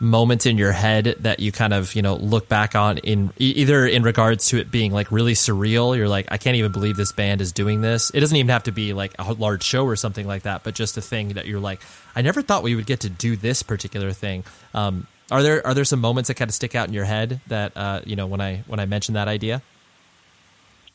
moments 0.00 0.46
in 0.46 0.56
your 0.56 0.72
head 0.72 1.14
that 1.20 1.40
you 1.40 1.52
kind 1.52 1.74
of 1.74 1.94
you 1.94 2.00
know 2.00 2.16
look 2.16 2.48
back 2.48 2.74
on 2.74 2.98
in 2.98 3.30
either 3.36 3.86
in 3.86 4.02
regards 4.02 4.48
to 4.48 4.58
it 4.58 4.70
being 4.70 4.92
like 4.92 5.12
really 5.12 5.34
surreal 5.34 5.94
you're 5.94 6.08
like 6.08 6.26
i 6.30 6.38
can't 6.38 6.56
even 6.56 6.72
believe 6.72 6.96
this 6.96 7.12
band 7.12 7.42
is 7.42 7.52
doing 7.52 7.82
this 7.82 8.10
it 8.14 8.20
doesn't 8.20 8.36
even 8.36 8.48
have 8.48 8.62
to 8.62 8.72
be 8.72 8.94
like 8.94 9.14
a 9.18 9.32
large 9.34 9.62
show 9.62 9.84
or 9.84 9.96
something 9.96 10.26
like 10.26 10.42
that 10.44 10.64
but 10.64 10.74
just 10.74 10.96
a 10.96 11.02
thing 11.02 11.34
that 11.34 11.46
you're 11.46 11.60
like 11.60 11.82
i 12.16 12.22
never 12.22 12.40
thought 12.40 12.62
we 12.62 12.74
would 12.74 12.86
get 12.86 13.00
to 13.00 13.10
do 13.10 13.36
this 13.36 13.62
particular 13.62 14.10
thing 14.10 14.42
um, 14.72 15.06
are 15.30 15.42
there 15.42 15.64
are 15.66 15.74
there 15.74 15.84
some 15.84 16.00
moments 16.00 16.28
that 16.28 16.34
kind 16.34 16.48
of 16.48 16.54
stick 16.54 16.74
out 16.74 16.88
in 16.88 16.94
your 16.94 17.04
head 17.04 17.38
that 17.48 17.76
uh, 17.76 18.00
you 18.06 18.16
know 18.16 18.26
when 18.26 18.40
i 18.40 18.64
when 18.66 18.80
i 18.80 18.86
mentioned 18.86 19.16
that 19.16 19.28
idea 19.28 19.60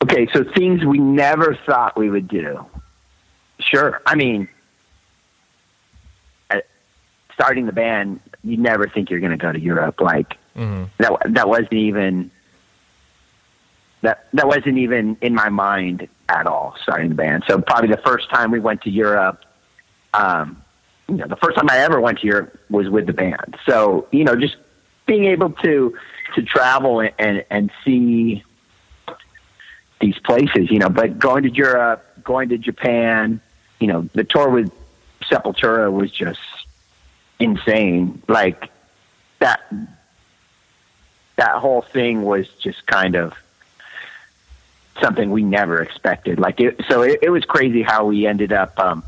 Okay, 0.02 0.26
so 0.32 0.44
things 0.54 0.84
we 0.84 0.98
never 0.98 1.58
thought 1.66 1.96
we 1.96 2.10
would 2.10 2.28
do. 2.28 2.64
Sure. 3.60 4.02
I 4.04 4.14
mean, 4.14 4.48
starting 7.32 7.66
the 7.66 7.72
band, 7.72 8.20
you 8.46 8.56
never 8.56 8.88
think 8.88 9.10
you're 9.10 9.20
going 9.20 9.32
to 9.32 9.36
go 9.36 9.52
to 9.52 9.60
Europe. 9.60 10.00
Like 10.00 10.36
that. 10.98 11.18
That 11.26 11.48
wasn't 11.48 11.74
even. 11.74 12.30
That 14.02 14.26
that 14.34 14.46
wasn't 14.46 14.78
even 14.78 15.16
in 15.20 15.34
my 15.34 15.48
mind 15.48 16.08
at 16.28 16.46
all. 16.46 16.76
Starting 16.82 17.08
the 17.08 17.14
band. 17.14 17.44
So 17.48 17.60
probably 17.60 17.88
the 17.88 18.02
first 18.04 18.30
time 18.30 18.50
we 18.50 18.60
went 18.60 18.82
to 18.82 18.90
Europe, 18.90 19.44
um, 20.14 20.62
you 21.08 21.16
know, 21.16 21.26
the 21.26 21.36
first 21.36 21.56
time 21.56 21.68
I 21.70 21.78
ever 21.78 22.00
went 22.00 22.20
to 22.20 22.26
Europe 22.26 22.58
was 22.70 22.88
with 22.88 23.06
the 23.06 23.12
band. 23.12 23.56
So 23.66 24.06
you 24.12 24.24
know, 24.24 24.36
just 24.36 24.56
being 25.06 25.24
able 25.24 25.50
to 25.50 25.96
to 26.34 26.42
travel 26.42 27.00
and 27.00 27.12
and, 27.18 27.44
and 27.50 27.70
see 27.84 28.44
these 30.00 30.18
places, 30.18 30.70
you 30.70 30.78
know, 30.78 30.88
but 30.88 31.18
going 31.18 31.42
to 31.44 31.50
Europe, 31.50 32.04
going 32.22 32.50
to 32.50 32.58
Japan, 32.58 33.40
you 33.80 33.86
know, 33.86 34.08
the 34.14 34.24
tour 34.24 34.50
with 34.50 34.70
Sepultura 35.22 35.90
was 35.90 36.10
just 36.10 36.38
insane. 37.38 38.22
Like 38.28 38.70
that, 39.38 39.60
that 41.36 41.56
whole 41.56 41.82
thing 41.82 42.22
was 42.22 42.48
just 42.60 42.86
kind 42.86 43.14
of 43.14 43.34
something 45.00 45.30
we 45.30 45.42
never 45.42 45.82
expected. 45.82 46.38
Like 46.38 46.60
it, 46.60 46.80
so 46.88 47.02
it, 47.02 47.20
it 47.22 47.30
was 47.30 47.44
crazy 47.44 47.82
how 47.82 48.06
we 48.06 48.26
ended 48.26 48.52
up, 48.52 48.78
um, 48.78 49.04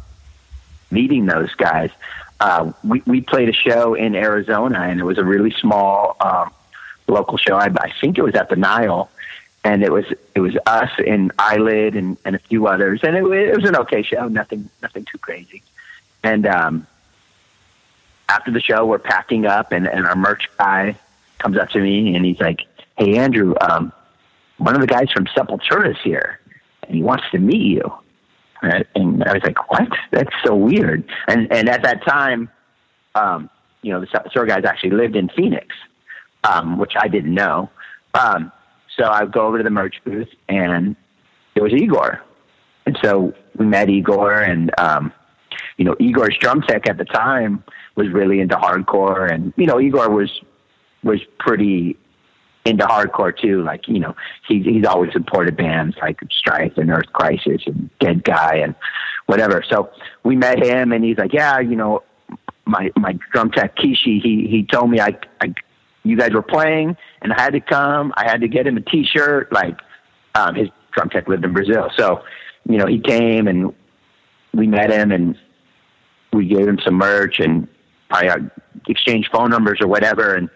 meeting 0.90 1.26
those 1.26 1.54
guys. 1.54 1.90
Uh, 2.40 2.72
we, 2.84 3.02
we 3.06 3.20
played 3.20 3.48
a 3.48 3.52
show 3.52 3.94
in 3.94 4.14
Arizona 4.14 4.80
and 4.80 5.00
it 5.00 5.04
was 5.04 5.18
a 5.18 5.24
really 5.24 5.50
small, 5.50 6.16
um, 6.20 6.50
local 7.06 7.38
show. 7.38 7.56
I, 7.56 7.66
I 7.80 7.92
think 8.00 8.18
it 8.18 8.22
was 8.22 8.34
at 8.34 8.48
the 8.48 8.56
Nile 8.56 9.10
and 9.64 9.82
it 9.82 9.92
was 9.92 10.04
it 10.34 10.40
was 10.40 10.56
us 10.66 10.90
and 11.04 11.32
Eyelid 11.38 11.96
and, 11.96 12.16
and 12.24 12.36
a 12.36 12.38
few 12.38 12.66
others, 12.66 13.00
and 13.02 13.16
it, 13.16 13.24
it 13.24 13.56
was 13.56 13.68
an 13.68 13.76
okay 13.76 14.02
show, 14.02 14.28
nothing 14.28 14.68
nothing 14.82 15.04
too 15.04 15.18
crazy. 15.18 15.62
And 16.22 16.46
um, 16.46 16.86
after 18.28 18.50
the 18.50 18.60
show, 18.60 18.84
we're 18.86 18.98
packing 18.98 19.46
up, 19.46 19.72
and, 19.72 19.86
and 19.86 20.06
our 20.06 20.16
merch 20.16 20.48
guy 20.58 20.98
comes 21.38 21.56
up 21.56 21.70
to 21.70 21.80
me 21.80 22.14
and 22.14 22.24
he's 22.24 22.40
like, 22.40 22.60
"Hey 22.96 23.16
Andrew, 23.16 23.54
um, 23.60 23.92
one 24.58 24.74
of 24.74 24.80
the 24.80 24.86
guys 24.86 25.10
from 25.12 25.26
Sepultura 25.26 25.90
is 25.90 25.96
here, 26.02 26.40
and 26.82 26.94
he 26.94 27.02
wants 27.02 27.24
to 27.32 27.38
meet 27.38 27.62
you." 27.62 27.92
And 28.60 29.22
I 29.24 29.32
was 29.32 29.42
like, 29.42 29.70
"What? 29.70 29.88
That's 30.10 30.34
so 30.44 30.54
weird." 30.54 31.04
And 31.28 31.50
and 31.52 31.68
at 31.68 31.82
that 31.82 32.04
time, 32.04 32.50
um, 33.14 33.48
you 33.82 33.92
know, 33.92 34.00
the 34.00 34.06
Sepultura 34.06 34.48
guys 34.48 34.64
actually 34.64 34.90
lived 34.90 35.16
in 35.16 35.28
Phoenix, 35.30 35.74
um, 36.44 36.78
which 36.78 36.92
I 36.98 37.08
didn't 37.08 37.34
know. 37.34 37.70
Um, 38.14 38.52
so 38.96 39.04
I 39.04 39.22
would 39.22 39.32
go 39.32 39.46
over 39.46 39.58
to 39.58 39.64
the 39.64 39.70
merch 39.70 39.96
booth, 40.04 40.28
and 40.48 40.96
it 41.54 41.62
was 41.62 41.72
Igor. 41.72 42.20
And 42.84 42.98
so 43.02 43.32
we 43.56 43.66
met 43.66 43.88
Igor, 43.88 44.40
and 44.40 44.72
um, 44.78 45.12
you 45.76 45.84
know, 45.84 45.94
Igor's 46.00 46.36
drum 46.38 46.62
tech 46.62 46.88
at 46.88 46.98
the 46.98 47.04
time 47.04 47.62
was 47.98 48.08
really 48.10 48.40
into 48.40 48.54
hardcore, 48.54 49.30
and 49.30 49.52
you 49.56 49.66
know, 49.66 49.80
Igor 49.80 50.08
was 50.08 50.30
was 51.02 51.20
pretty 51.38 51.98
into 52.64 52.86
hardcore 52.86 53.36
too. 53.36 53.62
Like 53.62 53.88
you 53.88 53.98
know, 53.98 54.14
he's 54.46 54.64
he's 54.64 54.86
always 54.86 55.12
supported 55.12 55.56
bands 55.56 55.96
like 56.00 56.20
Strife 56.30 56.78
and 56.78 56.90
Earth 56.90 57.12
Crisis 57.12 57.62
and 57.66 57.90
Deadguy 58.00 58.62
and 58.64 58.74
whatever. 59.26 59.62
So 59.68 59.90
we 60.22 60.36
met 60.36 60.64
him, 60.64 60.92
and 60.92 61.04
he's 61.04 61.18
like, 61.18 61.32
yeah, 61.32 61.58
you 61.58 61.76
know, 61.76 62.04
my 62.64 62.90
my 62.96 63.18
drum 63.32 63.50
tech 63.50 63.76
Kishi, 63.76 64.22
he 64.22 64.46
he 64.48 64.66
told 64.70 64.90
me 64.90 65.00
I 65.00 65.18
I 65.40 65.52
you 66.04 66.16
guys 66.16 66.30
were 66.32 66.42
playing, 66.42 66.96
and 67.20 67.32
I 67.32 67.40
had 67.42 67.52
to 67.54 67.60
come. 67.60 68.14
I 68.16 68.24
had 68.30 68.40
to 68.42 68.48
get 68.48 68.66
him 68.66 68.76
a 68.76 68.80
T-shirt. 68.80 69.52
Like 69.52 69.76
um, 70.36 70.54
his 70.54 70.68
drum 70.92 71.10
tech 71.10 71.28
lived 71.28 71.44
in 71.44 71.52
Brazil, 71.52 71.90
so 71.96 72.22
you 72.68 72.78
know 72.78 72.86
he 72.86 73.00
came 73.00 73.48
and 73.48 73.74
we 74.54 74.66
met 74.68 74.90
him 74.90 75.10
and 75.10 75.36
we 76.32 76.46
gave 76.46 76.66
him 76.66 76.78
some 76.84 76.94
merch 76.94 77.40
and 77.40 77.68
I 78.10 78.28
uh, 78.28 78.36
exchanged 78.88 79.30
phone 79.32 79.50
numbers 79.50 79.78
or 79.80 79.88
whatever, 79.88 80.34
and 80.34 80.48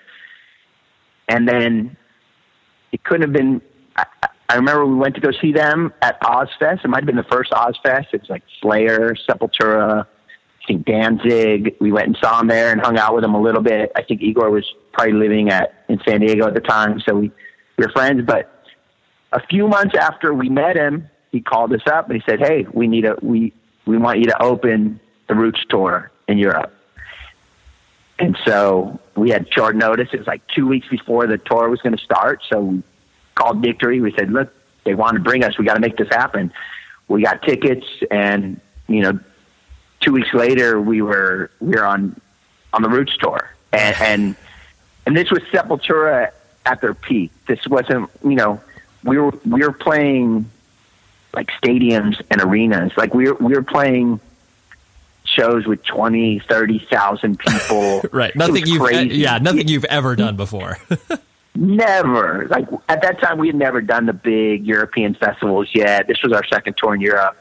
and 1.28 1.48
then 1.48 1.96
it 2.92 3.04
couldn't 3.04 3.22
have 3.22 3.32
been. 3.32 3.60
I, 3.96 4.04
I 4.48 4.56
remember 4.56 4.84
we 4.84 4.96
went 4.96 5.14
to 5.14 5.20
go 5.20 5.30
see 5.40 5.52
them 5.52 5.92
at 6.02 6.20
Ozzfest. 6.20 6.84
It 6.84 6.88
might 6.88 6.98
have 6.98 7.06
been 7.06 7.16
the 7.16 7.26
first 7.30 7.52
Ozzfest. 7.52 8.06
It 8.12 8.20
was 8.20 8.30
like 8.30 8.42
Slayer, 8.60 9.14
Sepultura, 9.28 10.04
I 10.04 10.66
think 10.66 10.84
Danzig. 10.84 11.76
We 11.80 11.90
went 11.90 12.08
and 12.08 12.16
saw 12.22 12.40
him 12.40 12.48
there 12.48 12.70
and 12.70 12.80
hung 12.80 12.98
out 12.98 13.14
with 13.14 13.24
him 13.24 13.34
a 13.34 13.40
little 13.40 13.62
bit. 13.62 13.92
I 13.96 14.02
think 14.02 14.20
Igor 14.20 14.50
was 14.50 14.64
probably 14.92 15.14
living 15.14 15.50
at 15.50 15.84
in 15.88 16.00
San 16.06 16.20
Diego 16.20 16.46
at 16.46 16.54
the 16.54 16.60
time, 16.60 17.00
so 17.06 17.14
we, 17.14 17.32
we 17.78 17.86
were 17.86 17.92
friends. 17.92 18.22
But 18.26 18.50
a 19.32 19.40
few 19.46 19.68
months 19.68 19.94
after 19.98 20.34
we 20.34 20.48
met 20.48 20.76
him, 20.76 21.08
he 21.30 21.40
called 21.40 21.72
us 21.72 21.80
up 21.90 22.10
and 22.10 22.20
he 22.20 22.30
said, 22.30 22.40
"Hey, 22.40 22.66
we 22.72 22.86
need 22.86 23.06
a 23.06 23.16
we 23.22 23.52
we 23.86 23.96
want 23.96 24.18
you 24.18 24.26
to 24.26 24.42
open 24.42 25.00
the 25.28 25.34
Roots 25.34 25.60
tour 25.70 26.10
in 26.28 26.38
Europe." 26.38 26.72
And 28.18 28.36
so 28.44 29.00
we 29.16 29.30
had 29.30 29.52
short 29.52 29.74
notice. 29.76 30.08
It 30.12 30.18
was 30.18 30.26
like 30.26 30.46
two 30.48 30.66
weeks 30.66 30.86
before 30.88 31.26
the 31.26 31.38
tour 31.38 31.68
was 31.68 31.80
going 31.80 31.96
to 31.96 32.02
start. 32.02 32.42
So 32.48 32.60
we 32.60 32.82
called 33.34 33.60
Victory. 33.62 34.00
We 34.00 34.12
said, 34.12 34.30
"Look, 34.30 34.52
they 34.84 34.94
want 34.94 35.14
to 35.14 35.20
bring 35.20 35.44
us. 35.44 35.58
We 35.58 35.64
got 35.64 35.74
to 35.74 35.80
make 35.80 35.96
this 35.96 36.08
happen." 36.08 36.52
We 37.08 37.22
got 37.22 37.42
tickets, 37.42 37.86
and 38.10 38.60
you 38.86 39.00
know, 39.00 39.18
two 40.00 40.12
weeks 40.12 40.32
later, 40.32 40.80
we 40.80 41.02
were 41.02 41.50
we 41.60 41.74
were 41.74 41.84
on 41.84 42.20
on 42.72 42.82
the 42.82 42.88
Roots 42.88 43.16
tour, 43.18 43.54
and 43.72 43.96
and 44.00 44.36
and 45.06 45.16
this 45.16 45.30
was 45.30 45.40
Sepultura 45.52 46.30
at 46.64 46.80
their 46.80 46.94
peak. 46.94 47.32
This 47.46 47.66
wasn't 47.66 48.08
you 48.22 48.36
know 48.36 48.60
we 49.04 49.18
were 49.18 49.32
we 49.44 49.62
were 49.62 49.72
playing 49.72 50.50
like 51.34 51.50
stadiums 51.62 52.20
and 52.30 52.40
arenas. 52.40 52.92
Like 52.96 53.14
we 53.14 53.30
were 53.30 53.34
we 53.34 53.54
were 53.54 53.62
playing 53.62 54.20
shows 55.36 55.66
with 55.66 55.82
20, 55.84 56.42
30,000 56.48 57.38
people. 57.38 58.02
right. 58.12 58.34
Nothing 58.36 58.66
you've 58.66 58.82
crazy. 58.82 59.16
yeah, 59.16 59.38
nothing 59.38 59.68
you've 59.68 59.84
ever 59.86 60.16
done 60.16 60.36
before. 60.36 60.78
never. 61.54 62.46
Like 62.48 62.68
at 62.88 63.02
that 63.02 63.20
time 63.20 63.38
we 63.38 63.48
had 63.48 63.56
never 63.56 63.80
done 63.80 64.06
the 64.06 64.12
big 64.12 64.66
European 64.66 65.14
festivals 65.14 65.68
yet. 65.74 66.06
This 66.06 66.22
was 66.22 66.32
our 66.32 66.44
second 66.44 66.76
tour 66.76 66.94
in 66.94 67.00
Europe 67.00 67.36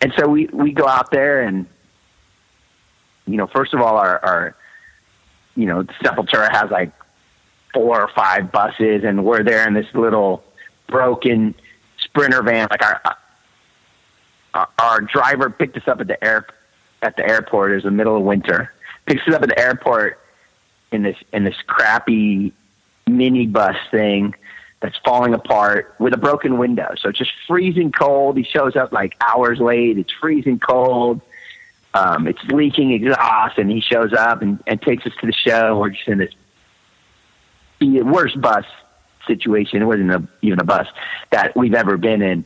and 0.00 0.12
so 0.16 0.28
we 0.28 0.46
we 0.52 0.72
go 0.72 0.86
out 0.86 1.10
there 1.10 1.42
and 1.42 1.66
you 3.26 3.36
know 3.36 3.46
first 3.46 3.74
of 3.74 3.80
all 3.80 3.96
our 3.96 4.24
our 4.24 4.56
you 5.54 5.66
know 5.66 5.82
Sepultura 6.02 6.50
has 6.50 6.70
like 6.70 6.92
four 7.74 8.00
or 8.00 8.08
five 8.14 8.50
buses 8.50 9.04
and 9.04 9.24
we're 9.24 9.42
there 9.42 9.66
in 9.66 9.74
this 9.74 9.86
little 9.94 10.42
broken 10.88 11.54
sprinter 11.98 12.42
van 12.42 12.68
like 12.70 12.82
our 12.82 13.16
our, 14.78 15.00
driver 15.02 15.50
picked 15.50 15.76
us 15.76 15.86
up 15.86 16.00
at 16.00 16.08
the 16.08 16.24
air 16.24 16.44
at 17.02 17.16
the 17.16 17.28
airport 17.28 17.72
it 17.72 17.76
was 17.76 17.84
the 17.84 17.90
middle 17.90 18.16
of 18.16 18.22
winter 18.22 18.72
picks 19.06 19.26
us 19.26 19.34
up 19.34 19.42
at 19.42 19.48
the 19.48 19.58
airport 19.58 20.20
in 20.92 21.02
this 21.02 21.16
in 21.32 21.44
this 21.44 21.56
crappy 21.66 22.52
mini 23.06 23.46
bus 23.46 23.76
thing 23.90 24.34
that's 24.80 24.96
falling 25.04 25.34
apart 25.34 25.94
with 25.98 26.14
a 26.14 26.16
broken 26.16 26.58
window. 26.58 26.94
So 27.00 27.08
it's 27.08 27.18
just 27.18 27.32
freezing 27.46 27.90
cold. 27.90 28.36
He 28.36 28.44
shows 28.44 28.76
up 28.76 28.92
like 28.92 29.16
hours 29.20 29.58
late. 29.58 29.98
It's 29.98 30.12
freezing 30.20 30.60
cold. 30.60 31.20
Um, 31.94 32.28
it's 32.28 32.42
leaking 32.44 32.92
exhaust, 32.92 33.58
and 33.58 33.70
he 33.70 33.80
shows 33.80 34.12
up 34.12 34.42
and, 34.42 34.62
and 34.66 34.80
takes 34.80 35.04
us 35.06 35.12
to 35.20 35.26
the 35.26 35.32
show. 35.32 35.78
We're 35.78 35.90
just 35.90 36.06
in 36.06 36.18
this 36.18 36.34
the 37.80 38.02
worst 38.02 38.40
bus 38.40 38.64
situation. 39.26 39.82
It 39.82 39.86
wasn't 39.86 40.10
a, 40.10 40.28
even 40.42 40.60
a 40.60 40.64
bus 40.64 40.86
that 41.30 41.56
we've 41.56 41.74
ever 41.74 41.96
been 41.96 42.22
in. 42.22 42.44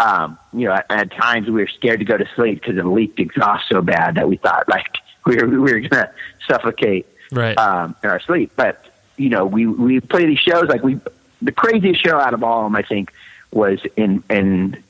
Um, 0.00 0.38
you 0.52 0.66
know, 0.66 0.72
at, 0.72 0.86
at 0.90 1.12
times 1.12 1.46
we 1.46 1.60
were 1.60 1.68
scared 1.68 2.00
to 2.00 2.04
go 2.04 2.16
to 2.16 2.28
sleep 2.34 2.60
because 2.60 2.76
it 2.76 2.84
leaked 2.84 3.20
exhaust 3.20 3.68
so 3.68 3.82
bad 3.82 4.16
that 4.16 4.28
we 4.28 4.36
thought 4.36 4.68
like 4.68 4.86
we 5.26 5.36
were 5.36 5.46
we 5.46 5.58
were 5.58 5.80
gonna 5.80 6.10
suffocate 6.48 7.06
right. 7.30 7.56
um, 7.58 7.94
in 8.02 8.10
our 8.10 8.20
sleep. 8.20 8.52
But 8.56 8.84
you 9.16 9.28
know, 9.28 9.46
we 9.46 9.66
we 9.66 10.00
play 10.00 10.26
these 10.26 10.38
shows 10.38 10.68
like 10.68 10.82
we 10.82 10.98
the 11.40 11.52
craziest 11.52 12.02
show 12.02 12.18
out 12.18 12.34
of 12.34 12.42
all 12.42 12.66
of 12.66 12.72
them, 12.72 12.76
I 12.76 12.82
think, 12.82 13.12
was 13.52 13.80
in 13.96 14.22
in 14.30 14.82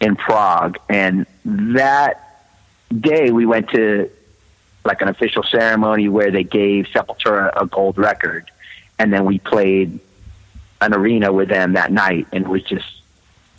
in 0.00 0.16
Prague, 0.16 0.78
and 0.88 1.26
that 1.44 2.46
day 2.98 3.30
we 3.30 3.46
went 3.46 3.70
to 3.70 4.10
like 4.84 5.02
an 5.02 5.08
official 5.08 5.42
ceremony 5.42 6.08
where 6.08 6.30
they 6.30 6.44
gave 6.44 6.86
Sepultura 6.86 7.52
a 7.54 7.66
gold 7.66 7.98
record, 7.98 8.50
and 8.98 9.12
then 9.12 9.24
we 9.24 9.38
played 9.38 10.00
an 10.80 10.94
arena 10.94 11.32
with 11.32 11.48
them 11.48 11.74
that 11.74 11.92
night, 11.92 12.26
and 12.32 12.44
it 12.44 12.48
was 12.48 12.62
just 12.62 12.86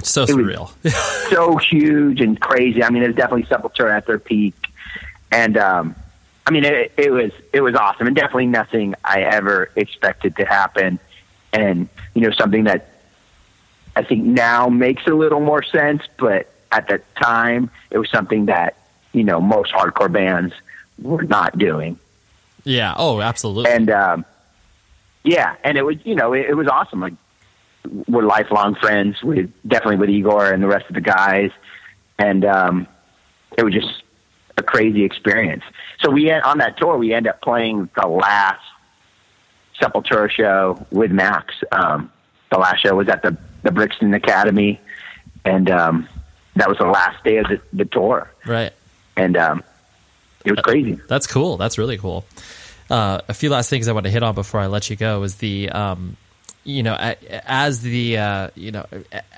so 0.10 0.26
surreal, 0.26 0.72
so 1.30 1.58
huge 1.58 2.22
and 2.22 2.40
crazy. 2.40 2.84
I 2.84 2.90
mean, 2.90 3.04
it 3.04 3.08
was 3.08 3.16
definitely 3.16 3.44
Sepultura 3.44 3.96
at 3.96 4.08
their 4.08 4.20
peak, 4.20 4.56
and 5.32 5.58
um, 5.58 5.96
I 6.46 6.52
mean, 6.52 6.66
it, 6.66 6.94
it 6.98 7.12
was 7.12 7.32
it 7.54 7.62
was 7.62 7.76
awesome, 7.76 8.08
and 8.08 8.16
definitely 8.16 8.48
nothing 8.48 8.96
I 9.04 9.22
ever 9.22 9.70
expected 9.76 10.36
to 10.38 10.46
happen 10.46 11.00
and 11.54 11.90
you 12.14 12.22
know 12.22 12.32
something 12.32 12.66
that 12.66 12.88
I 13.96 14.04
think 14.04 14.24
now 14.24 14.70
makes 14.70 15.06
a 15.08 15.14
little 15.14 15.40
more 15.40 15.64
sense, 15.64 16.04
but 16.18 16.50
at 16.72 16.88
the 16.88 17.02
time 17.22 17.70
it 17.90 17.98
was 17.98 18.10
something 18.10 18.46
that 18.46 18.76
you 19.14 19.24
know 19.24 19.42
most 19.42 19.72
hardcore 19.72 20.12
bands 20.12 20.54
were 21.00 21.24
not 21.24 21.58
doing. 21.58 22.00
Yeah. 22.64 22.94
Oh, 22.96 23.22
absolutely. 23.22 23.72
And 23.72 23.90
um, 23.90 24.26
yeah, 25.24 25.56
and 25.64 25.78
it 25.78 25.84
was 25.84 25.98
you 26.06 26.16
know 26.16 26.34
it, 26.34 26.48
it 26.50 26.54
was 26.54 26.68
awesome. 26.68 27.02
Like 27.02 27.14
we're 28.08 28.24
lifelong 28.24 28.76
friends 28.76 29.22
with 29.24 29.52
definitely 29.68 29.98
with 29.98 30.10
Igor 30.10 30.52
and 30.52 30.62
the 30.62 30.68
rest 30.68 30.86
of 30.88 30.96
the 30.96 31.02
guys, 31.02 31.52
and 32.18 32.46
um, 32.46 32.88
it 33.58 33.64
was 33.64 33.74
just 33.74 34.04
a 34.58 34.64
crazy 34.64 35.04
experience. 35.04 35.64
So 36.02 36.12
we 36.12 36.32
on 36.32 36.60
that 36.60 36.78
tour 36.78 36.98
we 36.98 37.14
end 37.14 37.28
up 37.28 37.42
playing 37.42 37.90
the 37.96 38.08
last 38.08 38.62
Sepultura 39.82 40.30
show 40.30 40.86
with 40.92 41.12
Max. 41.12 41.56
Um, 41.72 42.12
the 42.52 42.60
last 42.60 42.82
show 42.82 42.96
was 42.96 43.10
at 43.10 43.22
the 43.22 43.38
the 43.64 43.72
Brixton 43.72 44.14
Academy, 44.14 44.80
and 45.46 45.70
um, 45.70 46.08
that 46.56 46.68
was 46.68 46.78
the 46.78 46.86
last 46.86 47.24
day 47.24 47.38
of 47.38 47.48
the, 47.48 47.62
the 47.74 47.86
tour. 47.86 48.32
Right. 48.46 48.74
And 49.16 49.38
um, 49.38 49.64
it 50.46 50.52
was 50.52 50.60
crazy. 50.62 51.00
That's 51.08 51.28
cool. 51.28 51.58
That's 51.58 51.78
really 51.78 51.98
cool. 51.98 52.26
Uh, 52.90 53.22
a 53.28 53.34
few 53.34 53.50
last 53.50 53.70
things 53.70 53.88
I 53.88 53.94
want 53.94 54.06
to 54.06 54.10
hit 54.10 54.24
on 54.24 54.36
before 54.36 54.60
I 54.60 54.68
let 54.68 54.90
you 54.90 54.96
go 54.96 55.24
is 55.24 55.36
the, 55.36 55.70
um, 55.70 56.18
you 56.64 56.84
know, 56.84 56.96
as 56.96 57.82
the 57.82 58.18
uh, 58.18 58.50
you 58.56 58.72
know 58.72 58.86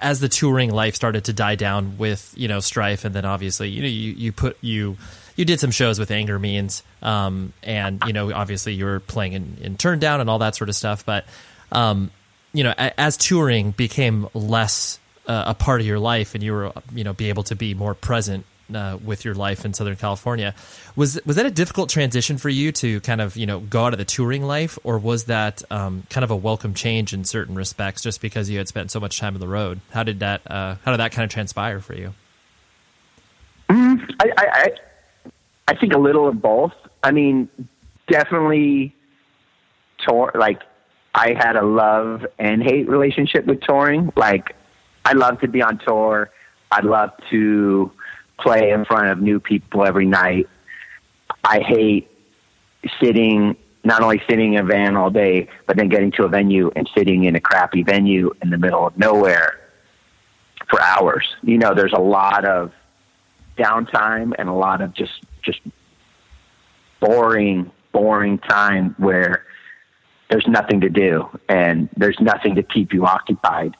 as 0.01 0.19
the 0.19 0.30
touring 0.30 0.71
life 0.71 0.95
started 0.95 1.26
to 1.26 1.34
die 1.34 1.55
down 1.55 1.97
with 1.97 2.34
you 2.36 2.47
know 2.47 2.59
strife, 2.59 3.05
and 3.05 3.15
then 3.15 3.26
obviously 3.26 3.69
you 3.69 3.82
know 3.82 3.88
you 3.88 4.11
you 4.11 4.32
put 4.32 4.57
you 4.61 4.97
you 5.36 5.45
did 5.45 5.59
some 5.59 5.71
shows 5.71 5.99
with 5.99 6.11
Anger 6.11 6.38
Means, 6.38 6.84
um, 7.01 7.53
and 7.63 8.01
you 8.05 8.13
know, 8.13 8.32
obviously 8.34 8.74
you 8.74 8.86
were 8.86 8.99
playing 8.99 9.34
in, 9.34 9.57
in 9.61 9.78
Turn 9.78 9.99
Down 9.99 10.21
and 10.21 10.30
all 10.30 10.39
that 10.39 10.55
sort 10.55 10.69
of 10.69 10.76
stuff. 10.76 11.05
But 11.05 11.26
um, 11.71 12.11
you 12.53 12.63
know, 12.63 12.74
as 12.78 13.17
touring 13.17 13.71
became 13.71 14.28
less 14.34 14.99
uh, 15.28 15.45
a 15.47 15.53
part 15.53 15.82
of 15.82 15.88
your 15.88 15.99
life, 15.99 16.36
and 16.36 16.43
you 16.43 16.53
were 16.53 16.71
you 16.93 17.03
know 17.03 17.13
be 17.13 17.30
able 17.30 17.43
to 17.43 17.55
be 17.55 17.74
more 17.74 17.93
present 17.93 18.45
uh, 18.74 18.97
with 19.03 19.26
your 19.26 19.36
life 19.36 19.66
in 19.66 19.74
Southern 19.74 19.95
California, 19.95 20.53
was 20.95 21.20
was 21.26 21.36
that 21.36 21.45
a 21.45 21.51
difficult 21.51 21.89
transition 21.89 22.38
for 22.38 22.49
you 22.49 22.72
to 22.74 22.99
kind 23.01 23.22
of 23.22 23.36
you 23.36 23.45
know 23.45 23.59
go 23.59 23.86
out 23.86 23.93
of 23.93 23.99
the 23.99 24.05
touring 24.05 24.43
life, 24.43 24.78
or 24.84 24.97
was 24.97 25.26
that 25.26 25.64
um, 25.72 26.03
kind 26.09 26.24
of 26.24 26.32
a 26.32 26.36
welcome 26.36 26.74
change 26.74 27.14
in 27.14 27.24
certain 27.24 27.55
respects, 27.55 28.01
just 28.01 28.22
because 28.22 28.49
you 28.49 28.57
had 28.57 28.68
spent 28.68 28.91
so 28.91 28.99
much 28.99 29.20
time 29.20 29.34
on 29.34 29.39
the 29.39 29.47
road? 29.47 29.80
How 29.91 30.03
did 30.03 30.20
that 30.20 30.41
uh, 30.49 30.76
how 30.84 30.91
did 30.91 30.99
that 30.99 31.11
kind 31.11 31.24
of 31.24 31.32
transpire 31.32 31.80
for 31.80 31.95
you? 31.95 32.14
Mm, 33.70 34.16
I, 34.20 34.32
I, 34.38 34.70
I 35.68 35.76
think 35.76 35.93
a 35.93 35.97
little 35.97 36.28
of 36.28 36.41
both. 36.41 36.74
I 37.01 37.11
mean, 37.11 37.49
definitely 38.07 38.95
tour 40.07 40.32
like 40.36 40.61
I 41.16 41.34
had 41.38 41.55
a 41.55 41.64
love 41.64 42.26
and 42.39 42.61
hate 42.61 42.88
relationship 42.89 43.45
with 43.45 43.61
touring. 43.61 44.11
Like 44.16 44.55
I 45.05 45.14
love 45.14 45.39
to 45.41 45.47
be 45.47 45.61
on 45.61 45.80
tour. 45.80 46.30
I 46.72 46.82
love 46.82 47.11
to 47.30 47.91
play 48.40 48.72
in 48.72 48.86
front 48.86 49.08
of 49.08 49.22
new 49.22 49.40
people 49.40 49.86
every 49.86 50.06
night. 50.06 50.48
I 51.44 51.60
hate 51.60 52.10
sitting 53.02 53.56
not 53.84 54.02
only 54.02 54.22
sitting 54.30 54.54
in 54.54 54.62
a 54.62 54.64
van 54.64 54.96
all 54.96 55.10
day, 55.10 55.50
but 55.68 55.76
then 55.76 55.90
getting 55.90 56.12
to 56.14 56.24
a 56.24 56.30
venue 56.30 56.72
and 56.76 56.90
sitting 56.96 57.26
in 57.26 57.36
a 57.36 57.40
crappy 57.40 57.84
venue 57.84 58.32
in 58.42 58.50
the 58.50 58.58
middle 58.58 58.88
of 58.88 58.98
nowhere 58.98 59.60
for 60.70 60.82
hours. 60.82 61.28
You 61.42 61.58
know, 61.58 61.74
there's 61.74 61.94
a 61.94 62.02
lot 62.02 62.46
of 62.46 62.72
downtime 63.58 64.34
and 64.40 64.50
a 64.50 64.54
lot 64.54 64.82
of 64.82 64.94
just 64.94 65.24
just 65.42 65.60
boring, 67.00 67.70
boring 67.92 68.38
time 68.40 68.96
where 68.98 69.44
there's 70.30 70.48
nothing 70.48 70.82
to 70.82 70.90
do 70.90 71.28
and 71.50 71.90
there's 71.98 72.20
nothing 72.20 72.56
to 72.56 72.64
keep 72.64 72.94
you 72.94 73.06
occupied. 73.06 73.76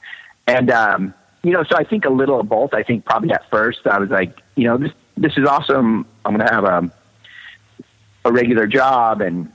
And, 0.46 0.70
um, 0.70 1.14
you 1.44 1.52
know, 1.52 1.64
so 1.64 1.76
I 1.76 1.84
think 1.84 2.06
a 2.06 2.10
little 2.10 2.40
of 2.40 2.48
both. 2.48 2.74
I 2.74 2.84
think 2.84 3.06
probably 3.06 3.32
at 3.32 3.50
first 3.50 3.86
I 3.86 4.00
was 4.00 4.10
like, 4.10 4.40
you 4.56 4.64
know, 4.64 4.78
this, 4.78 4.92
this 5.18 5.34
is 5.38 5.46
awesome. 5.46 6.06
I'm 6.24 6.36
going 6.36 6.48
to 6.48 6.54
have 6.54 6.64
a, 6.64 6.92
a 8.26 8.32
regular 8.32 8.66
job 8.66 9.20
and 9.20 9.52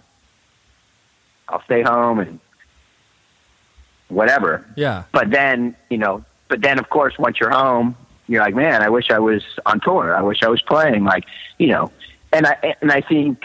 I'll 1.48 1.62
stay 1.62 1.82
home 1.82 2.18
and 2.20 2.38
whatever. 4.08 4.66
Yeah. 4.76 5.04
But 5.12 5.30
then, 5.30 5.74
you 5.88 5.96
know, 5.96 6.24
but 6.48 6.60
then 6.60 6.78
of 6.78 6.90
course, 6.90 7.18
once 7.18 7.40
you're 7.40 7.50
home, 7.50 7.96
you're 8.26 8.42
like, 8.42 8.54
man, 8.54 8.82
I 8.82 8.90
wish 8.90 9.10
I 9.10 9.18
was 9.18 9.42
on 9.64 9.80
tour. 9.80 10.14
I 10.14 10.20
wish 10.20 10.42
I 10.42 10.48
was 10.48 10.60
playing 10.60 11.04
like, 11.04 11.24
you 11.56 11.68
know, 11.68 11.90
and 12.32 12.46
I, 12.46 12.76
and 12.82 12.92
I 12.92 13.00
think, 13.00 13.42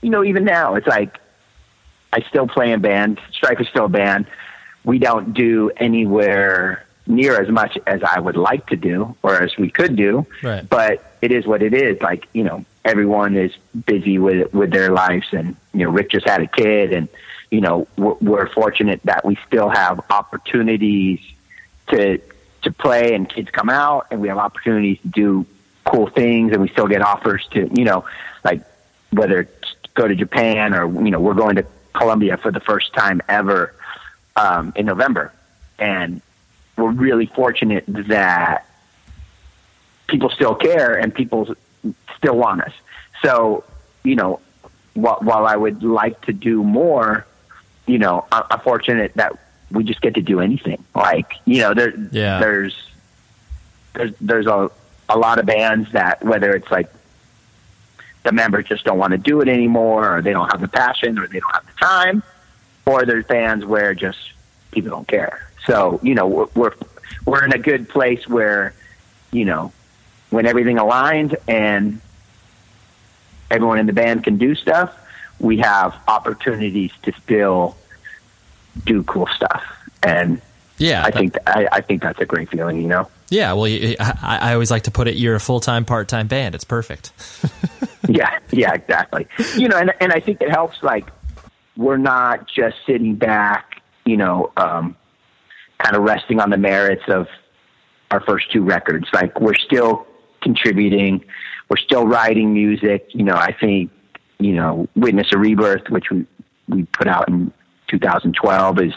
you 0.00 0.08
know, 0.08 0.24
even 0.24 0.44
now 0.44 0.76
it's 0.76 0.86
like, 0.86 1.18
I 2.10 2.20
still 2.30 2.48
play 2.48 2.72
in 2.72 2.80
band. 2.80 3.20
Strife 3.32 3.60
is 3.60 3.68
still 3.68 3.84
a 3.84 3.90
band. 3.90 4.26
We 4.84 4.98
don't 4.98 5.34
do 5.34 5.70
anywhere 5.76 6.85
near 7.06 7.40
as 7.40 7.48
much 7.48 7.78
as 7.86 8.02
I 8.02 8.18
would 8.18 8.36
like 8.36 8.66
to 8.68 8.76
do 8.76 9.16
or 9.22 9.40
as 9.42 9.56
we 9.56 9.70
could 9.70 9.96
do. 9.96 10.26
Right. 10.42 10.68
But 10.68 11.04
it 11.22 11.32
is 11.32 11.46
what 11.46 11.62
it 11.62 11.74
is. 11.74 12.00
Like, 12.00 12.28
you 12.32 12.44
know, 12.44 12.64
everyone 12.84 13.36
is 13.36 13.52
busy 13.86 14.18
with 14.18 14.52
with 14.52 14.70
their 14.70 14.90
lives 14.90 15.26
and 15.32 15.56
you 15.72 15.84
know, 15.84 15.90
Rick 15.90 16.10
just 16.10 16.28
had 16.28 16.40
a 16.40 16.46
kid 16.46 16.92
and 16.92 17.08
you 17.50 17.60
know, 17.60 17.86
we're, 17.96 18.14
we're 18.14 18.48
fortunate 18.48 19.00
that 19.04 19.24
we 19.24 19.38
still 19.46 19.68
have 19.68 20.00
opportunities 20.10 21.20
to 21.88 22.20
to 22.62 22.72
play 22.72 23.14
and 23.14 23.28
kids 23.28 23.50
come 23.50 23.70
out 23.70 24.06
and 24.10 24.20
we 24.20 24.28
have 24.28 24.38
opportunities 24.38 24.98
to 25.02 25.08
do 25.08 25.46
cool 25.84 26.08
things 26.08 26.52
and 26.52 26.60
we 26.60 26.68
still 26.68 26.88
get 26.88 27.00
offers 27.00 27.46
to, 27.52 27.70
you 27.72 27.84
know, 27.84 28.04
like 28.44 28.62
whether 29.10 29.40
it's 29.40 29.74
go 29.94 30.06
to 30.06 30.14
Japan 30.14 30.74
or 30.74 30.86
you 31.04 31.10
know, 31.10 31.20
we're 31.20 31.34
going 31.34 31.56
to 31.56 31.66
Colombia 31.96 32.36
for 32.36 32.52
the 32.52 32.60
first 32.60 32.92
time 32.92 33.20
ever 33.28 33.74
um, 34.36 34.72
in 34.76 34.86
November, 34.86 35.32
and 35.78 36.20
we're 36.76 36.90
really 36.90 37.26
fortunate 37.26 37.84
that 37.86 38.66
people 40.08 40.30
still 40.30 40.54
care 40.54 40.94
and 40.94 41.14
people 41.14 41.54
still 42.16 42.36
want 42.36 42.62
us. 42.62 42.72
So, 43.22 43.64
you 44.04 44.14
know, 44.14 44.40
while, 44.94 45.18
while 45.22 45.46
I 45.46 45.56
would 45.56 45.82
like 45.82 46.20
to 46.22 46.32
do 46.32 46.62
more, 46.62 47.26
you 47.86 47.98
know, 47.98 48.24
I, 48.30 48.44
I'm 48.50 48.60
fortunate 48.60 49.12
that 49.14 49.38
we 49.70 49.84
just 49.84 50.00
get 50.00 50.14
to 50.14 50.22
do 50.22 50.40
anything. 50.40 50.84
Like, 50.94 51.32
you 51.44 51.60
know, 51.60 51.74
there, 51.74 51.94
Yeah. 52.12 52.38
there's, 52.40 52.76
there's, 53.94 54.12
there's 54.20 54.46
a, 54.46 54.70
a 55.08 55.18
lot 55.18 55.38
of 55.38 55.46
bands 55.46 55.90
that 55.92 56.22
whether 56.24 56.54
it's 56.54 56.70
like 56.70 56.90
the 58.24 58.32
members 58.32 58.66
just 58.66 58.84
don't 58.84 58.98
want 58.98 59.12
to 59.12 59.18
do 59.18 59.40
it 59.40 59.48
anymore 59.48 60.16
or 60.16 60.22
they 60.22 60.32
don't 60.32 60.50
have 60.50 60.60
the 60.60 60.68
passion 60.68 61.18
or 61.18 61.26
they 61.26 61.40
don't 61.40 61.52
have 61.54 61.64
the 61.66 61.72
time 61.84 62.22
or 62.84 63.04
there's 63.06 63.24
bands 63.24 63.64
where 63.64 63.94
just 63.94 64.18
people 64.76 64.90
don't 64.90 65.08
care 65.08 65.48
so 65.66 65.98
you 66.02 66.14
know 66.14 66.26
we're 66.26 66.46
we're, 66.54 66.74
we're 67.24 67.44
in 67.44 67.52
a 67.52 67.58
good 67.58 67.88
place 67.88 68.28
where 68.28 68.74
you 69.32 69.44
know 69.44 69.72
when 70.30 70.44
everything 70.46 70.76
aligns 70.76 71.34
and 71.48 72.00
everyone 73.50 73.78
in 73.78 73.86
the 73.86 73.92
band 73.92 74.22
can 74.22 74.36
do 74.38 74.54
stuff 74.54 74.94
we 75.40 75.58
have 75.58 75.94
opportunities 76.08 76.90
to 77.02 77.12
still 77.24 77.76
do 78.84 79.02
cool 79.04 79.26
stuff 79.34 79.62
and 80.02 80.40
Yeah. 80.78 81.02
i 81.04 81.10
think 81.10 81.36
I, 81.46 81.68
I 81.72 81.80
think 81.80 82.02
that's 82.02 82.20
a 82.20 82.26
great 82.26 82.50
feeling 82.50 82.80
you 82.80 82.88
know 82.88 83.08
yeah. 83.28 83.54
Well, 83.54 83.64
I, 83.98 84.38
I 84.40 84.52
always 84.52 84.70
like 84.70 84.84
to 84.84 84.92
put 84.92 85.08
it, 85.08 85.16
you're 85.16 85.34
a 85.34 85.40
full 85.40 85.58
time, 85.58 85.84
part 85.84 86.06
time 86.06 86.28
band. 86.28 86.54
It's 86.54 86.62
perfect. 86.62 87.10
yeah, 88.08 88.38
yeah, 88.52 88.72
exactly. 88.72 89.26
You 89.56 89.66
know, 89.66 89.76
and 89.78 89.92
and 90.00 90.12
I 90.12 90.20
think 90.20 90.40
it 90.40 90.48
helps. 90.48 90.80
Like, 90.80 91.08
we're 91.76 91.96
not 91.96 92.46
just 92.46 92.76
sitting 92.86 93.16
back, 93.16 93.75
you 94.06 94.16
know, 94.16 94.52
um, 94.56 94.96
kind 95.78 95.96
of 95.96 96.02
resting 96.02 96.40
on 96.40 96.50
the 96.50 96.56
merits 96.56 97.02
of 97.08 97.26
our 98.10 98.20
first 98.20 98.50
two 98.52 98.62
records. 98.62 99.06
Like, 99.12 99.40
we're 99.40 99.54
still 99.54 100.06
contributing, 100.40 101.24
we're 101.68 101.76
still 101.76 102.06
writing 102.06 102.54
music. 102.54 103.08
You 103.10 103.24
know, 103.24 103.34
I 103.34 103.52
think, 103.52 103.90
you 104.38 104.52
know, 104.52 104.88
Witness 104.94 105.28
a 105.32 105.38
Rebirth, 105.38 105.90
which 105.90 106.10
we 106.10 106.26
we 106.68 106.84
put 106.84 107.06
out 107.06 107.28
in 107.28 107.52
2012, 107.88 108.80
is 108.80 108.92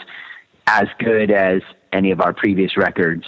as 0.67 0.87
good 0.99 1.31
as 1.31 1.61
any 1.93 2.11
of 2.11 2.21
our 2.21 2.33
previous 2.33 2.77
records. 2.77 3.25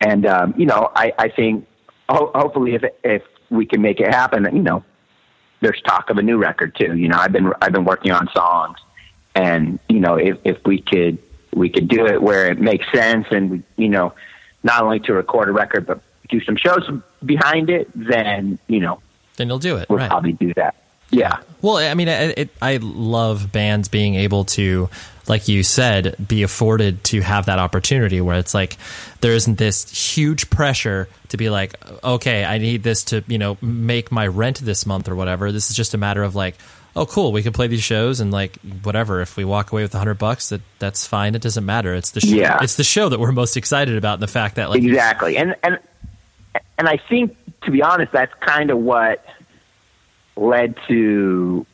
And 0.00 0.26
um, 0.26 0.54
you 0.56 0.66
know, 0.66 0.90
I, 0.94 1.12
I 1.18 1.28
think 1.28 1.66
ho- 2.08 2.32
hopefully 2.34 2.74
if 2.74 2.82
if 3.04 3.22
we 3.50 3.66
can 3.66 3.82
make 3.82 4.00
it 4.00 4.12
happen, 4.12 4.44
you 4.52 4.62
know, 4.62 4.84
there's 5.60 5.80
talk 5.82 6.10
of 6.10 6.16
a 6.16 6.22
new 6.22 6.38
record 6.38 6.74
too. 6.74 6.96
You 6.96 7.08
know, 7.08 7.18
I've 7.18 7.32
been 7.32 7.52
I've 7.60 7.72
been 7.72 7.84
working 7.84 8.12
on 8.12 8.28
songs, 8.34 8.78
and 9.34 9.78
you 9.88 10.00
know, 10.00 10.16
if 10.16 10.38
if 10.44 10.58
we 10.64 10.80
could 10.80 11.18
we 11.54 11.68
could 11.68 11.88
do 11.88 12.06
it 12.06 12.22
where 12.22 12.50
it 12.50 12.60
makes 12.60 12.90
sense, 12.92 13.26
and 13.30 13.50
we, 13.50 13.62
you 13.76 13.88
know, 13.88 14.12
not 14.62 14.82
only 14.82 15.00
to 15.00 15.12
record 15.12 15.48
a 15.48 15.52
record 15.52 15.86
but 15.86 16.00
do 16.28 16.40
some 16.42 16.56
shows 16.56 16.88
behind 17.24 17.70
it, 17.70 17.90
then 17.94 18.58
you 18.68 18.80
know, 18.80 19.00
Then 19.36 19.48
you'll 19.48 19.58
do 19.58 19.76
it. 19.76 19.88
we'll 19.88 19.98
right. 19.98 20.10
probably 20.10 20.32
do 20.32 20.54
that. 20.54 20.76
Yeah, 21.12 21.40
Well, 21.60 21.78
I 21.78 21.94
mean, 21.94 22.06
it, 22.06 22.38
it, 22.38 22.50
I 22.62 22.76
love 22.80 23.50
bands 23.50 23.88
being 23.88 24.14
able 24.14 24.44
to, 24.44 24.88
like 25.26 25.48
you 25.48 25.64
said, 25.64 26.14
be 26.24 26.44
afforded 26.44 27.02
to 27.04 27.20
have 27.20 27.46
that 27.46 27.58
opportunity 27.58 28.20
where 28.20 28.38
it's 28.38 28.54
like 28.54 28.76
there 29.20 29.32
isn't 29.32 29.58
this 29.58 29.90
huge 29.90 30.50
pressure 30.50 31.08
to 31.30 31.36
be 31.36 31.50
like, 31.50 31.74
okay, 32.04 32.44
I 32.44 32.58
need 32.58 32.84
this 32.84 33.02
to, 33.06 33.24
you 33.26 33.38
know, 33.38 33.58
make 33.60 34.12
my 34.12 34.28
rent 34.28 34.60
this 34.60 34.86
month 34.86 35.08
or 35.08 35.16
whatever. 35.16 35.50
This 35.50 35.68
is 35.68 35.74
just 35.74 35.94
a 35.94 35.98
matter 35.98 36.22
of 36.22 36.36
like, 36.36 36.54
oh, 37.00 37.06
cool, 37.06 37.32
we 37.32 37.42
can 37.42 37.54
play 37.54 37.66
these 37.66 37.82
shows 37.82 38.20
and 38.20 38.30
like 38.30 38.58
whatever. 38.82 39.22
If 39.22 39.36
we 39.36 39.44
walk 39.44 39.72
away 39.72 39.82
with 39.82 39.94
a 39.94 39.98
hundred 39.98 40.18
bucks, 40.18 40.50
that 40.50 40.60
that's 40.78 41.06
fine. 41.06 41.34
It 41.34 41.40
doesn't 41.40 41.64
matter. 41.64 41.94
It's 41.94 42.10
the 42.10 42.20
show. 42.20 42.36
Yeah. 42.36 42.58
It's 42.62 42.76
the 42.76 42.84
show 42.84 43.08
that 43.08 43.18
we're 43.18 43.32
most 43.32 43.56
excited 43.56 43.96
about, 43.96 44.14
and 44.14 44.22
the 44.22 44.28
fact 44.28 44.56
that 44.56 44.68
like 44.68 44.82
exactly. 44.82 45.38
And 45.38 45.56
and 45.62 45.78
and 46.78 46.88
I 46.88 46.98
think 47.08 47.36
to 47.62 47.70
be 47.70 47.82
honest, 47.82 48.12
that's 48.12 48.34
kind 48.40 48.70
of 48.70 48.78
what 48.78 49.24
led 50.36 50.76
to 50.88 51.66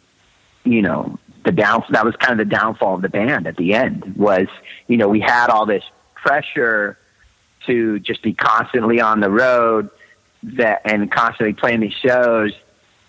you 0.64 0.82
know 0.82 1.18
the 1.44 1.50
down. 1.50 1.84
That 1.90 2.04
was 2.04 2.14
kind 2.16 2.40
of 2.40 2.48
the 2.48 2.54
downfall 2.54 2.94
of 2.94 3.02
the 3.02 3.08
band 3.08 3.48
at 3.48 3.56
the 3.56 3.74
end. 3.74 4.14
Was 4.16 4.46
you 4.86 4.96
know 4.96 5.08
we 5.08 5.20
had 5.20 5.48
all 5.50 5.66
this 5.66 5.84
pressure 6.14 6.96
to 7.66 7.98
just 7.98 8.22
be 8.22 8.32
constantly 8.32 9.00
on 9.00 9.18
the 9.18 9.30
road 9.30 9.90
that 10.44 10.82
and 10.84 11.10
constantly 11.10 11.52
playing 11.52 11.80
these 11.80 11.94
shows 11.94 12.52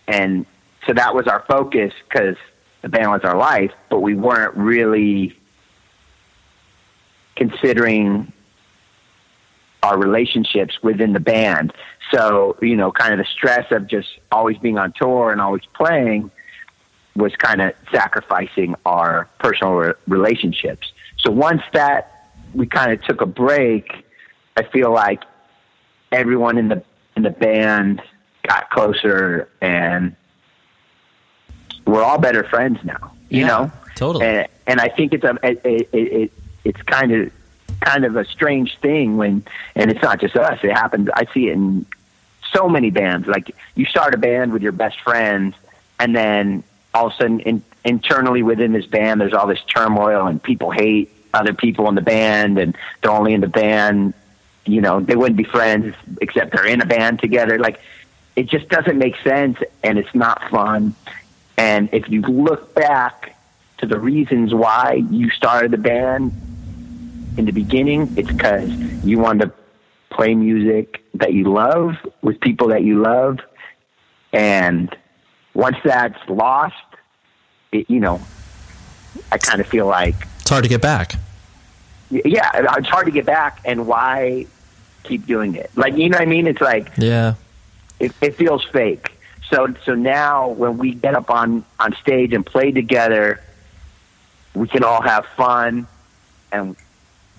and 0.07 0.47
so 0.87 0.93
that 0.93 1.13
was 1.13 1.27
our 1.27 1.43
focus 1.47 1.93
because 2.09 2.35
the 2.81 2.89
band 2.89 3.11
was 3.11 3.21
our 3.23 3.37
life 3.37 3.71
but 3.89 3.99
we 3.99 4.15
weren't 4.15 4.55
really 4.55 5.37
considering 7.35 8.33
our 9.83 9.97
relationships 9.97 10.81
within 10.81 11.13
the 11.13 11.19
band. 11.19 11.71
So, 12.11 12.57
you 12.61 12.75
know, 12.75 12.91
kind 12.91 13.13
of 13.13 13.19
the 13.19 13.25
stress 13.25 13.71
of 13.71 13.87
just 13.87 14.07
always 14.31 14.57
being 14.57 14.77
on 14.77 14.93
tour 14.93 15.31
and 15.31 15.39
always 15.39 15.63
playing 15.73 16.31
was 17.15 17.35
kind 17.35 17.61
of 17.61 17.73
sacrificing 17.91 18.75
our 18.85 19.29
personal 19.39 19.73
re- 19.73 19.93
relationships. 20.07 20.91
So 21.19 21.31
once 21.31 21.61
that 21.73 22.31
we 22.53 22.67
kind 22.67 22.91
of 22.91 23.01
took 23.03 23.21
a 23.21 23.25
break, 23.25 24.05
I 24.55 24.63
feel 24.63 24.91
like 24.91 25.23
everyone 26.11 26.57
in 26.57 26.69
the 26.69 26.83
in 27.15 27.23
the 27.23 27.29
band 27.31 28.01
got 28.47 28.69
closer 28.69 29.49
and 29.61 30.15
we're 31.87 32.03
all 32.03 32.17
better 32.19 32.43
friends 32.43 32.79
now. 32.83 33.13
You 33.29 33.41
Yeah, 33.41 33.47
know, 33.47 33.71
totally. 33.95 34.25
And, 34.25 34.47
and 34.67 34.81
I 34.81 34.89
think 34.89 35.13
it's 35.13 35.23
a 35.23 35.37
it, 35.43 35.61
it, 35.63 35.89
it 35.93 36.31
it's 36.63 36.81
kind 36.83 37.11
of 37.11 37.31
kind 37.81 38.05
of 38.05 38.15
a 38.15 38.25
strange 38.25 38.77
thing 38.79 39.17
when 39.17 39.43
and 39.75 39.91
it's 39.91 40.01
not 40.01 40.19
just 40.19 40.35
us. 40.35 40.59
It 40.63 40.71
happens. 40.71 41.09
I 41.13 41.25
see 41.33 41.49
it 41.49 41.53
in 41.53 41.85
so 42.53 42.69
many 42.69 42.89
bands. 42.89 43.27
Like 43.27 43.55
you 43.75 43.85
start 43.85 44.13
a 44.13 44.17
band 44.17 44.53
with 44.53 44.61
your 44.61 44.71
best 44.71 44.99
friends, 45.01 45.55
and 45.99 46.15
then 46.15 46.63
all 46.93 47.07
of 47.07 47.13
a 47.13 47.15
sudden, 47.15 47.39
in, 47.41 47.63
internally 47.83 48.43
within 48.43 48.73
this 48.73 48.85
band, 48.85 49.21
there's 49.21 49.33
all 49.33 49.47
this 49.47 49.63
turmoil, 49.63 50.27
and 50.27 50.41
people 50.41 50.71
hate 50.71 51.11
other 51.33 51.53
people 51.53 51.87
in 51.89 51.95
the 51.95 52.01
band, 52.01 52.57
and 52.57 52.75
they're 53.01 53.11
only 53.11 53.33
in 53.33 53.41
the 53.41 53.47
band. 53.47 54.13
You 54.65 54.81
know, 54.81 54.99
they 54.99 55.15
wouldn't 55.15 55.37
be 55.37 55.43
friends 55.43 55.95
except 56.21 56.51
they're 56.51 56.65
in 56.65 56.81
a 56.81 56.85
band 56.85 57.19
together. 57.19 57.57
Like 57.59 57.79
it 58.35 58.47
just 58.47 58.69
doesn't 58.69 58.97
make 58.97 59.15
sense, 59.23 59.57
and 59.83 59.97
it's 59.97 60.13
not 60.15 60.49
fun. 60.49 60.95
And 61.57 61.89
if 61.91 62.07
you 62.09 62.21
look 62.21 62.73
back 62.75 63.35
to 63.79 63.85
the 63.85 63.99
reasons 63.99 64.53
why 64.53 65.03
you 65.09 65.29
started 65.31 65.71
the 65.71 65.77
band 65.77 66.31
in 67.37 67.45
the 67.45 67.51
beginning, 67.51 68.13
it's 68.17 68.27
because 68.31 68.69
you 69.03 69.19
wanted 69.19 69.45
to 69.47 69.53
play 70.15 70.33
music 70.35 71.03
that 71.15 71.33
you 71.33 71.45
love 71.51 71.95
with 72.21 72.39
people 72.39 72.67
that 72.69 72.83
you 72.83 73.01
love. 73.01 73.39
And 74.33 74.95
once 75.53 75.77
that's 75.83 76.17
lost, 76.29 76.75
it, 77.71 77.89
you 77.89 77.99
know, 77.99 78.21
I 79.31 79.37
kind 79.37 79.59
of 79.61 79.67
feel 79.67 79.87
like, 79.87 80.15
it's 80.41 80.49
hard 80.49 80.63
to 80.63 80.69
get 80.69 80.81
back. 80.81 81.13
yeah, 82.09 82.51
it's 82.77 82.87
hard 82.87 83.05
to 83.05 83.11
get 83.11 83.25
back. 83.25 83.59
And 83.65 83.87
why 83.87 84.45
keep 85.03 85.25
doing 85.25 85.55
it? 85.55 85.71
Like, 85.75 85.97
you 85.97 86.09
know 86.09 86.17
what 86.17 86.23
I 86.27 86.29
mean? 86.29 86.47
It's 86.47 86.61
like, 86.61 86.89
Yeah. 86.97 87.33
it, 87.99 88.11
it 88.21 88.35
feels 88.35 88.63
fake. 88.65 89.16
So 89.49 89.73
so 89.85 89.95
now 89.95 90.49
when 90.49 90.77
we 90.77 90.93
get 90.93 91.15
up 91.15 91.29
on 91.29 91.63
on 91.79 91.95
stage 91.95 92.33
and 92.33 92.45
play 92.45 92.71
together, 92.71 93.41
we 94.53 94.67
can 94.67 94.83
all 94.83 95.01
have 95.01 95.25
fun, 95.37 95.87
and 96.51 96.75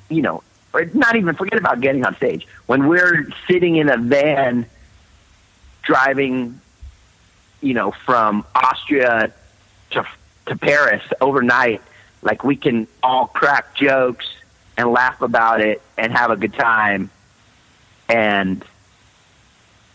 you 0.08 0.22
know, 0.22 0.42
or 0.72 0.86
not 0.86 1.16
even 1.16 1.34
forget 1.34 1.58
about 1.58 1.80
getting 1.80 2.04
on 2.04 2.16
stage. 2.16 2.46
When 2.66 2.88
we're 2.88 3.28
sitting 3.46 3.76
in 3.76 3.90
a 3.90 3.98
van 3.98 4.66
driving, 5.82 6.60
you 7.60 7.74
know, 7.74 7.90
from 7.90 8.44
Austria 8.54 9.32
to 9.90 10.06
to 10.46 10.56
Paris 10.56 11.02
overnight, 11.20 11.82
like 12.22 12.42
we 12.42 12.56
can 12.56 12.86
all 13.02 13.26
crack 13.26 13.74
jokes 13.74 14.26
and 14.78 14.90
laugh 14.90 15.20
about 15.20 15.60
it 15.60 15.82
and 15.98 16.12
have 16.12 16.30
a 16.30 16.36
good 16.36 16.54
time, 16.54 17.10
and 18.08 18.64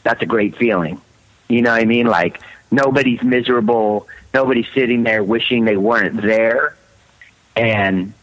that's 0.03 0.21
a 0.21 0.27
great 0.27 0.57
feeling. 0.57 1.01
You 1.49 1.61
know 1.61 1.71
what 1.71 1.81
I 1.81 1.85
mean? 1.85 2.07
Like 2.07 2.41
nobody's 2.71 3.21
miserable. 3.23 4.07
Nobody's 4.33 4.67
sitting 4.73 5.03
there 5.03 5.23
wishing 5.23 5.65
they 5.65 5.77
weren't 5.77 6.21
there, 6.21 6.75
and 7.55 8.13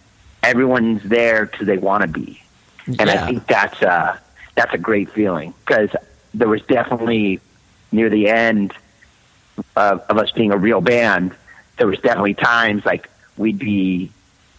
everyone's 0.43 1.03
there 1.05 1.47
because 1.47 1.66
they 1.66 1.79
want 1.79 2.03
to 2.03 2.09
be. 2.09 2.43
And 2.87 3.09
Yeah. 3.09 3.23
I 3.23 3.27
think 3.27 3.47
that's 3.47 3.83
uh 3.83 4.18
that's 4.57 4.75
a 4.75 4.79
great 4.79 5.11
feeling 5.11 5.55
because 5.64 5.91
there 6.35 6.49
was 6.49 6.62
definitely 6.62 7.41
near 7.93 8.09
the 8.11 8.29
end 8.29 8.73
of, 9.77 10.01
of 10.09 10.18
us 10.18 10.31
being 10.33 10.53
a 10.53 10.57
real 10.57 10.81
band, 10.81 11.35
there 11.77 11.87
was 11.87 11.99
definitely 11.99 12.35
times 12.35 12.85
like 12.85 13.09
we'd 13.37 13.59
be 13.59 14.11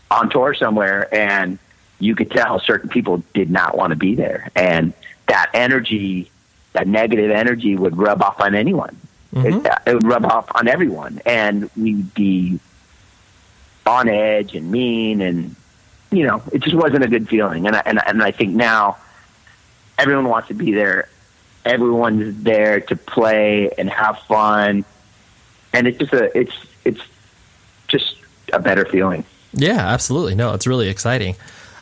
on 0.10 0.30
tour 0.30 0.54
somewhere 0.54 1.14
and 1.14 1.58
you 2.00 2.16
could 2.16 2.32
tell 2.32 2.60
certain 2.60 2.90
people 2.90 3.24
did 3.34 3.50
not 3.52 3.78
want 3.78 3.92
to 3.92 3.96
be 3.96 4.16
there, 4.16 4.50
and 4.56 4.92
that 5.28 5.50
energy, 5.54 6.32
that 6.74 6.88
negative 6.88 7.32
energy, 7.32 7.76
would 7.76 7.98
rub 7.98 8.22
off 8.22 8.40
on 8.40 8.56
anyone. 8.56 8.98
Mm-hmm. 9.34 9.66
It, 9.66 9.72
uh, 9.72 9.78
it 9.88 9.94
would 9.96 10.06
rub 10.06 10.26
off 10.26 10.52
on 10.56 10.68
everyone, 10.68 11.22
and 11.26 11.70
we'd 11.78 12.14
be 12.14 12.60
on 13.86 14.10
edge 14.10 14.56
and 14.56 14.72
mean, 14.72 15.22
and 15.22 15.56
you 16.12 16.26
know, 16.26 16.42
it 16.52 16.62
just 16.62 16.76
wasn't 16.76 17.04
a 17.04 17.08
good 17.08 17.30
feeling. 17.30 17.68
And 17.68 17.76
I, 17.76 17.82
and 17.86 18.00
and 18.06 18.24
I 18.24 18.32
think 18.32 18.56
now 18.56 18.98
everyone 19.98 20.26
wants 20.26 20.50
to 20.50 20.54
be 20.54 20.72
there. 20.72 21.10
Everyone's 21.64 22.44
there 22.44 22.82
to 22.82 22.96
play 22.96 23.70
and 23.78 23.90
have 23.90 24.20
fun, 24.20 24.84
and 25.74 25.88
it's 25.88 25.98
just 25.98 26.14
a 26.14 26.38
it's 26.38 26.54
it's 26.84 27.02
just 27.88 28.16
a 28.52 28.60
better 28.60 28.86
feeling. 28.86 29.24
Yeah, 29.54 29.80
absolutely. 29.80 30.36
No, 30.36 30.54
it's 30.54 30.66
really 30.66 30.90
exciting. 30.90 31.36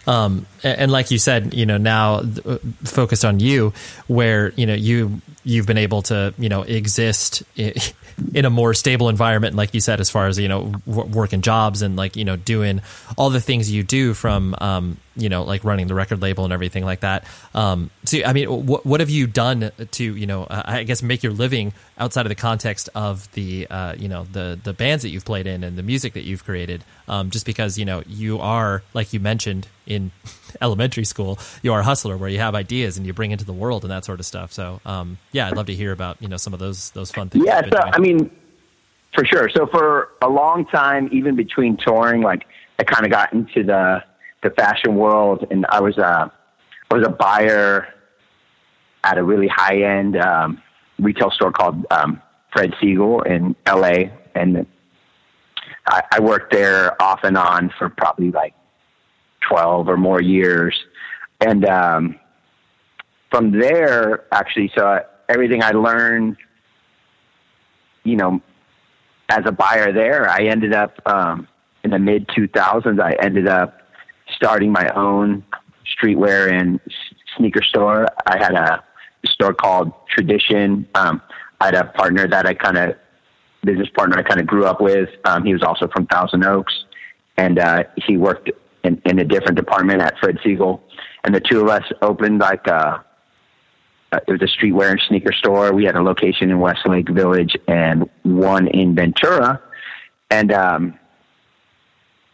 Um, 0.10 0.47
and, 0.64 0.91
like 0.91 1.12
you 1.12 1.20
said, 1.20 1.53
you 1.53 1.68
know, 1.68 1.78
now 1.78 2.16
uh, 2.16 2.57
focused 2.84 3.24
on 3.24 3.39
you, 3.39 3.74
where 4.07 4.51
you 4.53 4.66
know 4.66 4.74
you 4.74 5.22
you've 5.43 5.68
been 5.68 5.78
able 5.78 6.01
to 6.03 6.34
you 6.39 6.49
know 6.49 6.64
exist 6.64 7.43
in 7.55 8.45
a 8.45 8.49
more 8.49 8.74
stable 8.74 9.07
environment, 9.07 9.55
like 9.55 9.76
you 9.76 9.80
said, 9.80 9.99
as 9.99 10.10
far 10.10 10.26
as 10.26 10.39
you 10.39 10.47
know 10.47 10.74
working 10.88 11.41
jobs 11.41 11.84
and 11.84 11.95
like 11.95 12.16
you 12.16 12.26
know 12.26 12.36
doing 12.36 12.82
all 13.20 13.30
the 13.30 13.39
things 13.39 13.72
you 13.72 13.84
do 13.84 14.16
from 14.16 14.55
um, 14.60 14.97
you 15.16 15.30
know 15.30 15.43
like 15.43 15.64
running 15.64 15.86
the 15.86 15.93
record 15.93 16.24
label 16.24 16.43
and 16.43 16.53
everything 16.53 16.84
like 16.84 17.01
that. 17.01 17.24
Um, 17.53 17.91
so 18.10 18.18
I 18.26 18.34
mean, 18.34 18.66
what 18.66 18.86
what 18.86 18.99
have 19.01 19.10
you 19.12 19.28
done 19.28 19.72
to 19.91 20.03
you 20.03 20.26
know 20.26 20.43
uh, 20.45 20.64
I 20.66 20.84
guess 20.84 21.03
make 21.03 21.22
your 21.22 21.32
living 21.32 21.74
outside 21.99 22.26
of 22.26 22.30
the 22.30 22.36
context 22.36 22.89
of 22.95 23.32
the 23.34 23.68
uh, 23.68 23.93
you 23.97 24.07
know 24.07 24.24
the 24.24 24.60
the 24.62 24.74
bands 24.74 25.03
that 25.03 25.10
you've 25.10 25.26
played 25.26 25.45
in 25.45 25.64
and 25.64 25.78
the 25.78 25.84
music 25.84 26.14
that 26.14 26.24
you've 26.24 26.43
created? 26.43 26.84
Um, 27.07 27.30
just 27.30 27.45
because 27.45 27.78
you 27.78 27.86
know 27.86 28.01
you 28.07 28.39
are 28.39 28.82
like 28.95 29.14
you 29.14 29.20
mentioned 29.20 29.68
in 29.86 30.12
elementary 30.62 31.03
school, 31.03 31.38
you 31.62 31.72
are 31.72 31.82
a 31.82 31.84
hustler 31.84 32.18
where 32.18 32.30
you 32.30 32.39
have 32.39 32.55
ideas 32.55 32.97
and 32.97 33.05
you 33.05 33.14
bring 33.14 33.30
into 33.30 33.45
the 33.45 33.53
world 33.53 33.84
and 33.84 33.91
that 33.91 34.05
sort 34.05 34.20
of 34.20 34.26
stuff. 34.26 34.51
So 34.51 34.82
um, 34.86 35.20
yeah, 35.32 35.47
I'd 35.47 35.55
love 35.55 35.68
to 35.68 35.76
hear 35.76 35.91
about 35.91 36.20
you 36.20 36.28
know 36.28 36.38
some 36.38 36.53
of 36.53 36.60
those 36.60 36.89
those 36.91 37.12
fun 37.12 37.30
things. 37.30 37.45
Yeah, 37.45 37.62
so 37.62 37.70
doing. 37.70 37.84
I 37.93 37.99
mean, 37.99 38.32
for 39.14 39.24
sure. 39.24 39.49
So 39.55 39.68
for 39.68 40.10
a 40.24 40.30
long 40.30 40.66
time, 40.66 41.10
even 41.12 41.36
between 41.36 41.78
touring, 41.78 42.22
like 42.22 42.45
I 42.80 42.86
kind 42.86 43.05
of 43.05 43.12
got 43.12 43.34
into 43.34 43.64
the 43.64 44.03
the 44.41 44.49
fashion 44.49 44.95
world, 44.95 45.45
and 45.51 45.68
I 45.70 45.80
was 45.80 45.99
a 45.99 46.32
I 46.89 46.95
was 46.95 47.05
a 47.05 47.12
buyer 47.12 47.93
at 49.04 49.18
a 49.18 49.24
really 49.24 49.47
high 49.47 49.82
end 49.82 50.18
um, 50.18 50.62
retail 51.00 51.32
store 51.32 51.52
called 51.52 51.86
um, 51.91 52.22
Fred 52.52 52.74
Segal 52.82 53.26
in 53.26 53.56
L.A. 53.66 54.12
and 54.36 54.66
I, 55.86 56.04
I 56.14 56.20
worked 56.20 56.52
there 56.52 57.02
off 57.02 57.22
and 57.24 57.38
on 57.38 57.72
for 57.78 57.89
probably 57.89 58.32
like 58.32 58.54
twelve 59.47 59.88
or 59.88 59.97
more 59.97 60.22
years, 60.22 60.76
and 61.39 61.66
um, 61.66 62.20
from 63.32 63.58
there, 63.58 64.26
actually, 64.32 64.72
so 64.76 65.00
everything 65.30 65.64
I 65.64 65.72
learned 65.72 66.38
you 68.04 68.16
know, 68.16 68.41
as 69.30 69.43
a 69.45 69.52
buyer 69.52 69.93
there, 69.93 70.28
I 70.28 70.45
ended 70.45 70.74
up 70.74 71.00
um, 71.06 71.47
in 71.84 71.91
the 71.91 72.00
mid 72.00 72.28
2000s. 72.30 73.00
I 73.00 73.14
ended 73.22 73.47
up 73.47 73.82
starting 74.36 74.72
my 74.72 74.89
own 74.95 75.43
streetwear 75.86 76.52
and 76.52 76.80
sneaker 77.38 77.64
store. 77.64 78.08
I 78.26 78.38
had 78.38 78.54
a 78.54 78.84
store 79.26 79.53
called 79.53 79.91
Tradition. 80.07 80.88
Um, 80.95 81.22
I 81.59 81.65
had 81.65 81.76
a 81.76 81.86
partner 81.86 82.28
that 82.28 82.45
I 82.45 82.53
kind 82.53 82.78
of 82.78 82.95
business 83.63 83.89
partner 83.95 84.17
I 84.17 84.24
kind 84.24 84.39
of 84.39 84.47
grew 84.47 84.65
up 84.65 84.80
with. 84.80 85.09
Um, 85.26 85.43
he 85.43 85.53
was 85.53 85.63
also 85.63 85.88
from 85.88 86.07
Thousand 86.07 86.45
Oaks, 86.45 86.86
and 87.38 87.59
uh, 87.59 87.84
he 88.07 88.17
worked 88.17 88.49
in, 88.84 89.01
in 89.05 89.20
a 89.20 89.26
different 89.26 89.57
department 89.57 90.01
at 90.01 90.17
Fred 90.20 90.38
Segal. 90.38 90.80
And 91.24 91.36
the 91.36 91.41
two 91.41 91.61
of 91.61 91.67
us 91.67 91.84
opened 92.01 92.39
like 92.39 92.65
a 92.67 93.03
uh, 94.11 94.20
it 94.28 94.32
was 94.32 94.41
a 94.41 94.45
streetwear 94.45 94.89
and 94.89 95.01
sneaker 95.07 95.32
store. 95.32 95.72
We 95.72 95.86
had 95.86 95.95
a 95.95 96.01
location 96.01 96.49
in 96.49 96.59
Westlake 96.59 97.09
Village 97.09 97.55
and 97.67 98.09
one 98.24 98.67
in 98.67 98.95
Ventura, 98.95 99.61
and 100.32 100.51
um, 100.51 100.99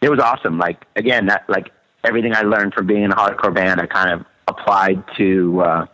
it 0.00 0.08
was 0.08 0.18
awesome. 0.18 0.58
Like 0.58 0.86
again, 0.96 1.26
that 1.26 1.44
like 1.48 1.70
everything 2.02 2.34
I 2.34 2.42
learned 2.42 2.72
from 2.72 2.86
being 2.86 3.02
in 3.02 3.12
a 3.12 3.14
hardcore 3.14 3.54
band, 3.54 3.80
I 3.80 3.86
kind 3.86 4.10
of 4.10 4.26
applied 4.48 5.04
to 5.18 5.60
uh, 5.60 5.86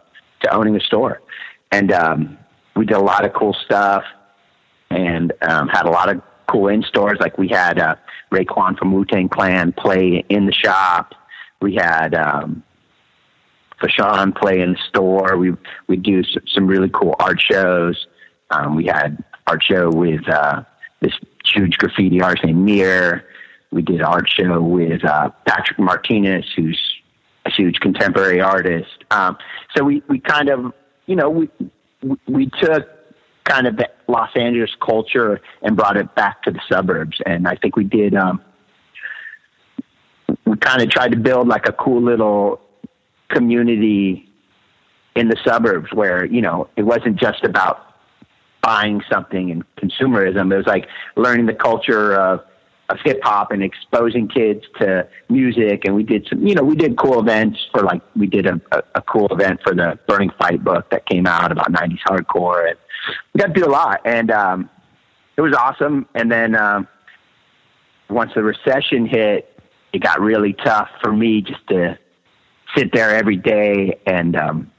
to 0.42 0.54
owning 0.54 0.76
a 0.76 0.80
store, 0.80 1.20
and 1.70 1.92
um, 1.92 2.38
we 2.76 2.86
did 2.86 2.96
a 2.96 3.02
lot 3.02 3.24
of 3.24 3.32
cool 3.32 3.54
stuff, 3.64 4.04
and 4.90 5.32
um, 5.42 5.68
had 5.68 5.86
a 5.86 5.90
lot 5.90 6.08
of 6.08 6.22
cool 6.48 6.68
in 6.68 6.82
stores. 6.82 7.18
Like 7.20 7.38
we 7.38 7.48
had 7.48 7.78
uh, 7.78 7.96
Raekwon 8.32 8.78
from 8.78 8.92
Wu 8.92 9.04
Tang 9.04 9.28
Clan 9.28 9.72
play 9.72 10.24
in 10.28 10.46
the 10.46 10.52
shop. 10.52 11.14
We 11.60 11.74
had 11.74 12.14
um, 12.14 12.62
Fashawn 13.80 14.36
play 14.36 14.60
in 14.60 14.72
the 14.72 14.78
store. 14.88 15.36
We 15.36 15.52
we 15.88 15.96
do 15.96 16.22
some 16.54 16.66
really 16.66 16.90
cool 16.90 17.16
art 17.18 17.40
shows. 17.40 18.06
Um, 18.50 18.76
we 18.76 18.86
had 18.86 19.22
art 19.46 19.62
show 19.62 19.90
with 19.90 20.28
uh, 20.28 20.62
this 21.00 21.12
huge 21.44 21.78
graffiti 21.78 22.20
artist 22.20 22.44
named 22.44 22.64
Mir. 22.64 23.24
We 23.70 23.82
did 23.82 24.02
art 24.02 24.28
show 24.28 24.60
with 24.60 25.04
uh, 25.04 25.30
Patrick 25.46 25.78
Martinez, 25.78 26.44
who's 26.54 26.78
a 27.44 27.50
huge 27.50 27.80
contemporary 27.80 28.40
artist. 28.40 29.04
Um, 29.10 29.36
so 29.76 29.84
we 29.84 30.02
we 30.08 30.18
kind 30.18 30.48
of 30.48 30.72
you 31.06 31.16
know 31.16 31.30
we 31.30 31.50
we- 32.26 32.50
took 32.60 32.88
kind 33.44 33.66
of 33.66 33.76
the 33.76 33.88
Los 34.08 34.30
Angeles 34.36 34.70
culture 34.84 35.40
and 35.62 35.76
brought 35.76 35.96
it 35.96 36.14
back 36.14 36.42
to 36.44 36.50
the 36.50 36.60
suburbs, 36.70 37.20
and 37.26 37.46
I 37.48 37.56
think 37.56 37.76
we 37.76 37.84
did. 37.84 38.14
Um, 38.14 38.40
we 40.44 40.56
kind 40.56 40.82
of 40.82 40.90
tried 40.90 41.12
to 41.12 41.18
build 41.18 41.48
like 41.48 41.68
a 41.68 41.72
cool 41.72 42.02
little 42.02 42.60
community 43.28 44.28
in 45.14 45.28
the 45.28 45.36
suburbs 45.44 45.92
where 45.92 46.24
you 46.24 46.40
know 46.40 46.68
it 46.76 46.82
wasn't 46.82 47.16
just 47.16 47.44
about 47.44 47.86
buying 48.62 49.02
something 49.10 49.50
and 49.50 49.64
consumerism. 49.76 50.52
It 50.52 50.56
was 50.56 50.66
like 50.66 50.86
learning 51.16 51.46
the 51.46 51.54
culture 51.54 52.14
of 52.14 52.44
of 52.88 52.98
hip 53.04 53.20
hop 53.22 53.52
and 53.52 53.62
exposing 53.62 54.28
kids 54.28 54.64
to 54.78 55.08
music. 55.28 55.84
And 55.84 55.94
we 55.94 56.02
did 56.02 56.26
some, 56.28 56.46
you 56.46 56.54
know, 56.54 56.62
we 56.62 56.76
did 56.76 56.96
cool 56.96 57.20
events 57.20 57.58
for 57.72 57.82
like 57.82 58.02
we 58.16 58.26
did 58.26 58.46
a, 58.46 58.60
a, 58.72 58.82
a 58.96 59.02
cool 59.02 59.28
event 59.28 59.60
for 59.64 59.74
the 59.74 59.98
Burning 60.06 60.30
Fight 60.38 60.62
book 60.62 60.90
that 60.90 61.06
came 61.06 61.26
out 61.26 61.52
about 61.52 61.72
'90s 61.72 62.00
hardcore, 62.06 62.68
and 62.68 62.78
we 63.32 63.38
got 63.38 63.54
to 63.54 63.60
do 63.60 63.66
a 63.66 63.70
lot. 63.70 64.00
And 64.04 64.30
um, 64.30 64.70
it 65.36 65.40
was 65.40 65.54
awesome. 65.54 66.06
And 66.14 66.30
then 66.30 66.54
um, 66.54 66.86
once 68.10 68.32
the 68.34 68.42
recession 68.42 69.06
hit, 69.06 69.48
it 69.92 70.02
got 70.02 70.20
really 70.20 70.52
tough 70.52 70.88
for 71.02 71.12
me 71.12 71.42
just 71.42 71.66
to 71.68 71.98
sit 72.76 72.92
there 72.92 73.14
every 73.14 73.36
day 73.36 73.98
and 74.06 74.36
um, 74.36 74.70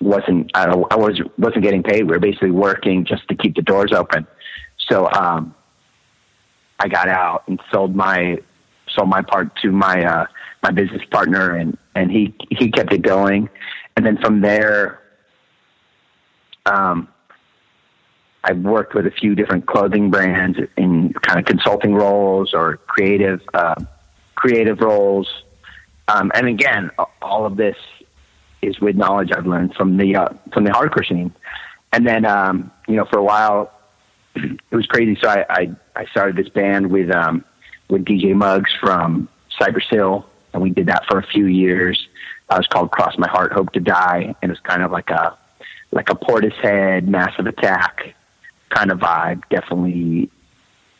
wasn't 0.00 0.50
I, 0.54 0.64
I 0.64 0.96
was 0.96 1.20
wasn't 1.38 1.62
getting 1.62 1.82
paid. 1.82 2.04
We 2.04 2.10
were 2.10 2.18
basically 2.18 2.50
working 2.50 3.04
just 3.04 3.26
to 3.28 3.34
keep 3.34 3.56
the 3.56 3.62
doors 3.62 3.92
open. 3.92 4.26
So 4.88 5.10
um, 5.10 5.54
I 6.78 6.88
got 6.88 7.08
out 7.08 7.44
and 7.48 7.60
sold 7.72 7.94
my 7.94 8.38
sold 8.88 9.08
my 9.08 9.22
part 9.22 9.54
to 9.62 9.70
my 9.72 10.04
uh, 10.04 10.26
my 10.62 10.70
business 10.70 11.02
partner, 11.10 11.54
and 11.54 11.76
and 11.94 12.10
he 12.10 12.34
he 12.50 12.70
kept 12.70 12.92
it 12.92 13.02
going. 13.02 13.48
And 13.96 14.06
then 14.06 14.16
from 14.18 14.40
there, 14.40 15.00
um, 16.66 17.08
I 18.44 18.52
worked 18.52 18.94
with 18.94 19.06
a 19.06 19.10
few 19.10 19.34
different 19.34 19.66
clothing 19.66 20.10
brands 20.10 20.58
in 20.76 21.12
kind 21.14 21.40
of 21.40 21.44
consulting 21.44 21.94
roles 21.94 22.54
or 22.54 22.76
creative 22.76 23.40
uh, 23.54 23.74
creative 24.36 24.80
roles. 24.80 25.28
Um, 26.06 26.30
and 26.34 26.46
again, 26.46 26.90
all 27.20 27.44
of 27.44 27.56
this 27.56 27.76
is 28.62 28.80
with 28.80 28.96
knowledge 28.96 29.30
I've 29.32 29.46
learned 29.46 29.74
from 29.74 29.96
the 29.96 30.16
uh, 30.16 30.28
from 30.52 30.64
the 30.64 30.70
hardcore 30.70 31.06
scene. 31.06 31.32
and 31.92 32.06
then 32.06 32.24
um, 32.24 32.70
you 32.86 32.96
know 32.96 33.04
for 33.04 33.18
a 33.18 33.24
while 33.24 33.72
it 34.70 34.76
was 34.76 34.86
crazy. 34.86 35.18
So 35.20 35.28
I 35.28 35.44
I, 35.48 35.70
I 35.96 36.06
started 36.06 36.36
this 36.36 36.48
band 36.48 36.90
with 36.90 37.10
um, 37.10 37.44
with 37.88 38.04
DJ 38.04 38.34
Muggs 38.34 38.72
from 38.80 39.28
Cypress 39.58 39.86
Hill, 39.90 40.26
and 40.52 40.62
we 40.62 40.70
did 40.70 40.86
that 40.86 41.06
for 41.06 41.18
a 41.18 41.26
few 41.26 41.46
years. 41.46 42.08
Uh, 42.50 42.54
it 42.54 42.58
was 42.58 42.66
called 42.66 42.90
Cross 42.90 43.18
My 43.18 43.28
Heart, 43.28 43.52
Hope 43.52 43.72
to 43.72 43.80
Die, 43.80 44.34
and 44.40 44.50
it 44.50 44.52
was 44.52 44.60
kind 44.60 44.82
of 44.82 44.90
like 44.90 45.10
a 45.10 45.36
like 45.90 46.10
a 46.10 46.14
Portishead, 46.14 47.06
Massive 47.06 47.46
Attack 47.46 48.14
kind 48.68 48.90
of 48.90 48.98
vibe. 48.98 49.42
Definitely, 49.50 50.30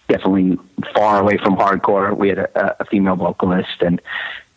definitely 0.08 0.58
far 0.94 1.20
away 1.20 1.38
from 1.38 1.56
hardcore. 1.56 2.16
We 2.16 2.28
had 2.28 2.38
a, 2.38 2.82
a 2.82 2.84
female 2.86 3.16
vocalist 3.16 3.80
and 3.80 4.00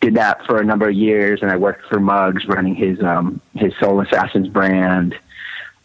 did 0.00 0.14
that 0.14 0.44
for 0.46 0.60
a 0.60 0.64
number 0.64 0.88
of 0.88 0.94
years. 0.94 1.42
And 1.42 1.50
I 1.50 1.56
worked 1.56 1.86
for 1.88 2.00
Muggs, 2.00 2.46
running 2.46 2.74
his 2.74 3.00
um, 3.02 3.40
his 3.54 3.72
Soul 3.78 4.00
Assassins 4.00 4.48
brand. 4.48 5.14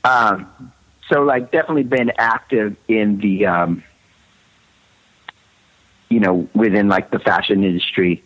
Um, 0.04 0.72
so 1.10 1.24
like 1.24 1.52
definitely 1.52 1.84
been 1.84 2.12
active 2.18 2.76
in 2.88 3.20
the 3.20 3.46
um, 3.46 3.84
you 6.10 6.20
know 6.20 6.48
within 6.54 6.88
like 6.88 7.12
the 7.12 7.20
fashion 7.20 7.64
industry, 7.64 8.24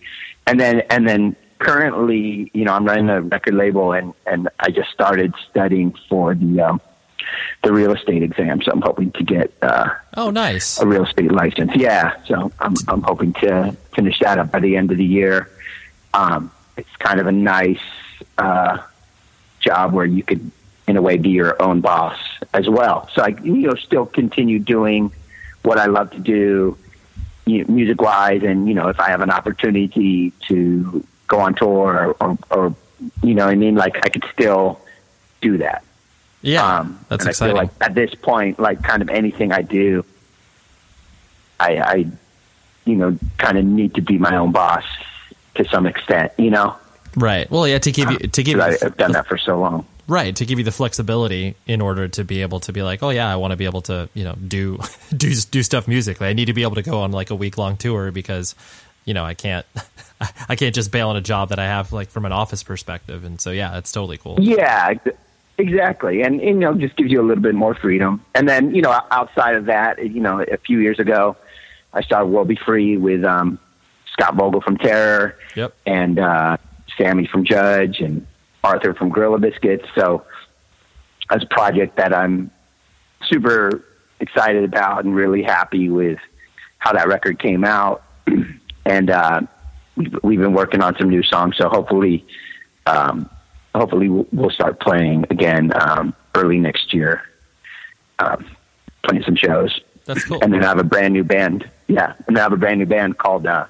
and 0.48 0.60
then 0.60 0.82
and 0.90 1.08
then 1.08 1.36
currently 1.60 2.50
you 2.54 2.66
know 2.66 2.74
I'm 2.74 2.86
running 2.86 3.10
a 3.10 3.22
record 3.22 3.54
label 3.54 3.94
and 3.94 4.14
and 4.26 4.50
I 4.60 4.72
just 4.72 4.92
started 4.92 5.34
studying 5.50 5.96
for 6.10 6.34
the 6.34 6.62
um, 6.62 6.82
the 7.64 7.72
real 7.72 7.94
estate 7.94 8.24
exam, 8.24 8.62
so 8.62 8.72
I'm 8.72 8.82
hoping 8.82 9.12
to 9.12 9.24
get 9.24 9.54
uh, 9.62 9.90
oh 10.18 10.32
nice 10.32 10.80
a 10.80 10.88
real 10.88 11.06
estate 11.06 11.32
license. 11.32 11.72
Yeah, 11.76 12.16
so 12.26 12.52
I'm 12.60 12.74
I'm 12.88 13.02
hoping 13.04 13.34
to 13.34 13.76
finish 13.96 14.20
that 14.20 14.40
up 14.40 14.52
by 14.52 14.60
the 14.60 14.76
end 14.76 14.92
of 14.92 14.98
the 14.98 15.06
year. 15.06 15.50
Um, 16.14 16.52
it's 16.78 16.96
kind 16.98 17.20
of 17.20 17.28
a 17.28 17.32
nice 17.32 17.80
uh, 18.38 18.80
job 19.60 19.94
where 19.94 20.06
you 20.06 20.24
could 20.24 20.52
in 20.92 20.98
a 20.98 21.02
way 21.02 21.18
be 21.18 21.30
your 21.30 21.60
own 21.62 21.82
boss 21.82 22.18
as 22.54 22.70
well. 22.70 23.10
So 23.14 23.24
I 23.24 23.30
you 23.44 23.68
know 23.68 23.76
still 23.76 24.06
continue 24.06 24.60
doing 24.60 25.12
what 25.64 25.78
I 25.78 25.86
love 25.86 26.12
to 26.12 26.20
do 26.20 26.78
you 27.46 27.64
know, 27.64 27.74
music 27.74 28.02
wise 28.02 28.44
and 28.44 28.68
you 28.68 28.76
know 28.76 28.90
if 28.90 29.00
I 29.00 29.10
have 29.10 29.22
an 29.22 29.32
opportunity 29.32 30.32
to 30.48 31.06
go 31.28 31.40
on 31.40 31.56
tour 31.56 32.16
or, 32.20 32.28
or, 32.28 32.38
or 32.52 32.76
you 33.24 33.34
know 33.34 33.48
I 33.48 33.56
mean 33.56 33.76
like 33.76 33.98
I 34.06 34.10
could 34.10 34.26
still 34.34 34.80
do 35.42 35.58
that. 35.58 35.84
Yeah, 36.44 36.80
um, 36.80 37.06
that's 37.08 37.26
exciting. 37.26 37.58
I 37.58 37.62
feel 37.62 37.68
like 37.68 37.90
at 37.90 37.96
this 37.96 38.16
point, 38.16 38.60
like 38.60 38.82
kind 38.82 39.02
of 39.02 39.10
anything 39.10 39.52
I 39.52 39.62
do, 39.62 40.04
I, 41.60 41.78
I 41.78 41.96
you 42.86 42.96
know, 42.96 43.18
kind 43.38 43.58
of 43.58 43.66
need 43.66 43.94
to 43.96 44.02
be 44.02 44.18
my 44.18 44.36
own 44.36 44.52
boss 44.52 44.84
to 45.56 45.66
some 45.66 45.86
extent, 45.86 46.32
you 46.38 46.50
know. 46.50 46.76
Right. 47.16 47.50
Well, 47.52 47.68
yeah. 47.68 47.78
To 47.78 47.92
give 47.92 48.10
you 48.10 48.18
to 48.20 48.44
give 48.44 48.58
you, 48.58 48.64
I, 48.64 48.78
have 48.82 48.98
done 48.98 49.12
that 49.12 49.28
for 49.28 49.38
so 49.38 49.60
long. 49.60 49.86
Right. 50.12 50.36
To 50.36 50.46
give 50.46 50.60
you 50.60 50.66
the 50.66 50.74
flexibility 50.74 51.56
in 51.66 51.80
order 51.80 52.10
to 52.10 52.26
be 52.26 52.42
able 52.42 52.60
to 52.62 52.74
be 52.74 52.84
like, 52.84 53.02
oh 53.02 53.12
yeah, 53.12 53.32
I 53.32 53.38
want 53.38 53.52
to 53.52 53.56
be 53.56 53.64
able 53.64 53.82
to 53.84 54.10
you 54.14 54.26
know 54.26 54.36
do 54.36 54.78
do 55.16 55.34
do 55.34 55.64
stuff 55.64 55.88
musically. 55.88 56.28
I 56.28 56.34
need 56.34 56.46
to 56.46 56.54
be 56.54 56.64
able 56.64 56.76
to 56.76 56.82
go 56.82 57.00
on 57.00 57.14
like 57.14 57.30
a 57.30 57.36
week 57.36 57.58
long 57.58 57.78
tour 57.78 58.12
because 58.12 58.54
you 59.06 59.14
know 59.14 59.24
I 59.24 59.36
can't 59.36 59.66
I 60.50 60.58
can't 60.58 60.76
just 60.76 60.92
bail 60.92 61.08
on 61.08 61.16
a 61.16 61.22
job 61.22 61.48
that 61.48 61.60
I 61.60 61.64
have 61.64 61.94
like 61.94 62.10
from 62.10 62.26
an 62.26 62.34
office 62.34 62.62
perspective. 62.62 63.24
And 63.24 63.40
so 63.40 63.52
yeah, 63.52 63.78
it's 63.78 63.94
totally 63.94 64.18
cool. 64.18 64.38
Yeah. 64.42 64.96
Exactly, 65.58 66.24
and, 66.24 66.42
and 66.42 66.50
you 66.50 66.54
know, 66.56 66.74
just 66.74 66.96
gives 66.96 67.12
you 67.12 67.22
a 67.22 67.26
little 67.26 67.44
bit 67.44 67.54
more 67.54 67.76
freedom. 67.76 68.26
And 68.34 68.50
then 68.50 68.74
you 68.74 68.82
know, 68.82 69.00
outside 69.12 69.56
of 69.56 69.66
that, 69.66 70.04
you 70.04 70.20
know, 70.20 70.42
a 70.42 70.58
few 70.58 70.80
years 70.80 71.00
ago, 71.00 71.38
I 71.94 72.02
started 72.02 72.28
World 72.28 72.48
Be 72.48 72.56
Free 72.56 72.98
with 72.98 73.24
um, 73.24 73.60
Scott 74.12 74.36
Vogel 74.36 74.62
from 74.62 74.78
Terror, 74.78 75.38
yep. 75.56 75.76
and 75.86 76.18
uh, 76.18 76.58
Sammy 76.98 77.28
from 77.28 77.46
Judge, 77.46 78.00
and 78.00 78.26
Arthur 78.64 78.94
from 78.94 79.10
Gorilla 79.10 79.40
Biscuits. 79.40 79.86
So 79.96 80.26
that's 81.30 81.44
a 81.44 81.48
project 81.48 81.98
that 81.98 82.14
I'm 82.14 82.52
super 83.28 83.84
excited 84.20 84.64
about 84.64 85.04
and 85.04 85.16
really 85.16 85.44
happy 85.44 85.90
with 85.90 86.20
how 86.78 86.94
that 86.94 87.08
record 87.08 87.40
came 87.40 87.64
out. 87.64 88.04
and 88.86 89.10
uh, 89.10 89.42
we've, 89.96 90.16
we've 90.24 90.40
been 90.40 90.54
working 90.54 90.82
on 90.82 90.96
some 90.98 91.10
new 91.10 91.24
songs, 91.24 91.58
so 91.58 91.70
hopefully. 91.70 92.26
Um, 92.88 93.30
hopefully 93.74 94.10
we'll 94.10 94.50
start 94.50 94.80
playing 94.80 95.26
again 95.30 95.72
um, 95.76 96.14
early 96.36 96.60
next 96.60 96.94
year, 96.94 97.22
um, 98.20 98.46
playing 99.04 99.24
some 99.24 99.36
shows. 99.36 99.80
That's 100.06 100.26
cool. 100.26 100.40
And 100.42 100.54
then 100.54 100.64
I 100.64 100.68
have 100.68 100.80
a 100.80 100.84
brand 100.84 101.14
new 101.14 101.24
band. 101.24 101.70
Yeah, 101.88 102.14
and 102.28 102.38
I 102.38 102.42
have 102.42 102.54
a 102.54 102.58
brand 102.58 102.80
new 102.80 102.86
band 102.86 103.18
called 103.18 103.46
uh, 103.46 103.66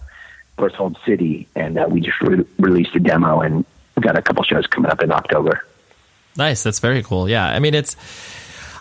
Berthold 0.57 0.97
City, 1.05 1.47
and 1.55 1.77
uh, 1.77 1.87
we 1.89 2.01
just 2.01 2.19
re- 2.21 2.45
released 2.57 2.95
a 2.95 2.99
demo, 2.99 3.41
and 3.41 3.65
we 4.01 4.07
got 4.07 4.17
a 4.17 4.21
couple 4.21 4.43
shows 4.43 4.65
coming 4.67 4.91
up 4.91 5.01
in 5.01 5.11
October. 5.11 5.63
Nice. 6.37 6.63
That's 6.63 6.79
very 6.79 7.03
cool. 7.03 7.29
Yeah, 7.29 7.45
I 7.45 7.59
mean 7.59 7.73
it's. 7.73 7.95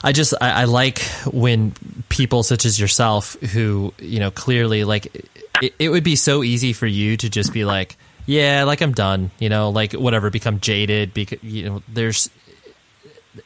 I 0.03 0.13
just 0.13 0.33
I, 0.41 0.63
I 0.63 0.65
like 0.65 1.01
when 1.27 1.75
people 2.09 2.43
such 2.43 2.65
as 2.65 2.81
yourself 2.81 3.35
who 3.53 3.93
you 3.99 4.19
know 4.19 4.31
clearly 4.31 4.85
like 4.85 5.15
it, 5.61 5.75
it 5.79 5.89
would 5.91 6.05
be 6.05 6.17
so 6.17 6.43
easy 6.43 6.73
for 6.73 6.87
you 6.87 7.19
to 7.19 7.29
just 7.29 7.53
be 7.53 7.67
like 7.67 7.99
yeah, 8.27 8.65
like 8.65 8.81
I'm 8.81 8.93
done, 8.93 9.31
you 9.41 9.49
know, 9.49 9.71
like 9.71 9.93
whatever, 9.93 10.31
become 10.31 10.61
jaded 10.61 11.13
because 11.13 11.43
you 11.43 11.69
know, 11.69 11.83
there's 11.89 12.31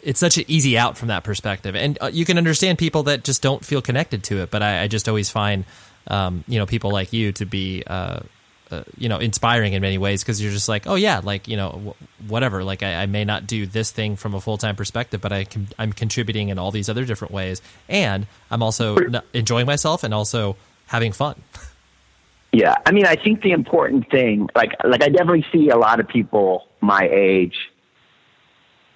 it's 0.02 0.20
such 0.20 0.36
an 0.36 0.44
easy 0.46 0.76
out 0.76 0.98
from 0.98 1.08
that 1.08 1.24
perspective, 1.24 1.74
and 1.74 1.98
uh, 2.00 2.10
you 2.12 2.24
can 2.24 2.38
understand 2.38 2.78
people 2.78 3.04
that 3.04 3.24
just 3.24 3.42
don't 3.42 3.64
feel 3.64 3.80
connected 3.80 4.24
to 4.24 4.42
it. 4.42 4.50
But 4.50 4.62
I, 4.62 4.82
I 4.82 4.88
just 4.88 5.08
always 5.08 5.30
find, 5.30 5.64
um, 6.08 6.44
you 6.46 6.58
know, 6.58 6.66
people 6.66 6.90
like 6.90 7.12
you 7.12 7.32
to 7.32 7.46
be, 7.46 7.82
uh, 7.86 8.20
uh, 8.70 8.82
you 8.96 9.08
know, 9.08 9.18
inspiring 9.18 9.72
in 9.74 9.82
many 9.82 9.98
ways 9.98 10.22
because 10.22 10.42
you're 10.42 10.52
just 10.52 10.68
like, 10.68 10.86
oh 10.86 10.94
yeah, 10.94 11.20
like 11.22 11.48
you 11.48 11.56
know, 11.56 11.70
w- 11.70 11.94
whatever. 12.26 12.64
Like 12.64 12.82
I, 12.82 13.02
I, 13.02 13.06
may 13.06 13.24
not 13.24 13.46
do 13.46 13.66
this 13.66 13.90
thing 13.90 14.16
from 14.16 14.34
a 14.34 14.40
full 14.40 14.58
time 14.58 14.74
perspective, 14.76 15.20
but 15.20 15.32
I 15.32 15.44
can, 15.44 15.68
I'm 15.78 15.92
contributing 15.92 16.48
in 16.48 16.58
all 16.58 16.70
these 16.70 16.88
other 16.88 17.04
different 17.04 17.32
ways, 17.32 17.60
and 17.88 18.26
I'm 18.50 18.62
also 18.62 18.96
enjoying 19.32 19.66
myself 19.66 20.02
and 20.02 20.14
also 20.14 20.56
having 20.86 21.12
fun. 21.12 21.40
Yeah, 22.54 22.76
I 22.86 22.92
mean, 22.92 23.04
I 23.04 23.16
think 23.16 23.42
the 23.42 23.50
important 23.50 24.08
thing, 24.12 24.48
like, 24.54 24.74
like 24.84 25.02
I 25.02 25.08
definitely 25.08 25.44
see 25.52 25.70
a 25.70 25.76
lot 25.76 25.98
of 25.98 26.06
people 26.06 26.68
my 26.80 27.08
age 27.10 27.56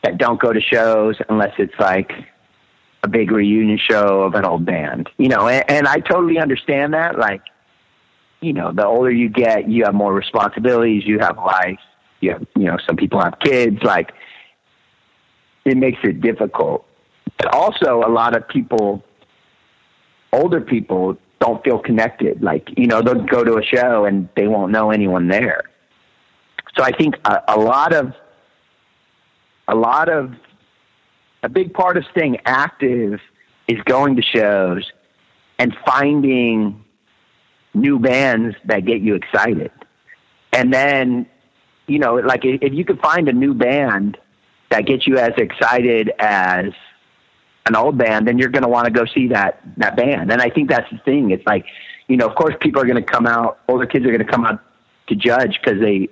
that 0.05 0.17
don't 0.17 0.41
go 0.41 0.53
to 0.53 0.61
shows 0.61 1.17
unless 1.29 1.55
it's 1.59 1.75
like 1.81 2.13
a 3.03 3.09
big 3.09 3.33
reunion 3.33 3.77
show 3.77 4.23
of 4.23 4.35
an 4.35 4.45
old 4.45 4.65
band, 4.65 5.11
you 5.17 5.29
know, 5.29 5.49
and, 5.49 5.69
and 5.69 5.89
I 5.89 5.99
totally 5.99 6.39
understand 6.39 6.95
that. 6.95 7.19
Like, 7.19 7.43
you 8.41 8.53
know, 8.53 8.73
the 8.73 8.87
older 8.87 9.11
you 9.11 9.29
get, 9.29 9.69
you 9.69 9.85
have 9.85 9.95
more 9.95 10.13
responsibilities, 10.13 11.05
you 11.05 11.19
have 11.19 11.37
life, 11.37 11.81
you 12.21 12.33
have, 12.33 12.47
you 12.57 12.65
know, 12.65 12.79
some 12.87 12.97
people 12.97 13.21
have 13.21 13.39
kids, 13.41 13.83
like, 13.83 14.13
it 15.65 15.77
makes 15.77 15.99
it 16.05 16.21
difficult. 16.21 16.87
But 17.37 17.55
also, 17.55 18.03
a 18.07 18.11
lot 18.11 18.37
of 18.37 18.49
people, 18.49 19.05
older 20.33 20.61
people, 20.61 21.19
don't 21.41 21.63
feel 21.63 21.79
connected. 21.79 22.43
Like, 22.43 22.69
you 22.77 22.87
know, 22.87 23.03
they'll 23.03 23.25
go 23.25 23.45
to 23.45 23.59
a 23.59 23.63
show 23.63 24.05
and 24.05 24.29
they 24.35 24.49
won't 24.49 24.73
know 24.73 24.91
anyone 24.91 25.29
there. 25.29 25.63
So 26.77 26.83
I 26.83 26.93
think 26.93 27.17
a, 27.25 27.43
a 27.49 27.59
lot 27.59 27.93
of, 27.93 28.13
a 29.69 29.75
lot 29.75 30.09
of, 30.09 30.33
a 31.43 31.49
big 31.49 31.73
part 31.73 31.97
of 31.97 32.05
staying 32.11 32.39
active 32.45 33.21
is 33.69 33.79
going 33.85 34.17
to 34.17 34.23
shows 34.23 34.91
and 35.59 35.77
finding 35.87 36.85
new 37.81 37.99
bands 37.99 38.57
that 38.65 38.85
get 38.85 39.01
you 39.01 39.15
excited. 39.15 39.71
And 40.53 40.73
then, 40.73 41.27
you 41.87 41.99
know, 41.99 42.17
like 42.17 42.45
if 42.45 42.73
you 42.73 42.85
could 42.85 43.01
find 43.01 43.29
a 43.29 43.33
new 43.33 43.55
band 43.55 44.19
that 44.71 44.87
gets 44.87 45.07
you 45.07 45.19
as 45.19 45.33
excited 45.37 46.13
as 46.19 46.73
an 47.67 47.77
old 47.77 47.99
band, 47.99 48.27
then 48.27 48.39
you're 48.39 48.49
going 48.49 48.63
to 48.63 48.69
want 48.69 48.87
to 48.87 48.91
go 48.91 49.05
see 49.07 49.29
that 49.29 49.63
that 49.77 49.97
band. 49.97 50.33
And 50.33 50.41
I 50.41 50.51
think 50.51 50.69
that's 50.69 50.91
the 50.91 50.99
thing. 50.99 51.31
It's 51.31 51.47
like, 51.47 51.67
you 52.09 52.17
know, 52.17 52.27
of 52.27 52.35
course, 52.35 52.55
people 52.61 52.83
are 52.83 52.87
going 52.87 53.03
to 53.03 53.11
come 53.11 53.27
out. 53.27 53.61
Older 53.69 53.87
kids 53.87 54.05
are 54.07 54.11
going 54.11 54.25
to 54.25 54.31
come 54.31 54.45
out 54.45 54.61
to 55.09 55.15
judge 55.15 55.59
because 55.63 55.81
they 55.81 56.09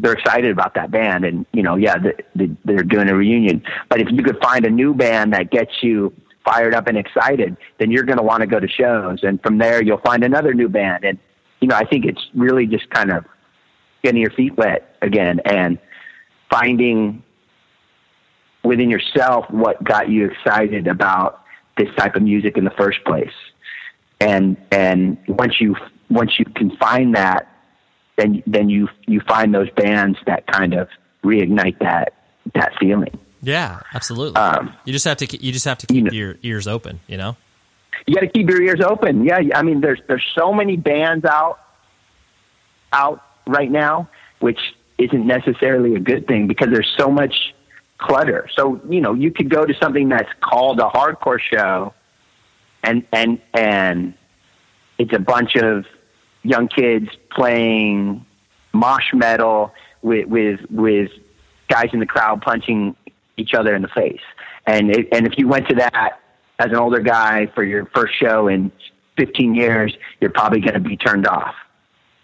they're 0.00 0.14
excited 0.14 0.50
about 0.50 0.74
that 0.74 0.90
band, 0.90 1.24
and 1.24 1.46
you 1.52 1.62
know, 1.62 1.76
yeah, 1.76 1.96
they, 2.34 2.50
they're 2.64 2.82
doing 2.82 3.08
a 3.08 3.14
reunion. 3.14 3.62
But 3.88 4.00
if 4.00 4.08
you 4.10 4.22
could 4.22 4.40
find 4.42 4.64
a 4.64 4.70
new 4.70 4.94
band 4.94 5.32
that 5.34 5.50
gets 5.50 5.82
you 5.82 6.12
fired 6.44 6.74
up 6.74 6.86
and 6.86 6.98
excited, 6.98 7.56
then 7.78 7.90
you're 7.90 8.04
going 8.04 8.18
to 8.18 8.22
want 8.24 8.40
to 8.40 8.46
go 8.46 8.58
to 8.58 8.68
shows, 8.68 9.20
and 9.22 9.42
from 9.42 9.58
there 9.58 9.82
you'll 9.82 9.98
find 9.98 10.24
another 10.24 10.54
new 10.54 10.68
band. 10.68 11.04
And 11.04 11.18
you 11.60 11.68
know, 11.68 11.76
I 11.76 11.84
think 11.84 12.04
it's 12.04 12.20
really 12.34 12.66
just 12.66 12.90
kind 12.90 13.12
of 13.12 13.24
getting 14.02 14.20
your 14.20 14.30
feet 14.30 14.56
wet 14.56 14.96
again 15.00 15.40
and 15.44 15.78
finding 16.50 17.22
within 18.64 18.90
yourself 18.90 19.48
what 19.50 19.82
got 19.82 20.08
you 20.08 20.26
excited 20.26 20.86
about 20.86 21.44
this 21.76 21.88
type 21.96 22.16
of 22.16 22.22
music 22.22 22.56
in 22.56 22.64
the 22.64 22.70
first 22.70 23.02
place. 23.04 23.32
And 24.20 24.56
and 24.70 25.18
once 25.26 25.60
you 25.60 25.76
once 26.10 26.38
you 26.38 26.44
can 26.44 26.76
find 26.76 27.14
that, 27.14 27.48
then 28.16 28.42
then 28.46 28.68
you 28.68 28.88
you 29.06 29.20
find 29.20 29.54
those 29.54 29.70
bands 29.70 30.18
that 30.26 30.46
kind 30.46 30.74
of 30.74 30.88
reignite 31.24 31.78
that 31.80 32.14
that 32.54 32.72
feeling. 32.78 33.18
Yeah, 33.42 33.80
absolutely. 33.92 34.36
Um, 34.36 34.72
you 34.84 34.92
just 34.92 35.04
have 35.04 35.18
to 35.18 35.44
you 35.44 35.52
just 35.52 35.64
have 35.64 35.78
to 35.78 35.86
keep 35.86 35.96
you 35.96 36.02
know, 36.02 36.12
your 36.12 36.36
ears 36.42 36.68
open. 36.68 37.00
You 37.08 37.16
know, 37.16 37.36
you 38.06 38.14
got 38.14 38.20
to 38.20 38.28
keep 38.28 38.48
your 38.48 38.62
ears 38.62 38.80
open. 38.80 39.24
Yeah, 39.24 39.40
I 39.54 39.62
mean, 39.62 39.80
there's 39.80 40.00
there's 40.06 40.24
so 40.34 40.52
many 40.52 40.76
bands 40.76 41.24
out 41.24 41.58
out 42.92 43.24
right 43.46 43.70
now, 43.70 44.08
which 44.38 44.60
isn't 44.96 45.26
necessarily 45.26 45.96
a 45.96 46.00
good 46.00 46.28
thing 46.28 46.46
because 46.46 46.68
there's 46.70 46.92
so 46.96 47.08
much 47.08 47.34
clutter. 47.98 48.48
So 48.54 48.80
you 48.88 49.00
know, 49.00 49.14
you 49.14 49.32
could 49.32 49.50
go 49.50 49.64
to 49.64 49.74
something 49.74 50.08
that's 50.08 50.30
called 50.40 50.78
a 50.78 50.88
hardcore 50.88 51.40
show, 51.40 51.94
and 52.84 53.04
and 53.12 53.40
and 53.54 54.14
it's 54.98 55.12
a 55.12 55.18
bunch 55.18 55.56
of 55.56 55.84
young 56.44 56.68
kids 56.68 57.08
playing 57.30 58.24
mosh 58.72 59.12
metal 59.12 59.72
with 60.00 60.28
with 60.28 60.60
with 60.70 61.10
guys 61.68 61.88
in 61.92 62.00
the 62.00 62.06
crowd 62.06 62.42
punching 62.42 62.94
each 63.36 63.54
other 63.54 63.74
in 63.74 63.82
the 63.82 63.88
face. 63.88 64.20
And 64.66 64.90
it, 64.90 65.08
and 65.12 65.26
if 65.26 65.34
you 65.38 65.48
went 65.48 65.68
to 65.68 65.74
that 65.76 66.20
as 66.58 66.66
an 66.66 66.76
older 66.76 67.00
guy 67.00 67.46
for 67.54 67.64
your 67.64 67.86
first 67.94 68.14
show 68.18 68.48
in 68.48 68.70
15 69.16 69.54
years, 69.54 69.96
you're 70.20 70.30
probably 70.30 70.60
going 70.60 70.74
to 70.74 70.80
be 70.80 70.96
turned 70.96 71.26
off. 71.26 71.54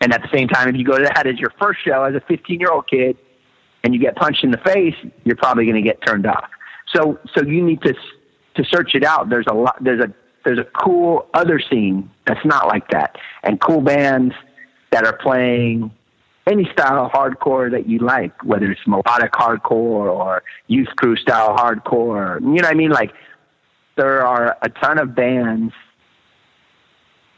And 0.00 0.12
at 0.12 0.22
the 0.22 0.28
same 0.32 0.48
time, 0.48 0.68
if 0.68 0.76
you 0.76 0.84
go 0.84 0.96
to 0.96 1.04
that 1.04 1.26
as 1.26 1.38
your 1.38 1.52
first 1.60 1.80
show 1.84 2.04
as 2.04 2.14
a 2.14 2.20
15 2.20 2.60
year 2.60 2.70
old 2.70 2.88
kid 2.88 3.16
and 3.82 3.94
you 3.94 4.00
get 4.00 4.16
punched 4.16 4.44
in 4.44 4.50
the 4.50 4.58
face, 4.58 4.94
you're 5.24 5.36
probably 5.36 5.64
going 5.64 5.82
to 5.82 5.82
get 5.82 5.98
turned 6.06 6.26
off. 6.26 6.48
So, 6.94 7.18
so 7.34 7.42
you 7.42 7.62
need 7.64 7.82
to, 7.82 7.94
to 8.54 8.64
search 8.64 8.94
it 8.94 9.04
out. 9.04 9.28
There's 9.28 9.46
a 9.50 9.54
lot, 9.54 9.76
there's 9.82 10.00
a, 10.00 10.12
there's 10.44 10.58
a 10.58 10.64
cool 10.64 11.26
other 11.34 11.60
scene 11.60 12.10
that's 12.26 12.44
not 12.44 12.68
like 12.68 12.88
that 12.90 13.16
and 13.42 13.60
cool 13.60 13.80
bands 13.80 14.34
that 14.90 15.04
are 15.04 15.16
playing 15.16 15.90
any 16.48 16.68
style 16.72 17.06
of 17.06 17.12
hardcore 17.12 17.70
that 17.70 17.88
you 17.88 17.98
like, 17.98 18.42
whether 18.44 18.70
it's 18.70 18.80
melodic 18.86 19.32
hardcore 19.32 20.10
or 20.10 20.42
youth 20.66 20.88
crew 20.96 21.16
style 21.16 21.56
hardcore. 21.56 22.40
You 22.40 22.46
know 22.46 22.54
what 22.54 22.66
I 22.66 22.74
mean? 22.74 22.90
Like 22.90 23.12
there 23.96 24.26
are 24.26 24.56
a 24.62 24.68
ton 24.68 24.98
of 24.98 25.14
bands 25.14 25.74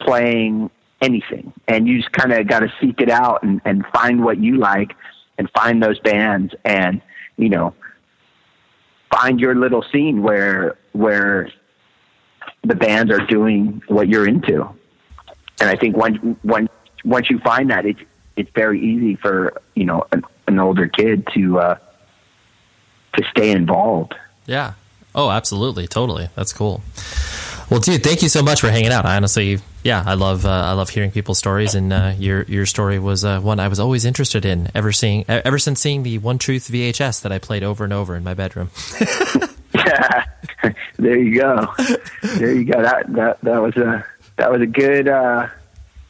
playing 0.01 0.71
anything, 1.01 1.53
and 1.67 1.89
you 1.89 1.99
just 1.99 2.13
kind 2.13 2.33
of 2.33 2.47
got 2.47 2.61
to 2.61 2.73
seek 2.81 3.01
it 3.01 3.11
out 3.11 3.43
and, 3.43 3.61
and 3.65 3.85
find 3.93 4.25
what 4.25 4.39
you 4.39 4.59
like, 4.59 4.95
and 5.39 5.51
find 5.51 5.83
those 5.83 5.99
bands, 6.01 6.55
and 6.65 7.03
you 7.37 7.49
know, 7.49 7.75
find 9.11 9.41
your 9.41 9.55
little 9.55 9.85
scene 9.93 10.23
where 10.23 10.77
where 10.93 11.51
the 12.63 12.75
bands 12.75 13.11
are 13.11 13.27
doing 13.27 13.83
what 13.89 14.09
you're 14.09 14.29
into. 14.29 14.69
And 15.61 15.69
I 15.69 15.77
think 15.77 15.97
once 15.97 16.19
once 16.45 16.69
once 17.05 17.31
you 17.31 17.39
find 17.41 17.71
that, 17.71 17.87
it's 17.87 18.01
it's 18.37 18.51
very 18.55 18.81
easy 18.81 19.17
for 19.17 19.61
you 19.75 19.85
know 19.85 20.07
an, 20.13 20.25
an 20.47 20.59
older 20.59 20.89
kid 20.89 21.27
to 21.35 21.59
uh, 21.59 21.79
to 23.17 23.25
stay 23.31 23.51
involved. 23.51 24.15
Yeah. 24.47 24.75
Oh, 25.15 25.31
absolutely, 25.31 25.89
totally. 25.89 26.29
That's 26.37 26.53
cool. 26.53 26.83
Well, 27.69 27.81
dude, 27.81 28.03
thank 28.03 28.23
you 28.23 28.29
so 28.29 28.43
much 28.43 28.61
for 28.61 28.69
hanging 28.69 28.91
out. 28.91 29.07
I 29.07 29.17
honestly, 29.17 29.61
yeah, 29.85 30.03
I 30.05 30.15
love 30.15 30.45
uh, 30.45 30.51
I 30.51 30.73
love 30.73 30.91
hearing 30.91 31.11
people's 31.13 31.39
stories, 31.39 31.75
and 31.75 31.93
uh, 31.93 32.15
your 32.19 32.43
your 32.45 32.67
story 32.67 32.99
was 32.99 33.25
uh, 33.25 33.41
one 33.41 33.61
I 33.61 33.69
was 33.69 33.79
always 33.79 34.05
interested 34.05 34.45
in. 34.45 34.69
Ever 34.75 34.93
seeing 34.93 35.25
ever 35.29 35.59
since 35.59 35.81
seeing 35.81 36.03
the 36.03 36.19
One 36.19 36.39
Truth 36.39 36.69
VHS 36.69 37.23
that 37.23 37.33
I 37.33 37.39
played 37.39 37.63
over 37.63 37.85
and 37.85 37.93
over 37.93 38.17
in 38.17 38.25
my 38.25 38.35
bedroom. 38.35 38.71
yeah, 39.75 40.25
there 40.99 41.17
you 41.17 41.39
go. 41.39 41.67
There 42.23 42.53
you 42.53 42.65
go. 42.65 42.83
That 42.83 43.13
that 43.13 43.41
that 43.43 43.63
was 43.63 43.77
a 43.77 44.05
that 44.37 44.51
was 44.51 44.63
a 44.63 44.67
good 44.67 45.09
uh, 45.09 45.47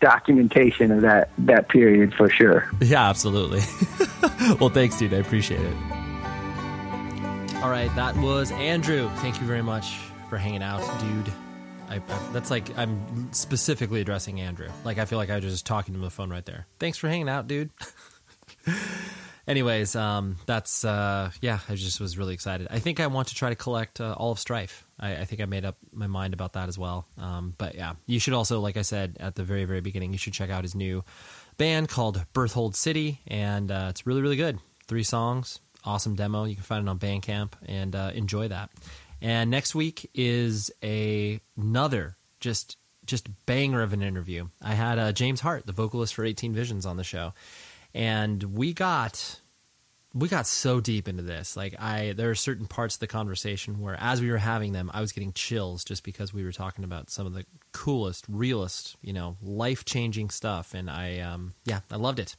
documentation 0.00 0.90
of 0.90 1.02
that 1.02 1.30
that 1.38 1.68
period 1.68 2.14
for 2.14 2.28
sure. 2.28 2.70
Yeah, 2.80 3.08
absolutely. 3.08 3.60
well, 4.60 4.70
thanks, 4.70 4.98
dude. 4.98 5.14
I 5.14 5.18
appreciate 5.18 5.60
it. 5.60 5.76
All 7.62 7.70
right, 7.70 7.90
that 7.94 8.16
was 8.16 8.50
Andrew. 8.52 9.10
Thank 9.16 9.40
you 9.40 9.46
very 9.46 9.62
much 9.62 9.98
for 10.30 10.38
hanging 10.38 10.62
out, 10.62 10.80
dude. 11.00 11.32
I, 11.90 11.96
I, 11.96 12.32
that's 12.32 12.50
like 12.50 12.76
I'm 12.78 13.32
specifically 13.32 14.00
addressing 14.00 14.40
Andrew. 14.40 14.68
Like 14.84 14.98
I 14.98 15.04
feel 15.04 15.18
like 15.18 15.28
I 15.28 15.36
was 15.36 15.44
just 15.44 15.66
talking 15.66 15.92
to 15.92 15.98
him 15.98 16.02
on 16.02 16.06
the 16.06 16.10
phone 16.10 16.30
right 16.30 16.44
there. 16.46 16.66
Thanks 16.78 16.96
for 16.96 17.08
hanging 17.08 17.28
out, 17.28 17.48
dude. 17.48 17.70
Anyways, 19.46 19.96
um, 19.96 20.36
that's 20.46 20.84
uh, 20.84 21.32
yeah. 21.40 21.58
I 21.68 21.74
just 21.74 22.00
was 22.00 22.16
really 22.16 22.34
excited. 22.34 22.68
I 22.70 22.78
think 22.78 23.00
I 23.00 23.08
want 23.08 23.28
to 23.28 23.34
try 23.34 23.48
to 23.48 23.56
collect 23.56 24.00
uh, 24.00 24.14
all 24.16 24.30
of 24.30 24.38
Strife. 24.38 24.86
I, 25.00 25.16
I, 25.16 25.24
think 25.24 25.40
I 25.40 25.46
made 25.46 25.64
up 25.64 25.76
my 25.92 26.06
mind 26.06 26.34
about 26.34 26.52
that 26.52 26.68
as 26.68 26.78
well. 26.78 27.06
Um, 27.18 27.54
but 27.58 27.74
yeah, 27.74 27.94
you 28.06 28.20
should 28.20 28.34
also, 28.34 28.60
like 28.60 28.76
I 28.76 28.82
said 28.82 29.16
at 29.18 29.34
the 29.34 29.42
very 29.42 29.64
very 29.64 29.80
beginning, 29.80 30.12
you 30.12 30.18
should 30.18 30.34
check 30.34 30.50
out 30.50 30.62
his 30.62 30.74
new 30.74 31.02
band 31.56 31.88
called 31.88 32.24
Berthold 32.32 32.76
City, 32.76 33.20
and 33.26 33.70
uh, 33.70 33.86
it's 33.90 34.06
really 34.06 34.22
really 34.22 34.36
good. 34.36 34.58
Three 34.86 35.02
songs, 35.02 35.60
awesome 35.84 36.14
demo. 36.14 36.44
You 36.44 36.54
can 36.54 36.64
find 36.64 36.86
it 36.86 36.90
on 36.90 36.98
Bandcamp 36.98 37.52
and 37.66 37.94
uh, 37.94 38.10
enjoy 38.14 38.48
that. 38.48 38.70
And 39.22 39.50
next 39.50 39.74
week 39.74 40.10
is 40.14 40.70
a, 40.82 41.40
another 41.56 42.16
just 42.40 42.76
just 43.06 43.28
banger 43.46 43.82
of 43.82 43.92
an 43.92 44.02
interview. 44.02 44.48
I 44.62 44.74
had 44.74 44.98
uh, 44.98 45.12
James 45.12 45.40
Hart, 45.40 45.66
the 45.66 45.72
vocalist 45.72 46.14
for 46.14 46.24
18 46.24 46.54
Visions, 46.54 46.86
on 46.86 46.96
the 46.96 47.04
show, 47.04 47.32
and 47.92 48.42
we 48.42 48.72
got 48.72 49.40
we 50.12 50.28
got 50.28 50.46
so 50.46 50.80
deep 50.80 51.08
into 51.08 51.22
this. 51.22 51.56
Like 51.56 51.74
I, 51.78 52.12
there 52.16 52.30
are 52.30 52.34
certain 52.34 52.66
parts 52.66 52.96
of 52.96 53.00
the 53.00 53.06
conversation 53.06 53.80
where, 53.80 53.96
as 53.98 54.20
we 54.20 54.30
were 54.30 54.38
having 54.38 54.72
them, 54.72 54.90
I 54.92 55.00
was 55.00 55.12
getting 55.12 55.32
chills 55.32 55.84
just 55.84 56.02
because 56.02 56.34
we 56.34 56.44
were 56.44 56.52
talking 56.52 56.84
about 56.84 57.10
some 57.10 57.26
of 57.26 57.32
the 57.32 57.44
coolest, 57.72 58.24
realest, 58.28 58.96
you 59.02 59.12
know, 59.12 59.36
life 59.40 59.84
changing 59.84 60.30
stuff, 60.30 60.74
and 60.74 60.90
I, 60.90 61.20
um, 61.20 61.54
yeah, 61.64 61.80
I 61.90 61.96
loved 61.96 62.18
it. 62.18 62.34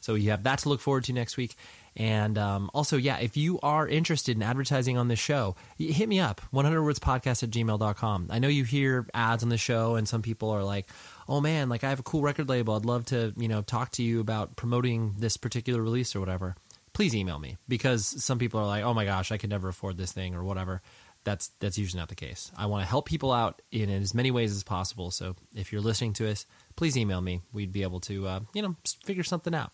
So 0.00 0.14
you 0.14 0.30
have 0.30 0.44
that 0.44 0.60
to 0.60 0.70
look 0.70 0.80
forward 0.80 1.04
to 1.04 1.12
next 1.12 1.36
week. 1.36 1.56
And 1.96 2.38
um, 2.38 2.70
also, 2.72 2.96
yeah, 2.96 3.18
if 3.18 3.36
you 3.36 3.60
are 3.62 3.86
interested 3.86 4.36
in 4.36 4.42
advertising 4.42 4.96
on 4.96 5.08
this 5.08 5.18
show, 5.18 5.56
hit 5.76 6.08
me 6.08 6.20
up, 6.20 6.40
100wordspodcast 6.54 7.42
at 7.42 7.50
gmail.com. 7.50 8.28
I 8.30 8.38
know 8.38 8.48
you 8.48 8.64
hear 8.64 9.06
ads 9.12 9.42
on 9.42 9.48
the 9.48 9.58
show, 9.58 9.96
and 9.96 10.08
some 10.08 10.22
people 10.22 10.50
are 10.50 10.64
like, 10.64 10.86
oh 11.28 11.40
man, 11.40 11.68
like 11.68 11.84
I 11.84 11.90
have 11.90 12.00
a 12.00 12.04
cool 12.04 12.22
record 12.22 12.48
label. 12.48 12.76
I'd 12.76 12.86
love 12.86 13.06
to, 13.06 13.34
you 13.36 13.48
know, 13.48 13.60
talk 13.60 13.90
to 13.92 14.02
you 14.02 14.20
about 14.20 14.56
promoting 14.56 15.16
this 15.18 15.36
particular 15.36 15.82
release 15.82 16.16
or 16.16 16.20
whatever. 16.20 16.56
Please 16.92 17.14
email 17.14 17.38
me 17.38 17.56
because 17.68 18.04
some 18.24 18.38
people 18.38 18.60
are 18.60 18.66
like, 18.66 18.84
oh 18.84 18.94
my 18.94 19.04
gosh, 19.04 19.32
I 19.32 19.38
could 19.38 19.50
never 19.50 19.68
afford 19.68 19.96
this 19.96 20.12
thing 20.12 20.34
or 20.34 20.44
whatever. 20.44 20.82
That's 21.22 21.48
that's 21.60 21.78
usually 21.78 22.00
not 22.00 22.08
the 22.08 22.14
case. 22.14 22.50
I 22.56 22.66
want 22.66 22.82
to 22.82 22.88
help 22.88 23.06
people 23.06 23.30
out 23.30 23.60
in 23.70 23.90
as 23.90 24.14
many 24.14 24.30
ways 24.30 24.52
as 24.52 24.64
possible. 24.64 25.10
So 25.10 25.36
if 25.54 25.70
you're 25.70 25.82
listening 25.82 26.14
to 26.14 26.30
us, 26.30 26.46
please 26.76 26.96
email 26.96 27.20
me. 27.20 27.42
We'd 27.52 27.72
be 27.72 27.82
able 27.82 28.00
to, 28.00 28.26
uh, 28.26 28.40
you 28.54 28.62
know, 28.62 28.76
figure 29.04 29.22
something 29.22 29.54
out. 29.54 29.72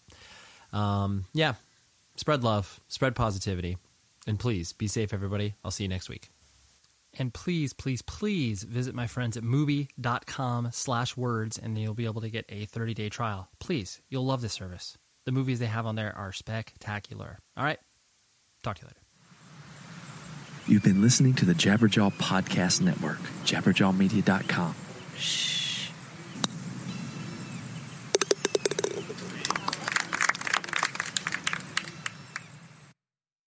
Um, 0.72 1.24
yeah, 1.32 1.54
spread 2.16 2.42
love, 2.42 2.80
spread 2.88 3.14
positivity, 3.14 3.78
and 4.26 4.38
please 4.38 4.72
be 4.72 4.88
safe, 4.88 5.14
everybody. 5.14 5.54
I'll 5.64 5.70
see 5.70 5.84
you 5.84 5.88
next 5.88 6.08
week. 6.08 6.30
And 7.18 7.32
please, 7.32 7.72
please, 7.72 8.02
please 8.02 8.62
visit 8.62 8.94
my 8.94 9.06
friends 9.06 9.36
at 9.36 9.42
mubi.com 9.42 10.68
slash 10.72 11.16
words 11.16 11.58
and 11.58 11.78
you'll 11.78 11.94
be 11.94 12.04
able 12.04 12.20
to 12.20 12.28
get 12.28 12.44
a 12.48 12.66
30 12.66 12.94
day 12.94 13.08
trial. 13.08 13.48
Please, 13.58 14.00
you'll 14.08 14.26
love 14.26 14.42
this 14.42 14.52
service. 14.52 14.98
The 15.26 15.32
movies 15.32 15.58
they 15.58 15.66
have 15.66 15.86
on 15.86 15.96
there 15.96 16.16
are 16.16 16.32
spectacular. 16.32 17.40
All 17.56 17.64
right. 17.64 17.78
Talk 18.62 18.76
to 18.78 18.82
you 18.82 18.88
later. 18.88 19.00
You've 20.68 20.82
been 20.82 21.02
listening 21.02 21.34
to 21.34 21.44
the 21.44 21.52
Jabberjaw 21.52 22.14
Podcast 22.14 22.80
Network, 22.80 23.20
jabberjawmedia.com. 23.44 24.74
Shh. 25.16 25.55